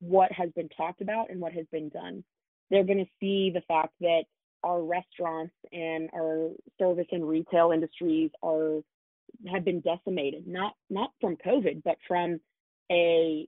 what 0.00 0.30
has 0.32 0.50
been 0.50 0.68
talked 0.70 1.00
about 1.00 1.30
and 1.30 1.40
what 1.40 1.52
has 1.52 1.66
been 1.72 1.88
done. 1.88 2.24
They're 2.70 2.84
going 2.84 2.98
to 2.98 3.10
see 3.20 3.50
the 3.52 3.62
fact 3.62 3.94
that 4.00 4.24
our 4.62 4.82
restaurants 4.82 5.54
and 5.72 6.10
our 6.14 6.50
service 6.78 7.06
and 7.12 7.26
retail 7.26 7.70
industries 7.72 8.30
are 8.42 8.80
have 9.50 9.64
been 9.64 9.80
decimated, 9.80 10.46
not 10.46 10.74
not 10.90 11.10
from 11.20 11.36
COVID, 11.36 11.82
but 11.84 11.96
from 12.06 12.40
a 12.90 13.46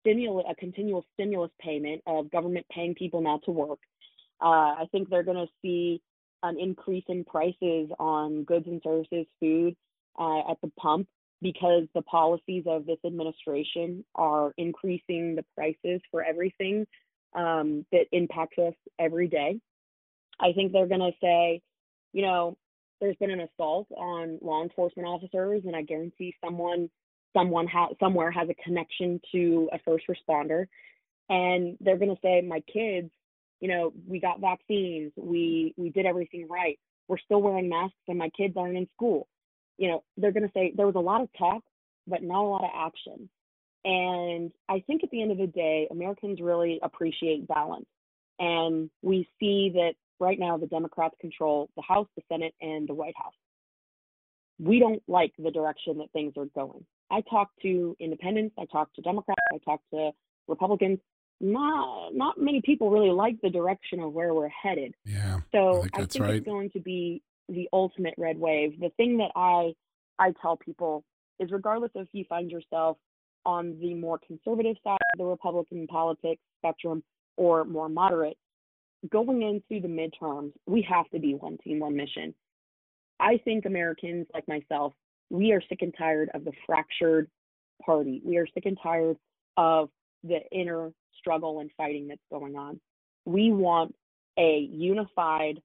stimulus, 0.00 0.46
a 0.50 0.54
continual 0.54 1.04
stimulus 1.14 1.50
payment 1.60 2.02
of 2.06 2.30
government 2.30 2.66
paying 2.70 2.94
people 2.94 3.20
not 3.20 3.42
to 3.44 3.50
work. 3.50 3.78
Uh, 4.40 4.74
I 4.80 4.84
think 4.90 5.08
they're 5.08 5.22
going 5.22 5.46
to 5.46 5.52
see 5.62 6.00
an 6.42 6.58
increase 6.58 7.04
in 7.08 7.24
prices 7.24 7.90
on 7.98 8.44
goods 8.44 8.66
and 8.66 8.80
services, 8.82 9.26
food 9.40 9.76
uh, 10.18 10.50
at 10.50 10.60
the 10.62 10.70
pump 10.78 11.08
because 11.40 11.84
the 11.94 12.02
policies 12.02 12.64
of 12.66 12.86
this 12.86 12.98
administration 13.04 14.04
are 14.14 14.52
increasing 14.56 15.36
the 15.36 15.44
prices 15.54 16.00
for 16.10 16.22
everything 16.24 16.86
um, 17.34 17.84
that 17.92 18.06
impacts 18.12 18.58
us 18.58 18.74
every 18.98 19.28
day. 19.28 19.60
I 20.40 20.52
think 20.52 20.72
they're 20.72 20.86
going 20.86 21.00
to 21.00 21.12
say, 21.20 21.60
you 22.12 22.22
know, 22.22 22.56
there's 23.00 23.16
been 23.16 23.30
an 23.30 23.40
assault 23.40 23.86
on 23.96 24.38
law 24.42 24.62
enforcement 24.62 25.06
officers, 25.08 25.62
and 25.64 25.76
I 25.76 25.82
guarantee 25.82 26.34
someone, 26.44 26.90
someone 27.32 27.68
ha- 27.68 27.94
somewhere 28.00 28.30
has 28.30 28.48
a 28.48 28.54
connection 28.62 29.20
to 29.32 29.68
a 29.72 29.78
first 29.84 30.04
responder, 30.08 30.66
and 31.28 31.76
they're 31.80 31.98
going 31.98 32.14
to 32.14 32.20
say, 32.22 32.40
my 32.40 32.60
kids, 32.72 33.10
you 33.60 33.68
know, 33.68 33.92
we 34.06 34.20
got 34.20 34.40
vaccines, 34.40 35.12
we 35.16 35.74
we 35.76 35.90
did 35.90 36.06
everything 36.06 36.46
right, 36.48 36.78
we're 37.06 37.18
still 37.18 37.42
wearing 37.42 37.68
masks, 37.68 37.96
and 38.08 38.18
my 38.18 38.30
kids 38.30 38.54
aren't 38.56 38.76
in 38.76 38.88
school. 38.94 39.28
You 39.78 39.88
know, 39.88 40.04
they're 40.16 40.32
going 40.32 40.46
to 40.46 40.52
say 40.52 40.72
there 40.76 40.86
was 40.86 40.96
a 40.96 41.00
lot 41.00 41.22
of 41.22 41.28
talk, 41.38 41.62
but 42.06 42.22
not 42.22 42.42
a 42.42 42.48
lot 42.48 42.64
of 42.64 42.70
action. 42.74 43.28
And 43.84 44.52
I 44.68 44.82
think 44.86 45.04
at 45.04 45.10
the 45.10 45.22
end 45.22 45.32
of 45.32 45.38
the 45.38 45.46
day, 45.46 45.88
Americans 45.90 46.40
really 46.40 46.78
appreciate 46.82 47.48
balance. 47.48 47.86
And 48.38 48.90
we 49.02 49.28
see 49.40 49.70
that 49.74 49.94
right 50.20 50.38
now 50.38 50.56
the 50.56 50.66
Democrats 50.66 51.14
control 51.20 51.70
the 51.76 51.82
House, 51.82 52.08
the 52.16 52.22
Senate, 52.28 52.54
and 52.60 52.88
the 52.88 52.94
White 52.94 53.14
House. 53.16 53.34
We 54.58 54.80
don't 54.80 55.02
like 55.06 55.32
the 55.38 55.50
direction 55.50 55.98
that 55.98 56.10
things 56.12 56.34
are 56.36 56.46
going. 56.46 56.84
I 57.10 57.22
talk 57.22 57.50
to 57.62 57.96
independents, 58.00 58.54
I 58.58 58.66
talk 58.66 58.92
to 58.94 59.02
Democrats, 59.02 59.40
I 59.52 59.58
talk 59.64 59.80
to 59.94 60.10
Republicans. 60.46 60.98
Not 61.40 62.14
not 62.14 62.36
many 62.36 62.60
people 62.60 62.90
really 62.90 63.12
like 63.12 63.40
the 63.40 63.50
direction 63.50 64.00
of 64.00 64.12
where 64.12 64.34
we're 64.34 64.48
headed. 64.48 64.94
Yeah, 65.04 65.38
So 65.52 65.82
think 65.82 65.94
I 65.94 65.98
think 66.06 66.24
right. 66.24 66.34
it's 66.34 66.44
going 66.44 66.70
to 66.70 66.80
be 66.80 67.22
the 67.48 67.68
ultimate 67.72 68.14
red 68.18 68.38
wave. 68.38 68.78
The 68.80 68.90
thing 68.96 69.18
that 69.18 69.30
I 69.34 69.74
I 70.18 70.32
tell 70.42 70.56
people 70.56 71.04
is 71.38 71.50
regardless 71.50 71.90
of 71.94 72.02
if 72.02 72.08
you 72.12 72.24
find 72.28 72.50
yourself 72.50 72.96
on 73.46 73.78
the 73.80 73.94
more 73.94 74.18
conservative 74.18 74.76
side 74.82 74.98
of 75.14 75.18
the 75.18 75.24
Republican 75.24 75.86
politics 75.86 76.42
spectrum 76.58 77.02
or 77.36 77.64
more 77.64 77.88
moderate, 77.88 78.36
going 79.10 79.42
into 79.42 79.80
the 79.80 79.88
midterms, 79.88 80.52
we 80.66 80.82
have 80.82 81.08
to 81.10 81.18
be 81.18 81.34
one 81.34 81.56
team, 81.62 81.78
one 81.78 81.96
mission. 81.96 82.34
I 83.20 83.38
think 83.44 83.64
Americans 83.64 84.26
like 84.34 84.46
myself, 84.48 84.92
we 85.30 85.52
are 85.52 85.62
sick 85.68 85.82
and 85.82 85.94
tired 85.96 86.30
of 86.34 86.44
the 86.44 86.52
fractured 86.66 87.28
party. 87.84 88.20
We 88.24 88.38
are 88.38 88.46
sick 88.54 88.66
and 88.66 88.78
tired 88.82 89.16
of 89.56 89.90
the 90.24 90.40
inner 90.50 90.90
struggle 91.18 91.60
and 91.60 91.70
fighting 91.76 92.08
that's 92.08 92.20
going 92.30 92.56
on. 92.56 92.80
We 93.24 93.52
want 93.52 93.94
a 94.38 94.68
unified, 94.70 95.60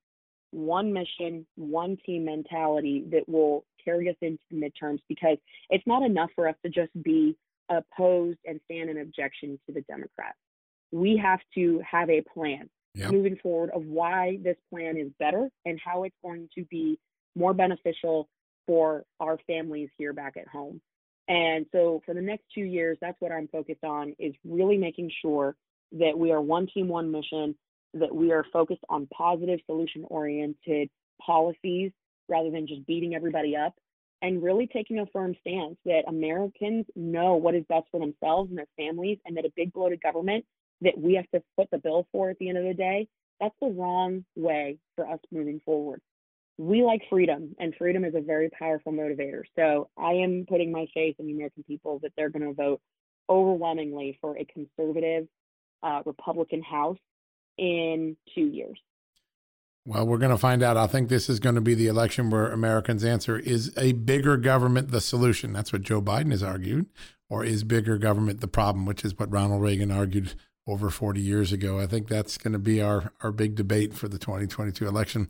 one 0.54 0.94
mission, 0.94 1.46
one 1.56 1.98
team 2.06 2.26
mentality 2.26 3.04
that 3.12 3.28
will 3.28 3.66
carry 3.84 4.10
us 4.10 4.16
into 4.22 4.40
the 4.52 4.58
midterms 4.58 5.00
because 5.10 5.38
it's 5.70 5.86
not 5.86 6.04
enough 6.04 6.30
for 6.36 6.48
us 6.48 6.56
to 6.64 6.70
just 6.70 6.92
be 7.04 7.36
opposed 7.70 8.40
and 8.46 8.60
stand 8.66 8.90
in 8.90 9.00
objection 9.00 9.60
to 9.66 9.74
the 9.74 9.82
Democrats. 9.82 10.38
We 10.92 11.18
have 11.18 11.40
to 11.56 11.82
have 11.90 12.10
a 12.10 12.22
plan 12.22 12.70
Yep. 12.96 13.10
moving 13.10 13.38
forward 13.38 13.72
of 13.72 13.84
why 13.86 14.38
this 14.44 14.58
plan 14.70 14.98
is 14.98 15.10
better 15.18 15.50
and 15.66 15.80
how 15.84 16.04
it's 16.04 16.16
going 16.24 16.48
to 16.54 16.64
be 16.66 17.00
more 17.36 17.52
beneficial 17.52 18.30
for 18.68 19.04
our 19.20 19.40
families 19.48 19.90
here 19.98 20.14
back 20.14 20.38
at 20.38 20.48
home. 20.48 20.80
And 21.28 21.66
so 21.72 22.02
for 22.06 22.14
the 22.14 22.22
next 22.22 22.44
two 22.54 22.62
years, 22.62 22.98
that's 23.02 23.20
what 23.20 23.32
I'm 23.32 23.48
focused 23.48 23.84
on 23.84 24.14
is 24.20 24.36
really 24.46 24.78
making 24.78 25.10
sure 25.22 25.56
that 25.94 26.18
we 26.18 26.32
are 26.32 26.42
one 26.42 26.68
team, 26.68 26.88
one 26.88 27.12
mission, 27.12 27.56
that 27.94 28.14
we 28.14 28.32
are 28.32 28.46
focused 28.52 28.84
on 28.90 29.08
positive 29.08 29.60
solution 29.66 30.04
oriented 30.10 30.90
policies 31.22 31.92
rather 32.30 32.50
than 32.50 32.68
just 32.68 32.86
beating 32.86 33.16
everybody 33.16 33.56
up 33.56 33.74
and 34.22 34.42
really 34.42 34.68
taking 34.68 35.00
a 35.00 35.06
firm 35.08 35.36
stance 35.42 35.76
that 35.86 36.04
Americans 36.08 36.86
know 36.96 37.36
what 37.36 37.56
is 37.56 37.64
best 37.68 37.86
for 37.92 38.00
themselves 38.00 38.50
and 38.50 38.58
their 38.58 38.68
families 38.78 39.18
and 39.26 39.36
that 39.36 39.46
a 39.46 39.52
big 39.56 39.74
bloated 39.74 40.02
government 40.02 40.46
that 40.82 40.98
we 40.98 41.16
have 41.16 41.30
to 41.32 41.44
foot 41.56 41.68
the 41.72 41.78
bill 41.78 42.08
for 42.12 42.30
at 42.30 42.38
the 42.40 42.50
end 42.50 42.58
of 42.58 42.64
the 42.64 42.74
day, 42.74 43.08
that's 43.40 43.56
the 43.62 43.68
wrong 43.68 44.24
way 44.36 44.78
for 44.96 45.08
us 45.08 45.20
moving 45.32 45.60
forward. 45.66 46.00
We 46.58 46.84
like 46.84 47.02
freedom, 47.10 47.56
and 47.60 47.74
freedom 47.78 48.06
is 48.06 48.14
a 48.16 48.22
very 48.22 48.50
powerful 48.50 48.94
motivator. 48.94 49.42
So 49.56 49.90
I 49.98 50.12
am 50.12 50.46
putting 50.48 50.72
my 50.72 50.86
faith 50.94 51.16
in 51.20 51.26
the 51.26 51.34
American 51.34 51.64
people 51.64 52.00
that 52.04 52.12
they're 52.16 52.30
going 52.30 52.48
to 52.48 52.54
vote 52.54 52.80
overwhelmingly 53.30 54.20
for 54.22 54.38
a 54.38 54.46
conservative 54.46 55.28
uh, 55.82 56.02
Republican 56.06 56.62
House 56.62 56.98
in 57.58 58.18
two 58.34 58.46
years. 58.46 58.78
Well, 59.86 60.08
we're 60.08 60.18
going 60.18 60.32
to 60.32 60.38
find 60.38 60.64
out. 60.64 60.78
I 60.78 60.88
think 60.88 61.10
this 61.10 61.30
is 61.30 61.42
going 61.42 61.56
to 61.56 61.62
be 61.62 61.74
the 61.74 61.88
election 61.88 62.30
where 62.30 62.50
Americans 62.50 63.04
answer 63.04 63.38
is 63.38 63.74
a 63.78 63.92
bigger 63.92 64.38
government 64.38 64.92
the 64.92 65.02
solution? 65.02 65.52
That's 65.52 65.74
what 65.74 65.82
Joe 65.82 66.02
Biden 66.02 66.32
has 66.32 66.42
argued. 66.42 66.86
Or 67.30 67.44
is 67.44 67.64
bigger 67.64 67.98
government 67.98 68.40
the 68.40 68.48
problem, 68.48 68.86
which 68.86 69.04
is 69.04 69.18
what 69.18 69.32
Ronald 69.32 69.62
Reagan 69.62 69.92
argued 69.92 70.36
over 70.68 70.90
40 70.90 71.20
years 71.20 71.52
ago? 71.52 71.80
I 71.80 71.88
think 71.88 72.08
that's 72.08 72.38
going 72.38 72.54
to 72.54 72.60
be 72.60 72.82
our, 72.82 73.12
our 73.22 73.32
big 73.32 73.56
debate 73.56 73.94
for 73.94 74.08
the 74.08 74.20
2022 74.20 74.88
election. 74.88 75.28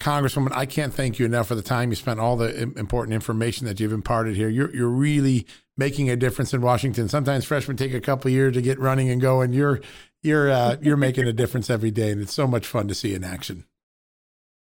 Congresswoman, 0.00 0.52
I 0.54 0.66
can't 0.66 0.92
thank 0.92 1.18
you 1.18 1.26
enough 1.26 1.48
for 1.48 1.54
the 1.54 1.62
time 1.62 1.90
you 1.90 1.96
spent, 1.96 2.20
all 2.20 2.36
the 2.36 2.62
important 2.76 3.14
information 3.14 3.66
that 3.66 3.80
you've 3.80 3.92
imparted 3.92 4.36
here. 4.36 4.48
You're 4.48 4.74
you're 4.74 4.88
really 4.88 5.46
making 5.76 6.10
a 6.10 6.16
difference 6.16 6.52
in 6.52 6.60
Washington. 6.60 7.08
Sometimes 7.08 7.46
freshmen 7.46 7.78
take 7.78 7.94
a 7.94 8.00
couple 8.00 8.30
years 8.30 8.54
to 8.54 8.62
get 8.62 8.78
running 8.78 9.08
and 9.08 9.22
going. 9.22 9.54
You're 9.54 9.80
you're 10.26 10.50
uh, 10.50 10.76
you're 10.82 10.96
making 10.96 11.26
a 11.26 11.32
difference 11.32 11.70
every 11.70 11.90
day, 11.90 12.10
and 12.10 12.20
it's 12.20 12.34
so 12.34 12.46
much 12.46 12.66
fun 12.66 12.88
to 12.88 12.94
see 12.94 13.14
in 13.14 13.24
action. 13.24 13.64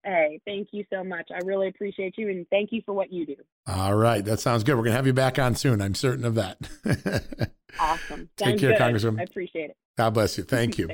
Hey, 0.03 0.39
thank 0.45 0.69
you 0.71 0.85
so 0.93 1.03
much. 1.03 1.29
I 1.33 1.39
really 1.45 1.67
appreciate 1.67 2.17
you, 2.17 2.29
and 2.29 2.47
thank 2.49 2.71
you 2.71 2.81
for 2.85 2.93
what 2.93 3.11
you 3.11 3.25
do. 3.25 3.35
All 3.67 3.95
right, 3.95 4.23
that 4.23 4.39
sounds 4.39 4.63
good. 4.63 4.77
We're 4.77 4.83
gonna 4.83 4.95
have 4.95 5.07
you 5.07 5.13
back 5.13 5.37
on 5.37 5.55
soon. 5.55 5.81
I'm 5.81 5.95
certain 5.95 6.23
of 6.23 6.35
that. 6.35 6.57
awesome. 7.79 8.29
Take 8.37 8.59
care, 8.59 8.71
good. 8.71 8.79
Congresswoman. 8.79 9.19
I 9.19 9.23
appreciate 9.23 9.71
it. 9.71 9.77
God 9.97 10.11
bless 10.11 10.37
you. 10.37 10.43
Thank 10.45 10.77
you. 10.77 10.89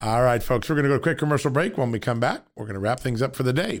All 0.00 0.22
right, 0.22 0.42
folks, 0.42 0.68
we're 0.68 0.74
going 0.74 0.82
to 0.82 0.90
go 0.90 0.96
to 0.96 1.00
a 1.00 1.02
quick 1.02 1.16
commercial 1.16 1.50
break. 1.50 1.78
When 1.78 1.90
we 1.90 1.98
come 1.98 2.20
back, 2.20 2.42
we're 2.56 2.66
going 2.66 2.74
to 2.74 2.80
wrap 2.80 3.00
things 3.00 3.22
up 3.22 3.34
for 3.34 3.42
the 3.42 3.54
day. 3.54 3.80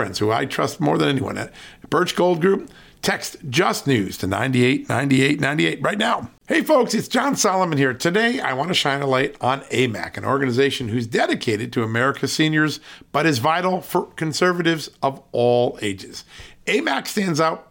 friends 0.01 0.17
who 0.17 0.31
I 0.31 0.47
trust 0.47 0.79
more 0.79 0.97
than 0.97 1.09
anyone 1.09 1.37
at 1.37 1.53
Birch 1.91 2.15
Gold 2.15 2.41
Group. 2.41 2.71
Text 3.03 3.37
Just 3.51 3.85
News 3.85 4.17
to 4.17 4.25
989898 4.25 5.79
right 5.79 5.97
now. 5.99 6.31
Hey 6.47 6.63
folks, 6.63 6.95
it's 6.95 7.07
John 7.07 7.35
Solomon 7.35 7.77
here. 7.77 7.93
Today 7.93 8.39
I 8.39 8.53
want 8.53 8.69
to 8.69 8.73
shine 8.73 9.03
a 9.03 9.05
light 9.05 9.35
on 9.41 9.61
AMAC, 9.65 10.17
an 10.17 10.25
organization 10.25 10.87
who's 10.87 11.05
dedicated 11.05 11.71
to 11.73 11.83
America's 11.83 12.33
seniors, 12.33 12.79
but 13.11 13.27
is 13.27 13.37
vital 13.37 13.79
for 13.79 14.07
conservatives 14.15 14.89
of 15.03 15.21
all 15.33 15.77
ages. 15.83 16.25
AMAC 16.65 17.05
stands 17.05 17.39
out 17.39 17.70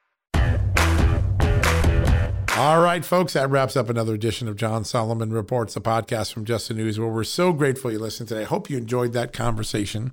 All 2.63 2.79
right, 2.79 3.03
folks, 3.03 3.33
that 3.33 3.49
wraps 3.49 3.75
up 3.75 3.89
another 3.89 4.13
edition 4.13 4.47
of 4.47 4.55
John 4.55 4.85
Solomon 4.85 5.33
Reports, 5.33 5.73
the 5.73 5.81
podcast 5.81 6.31
from 6.31 6.45
Just 6.45 6.67
the 6.67 6.75
News, 6.75 6.99
where 6.99 7.09
we're 7.09 7.23
so 7.23 7.53
grateful 7.53 7.91
you 7.91 7.97
listened 7.97 8.29
today. 8.29 8.41
I 8.41 8.45
hope 8.45 8.69
you 8.69 8.77
enjoyed 8.77 9.13
that 9.13 9.33
conversation 9.33 10.11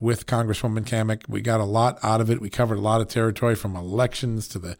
with 0.00 0.24
Congresswoman 0.24 0.86
Cammack. 0.86 1.28
We 1.28 1.42
got 1.42 1.60
a 1.60 1.64
lot 1.64 1.98
out 2.02 2.22
of 2.22 2.30
it. 2.30 2.40
We 2.40 2.48
covered 2.48 2.78
a 2.78 2.80
lot 2.80 3.02
of 3.02 3.08
territory 3.08 3.54
from 3.54 3.76
elections 3.76 4.48
to 4.48 4.58
the 4.58 4.78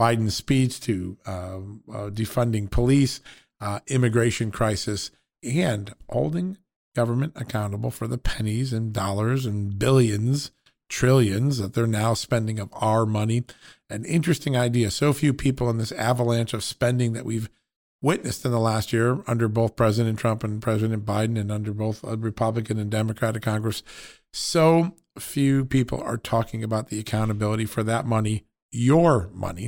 Biden 0.00 0.30
speech 0.30 0.80
to 0.80 1.18
uh, 1.26 1.30
uh, 1.30 2.08
defunding 2.08 2.70
police, 2.70 3.20
uh, 3.60 3.80
immigration 3.88 4.50
crisis, 4.50 5.10
and 5.42 5.94
holding 6.08 6.56
government 6.96 7.34
accountable 7.36 7.90
for 7.90 8.06
the 8.06 8.16
pennies 8.16 8.72
and 8.72 8.94
dollars 8.94 9.44
and 9.44 9.78
billions, 9.78 10.52
trillions 10.88 11.58
that 11.58 11.74
they're 11.74 11.86
now 11.86 12.14
spending 12.14 12.58
of 12.58 12.70
our 12.72 13.04
money 13.04 13.44
an 13.92 14.04
interesting 14.04 14.56
idea. 14.56 14.90
So 14.90 15.12
few 15.12 15.32
people 15.32 15.70
in 15.70 15.78
this 15.78 15.92
avalanche 15.92 16.54
of 16.54 16.64
spending 16.64 17.12
that 17.12 17.24
we've 17.24 17.48
witnessed 18.00 18.44
in 18.44 18.50
the 18.50 18.58
last 18.58 18.92
year 18.92 19.22
under 19.26 19.46
both 19.48 19.76
President 19.76 20.18
Trump 20.18 20.42
and 20.42 20.60
President 20.60 21.04
Biden 21.04 21.38
and 21.38 21.52
under 21.52 21.72
both 21.72 22.02
a 22.02 22.16
Republican 22.16 22.78
and 22.78 22.90
Democratic 22.90 23.42
Congress. 23.42 23.82
So 24.32 24.96
few 25.18 25.64
people 25.64 26.00
are 26.02 26.16
talking 26.16 26.64
about 26.64 26.88
the 26.88 26.98
accountability 26.98 27.66
for 27.66 27.82
that 27.84 28.06
money, 28.06 28.44
your 28.72 29.30
money. 29.32 29.66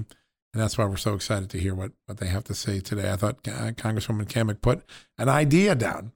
And 0.52 0.62
that's 0.62 0.78
why 0.78 0.84
we're 0.84 0.96
so 0.96 1.14
excited 1.14 1.50
to 1.50 1.58
hear 1.58 1.74
what, 1.74 1.92
what 2.06 2.18
they 2.18 2.28
have 2.28 2.44
to 2.44 2.54
say 2.54 2.80
today. 2.80 3.10
I 3.12 3.16
thought 3.16 3.46
uh, 3.46 3.72
Congresswoman 3.72 4.26
Cammack 4.26 4.60
put 4.60 4.82
an 5.18 5.28
idea 5.28 5.74
down. 5.74 6.12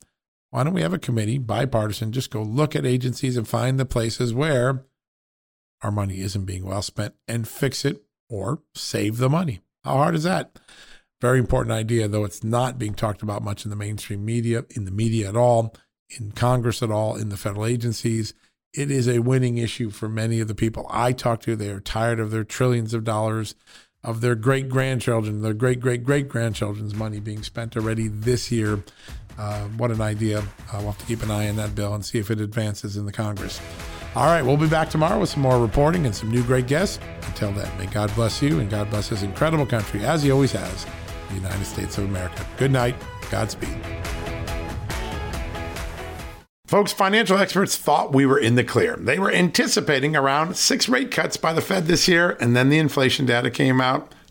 Why 0.51 0.65
don't 0.65 0.75
we 0.75 0.83
have 0.83 0.95
a 0.95 0.99
committee, 0.99 1.39
bipartisan, 1.39 2.13
just 2.13 2.31
go 2.31 2.43
look 2.43 2.75
at 2.75 2.87
agencies 2.87 3.37
and 3.37 3.47
find 3.47 3.79
the 3.79 3.85
places 3.85 4.33
where 4.33 4.87
our 5.83 5.91
money 5.91 6.21
isn't 6.21 6.45
being 6.45 6.65
well 6.65 6.83
spent 6.83 7.15
and 7.27 7.47
fix 7.47 7.85
it 7.85 8.03
or 8.29 8.61
save 8.75 9.19
the 9.19 9.29
money. 9.29 9.61
How 9.85 9.95
hard 9.95 10.15
is 10.15 10.25
that? 10.25 10.59
Very 11.21 11.39
important 11.39 11.73
idea, 11.73 12.07
though 12.09 12.25
it's 12.25 12.45
not 12.45 12.79
being 12.79 12.95
talked 12.95 13.23
about 13.23 13.43
much 13.43 13.65
in 13.65 13.71
the 13.71 13.77
mainstream 13.77 14.25
media, 14.25 14.65
in 14.71 14.85
the 14.85 14.91
media 14.91 15.29
at 15.29 15.37
all, 15.37 15.75
in 16.19 16.33
Congress 16.33 16.83
at 16.83 16.91
all, 16.91 17.17
in 17.17 17.29
the 17.29 17.37
federal 17.37 17.67
agencies. 17.67 18.35
It 18.75 18.91
is 18.91 19.09
a 19.09 19.21
winning 19.21 19.59
issue 19.59 19.91
for 19.91 20.09
many 20.09 20.41
of 20.41 20.49
the 20.49 20.55
people 20.55 20.87
I 20.91 21.13
talk 21.13 21.41
to. 21.43 21.57
They 21.57 21.71
are 21.71 21.81
tired 21.81 22.21
of 22.21 22.31
their 22.31 22.45
trillions 22.45 22.95
of 22.95 23.03
dollars 23.03 23.55
of 24.05 24.21
their 24.21 24.35
great 24.35 24.69
grandchildren, 24.69 25.43
their 25.43 25.55
great 25.55 25.81
great 25.81 26.05
great 26.05 26.29
grandchildren's 26.29 26.95
money 26.95 27.19
being 27.19 27.43
spent 27.43 27.77
already 27.77 28.09
this 28.09 28.53
year. 28.53 28.83
Uh, 29.37 29.65
what 29.77 29.91
an 29.91 30.01
idea. 30.01 30.41
Uh, 30.41 30.45
we'll 30.75 30.93
have 30.93 30.99
to 30.99 31.07
keep 31.07 31.23
an 31.23 31.31
eye 31.31 31.49
on 31.49 31.57
that 31.57 31.75
bill 31.75 31.95
and 31.95 32.05
see 32.05 32.19
if 32.19 32.31
it 32.31 32.41
advances 32.41 32.97
in 32.97 33.07
the 33.07 33.13
Congress. 33.13 33.61
All 34.15 34.27
right, 34.27 34.43
we'll 34.43 34.57
be 34.57 34.69
back 34.69 34.91
tomorrow 34.91 35.21
with 35.21 35.29
some 35.29 35.43
more 35.43 35.61
reporting 35.61 36.07
and 36.07 36.15
some 36.15 36.31
new 36.31 36.43
great 36.43 36.67
guests. 36.67 36.99
Until 37.27 37.53
then, 37.53 37.71
may 37.79 37.87
God 37.87 38.13
bless 38.15 38.43
you 38.43 38.59
and 38.59 38.71
God 38.71 38.91
bless 38.91 39.11
this 39.11 39.23
incredible 39.23 39.67
country, 39.67 40.05
as 40.05 40.23
He 40.23 40.31
always 40.31 40.53
has, 40.53 40.87
the 41.29 41.35
United 41.35 41.65
States 41.65 41.99
of 41.99 42.05
America. 42.05 42.45
Good 42.57 42.73
night. 42.73 42.97
Godspeed. 43.31 43.79
Folks, 46.67 46.93
financial 46.93 47.39
experts 47.39 47.77
thought 47.77 48.13
we 48.13 48.27
were 48.27 48.39
in 48.39 48.55
the 48.55 48.65
clear. 48.65 48.97
They 48.97 49.19
were 49.19 49.33
anticipating 49.33 50.17
around 50.17 50.57
six 50.57 50.89
rate 50.89 51.11
cuts 51.11 51.37
by 51.37 51.53
the 51.53 51.63
Fed 51.63 51.87
this 51.87 52.09
year, 52.09 52.37
and 52.41 52.55
then 52.55 52.69
the 52.69 52.79
inflation 52.79 53.25
data 53.25 53.51
came 53.51 53.81
out 53.81 54.15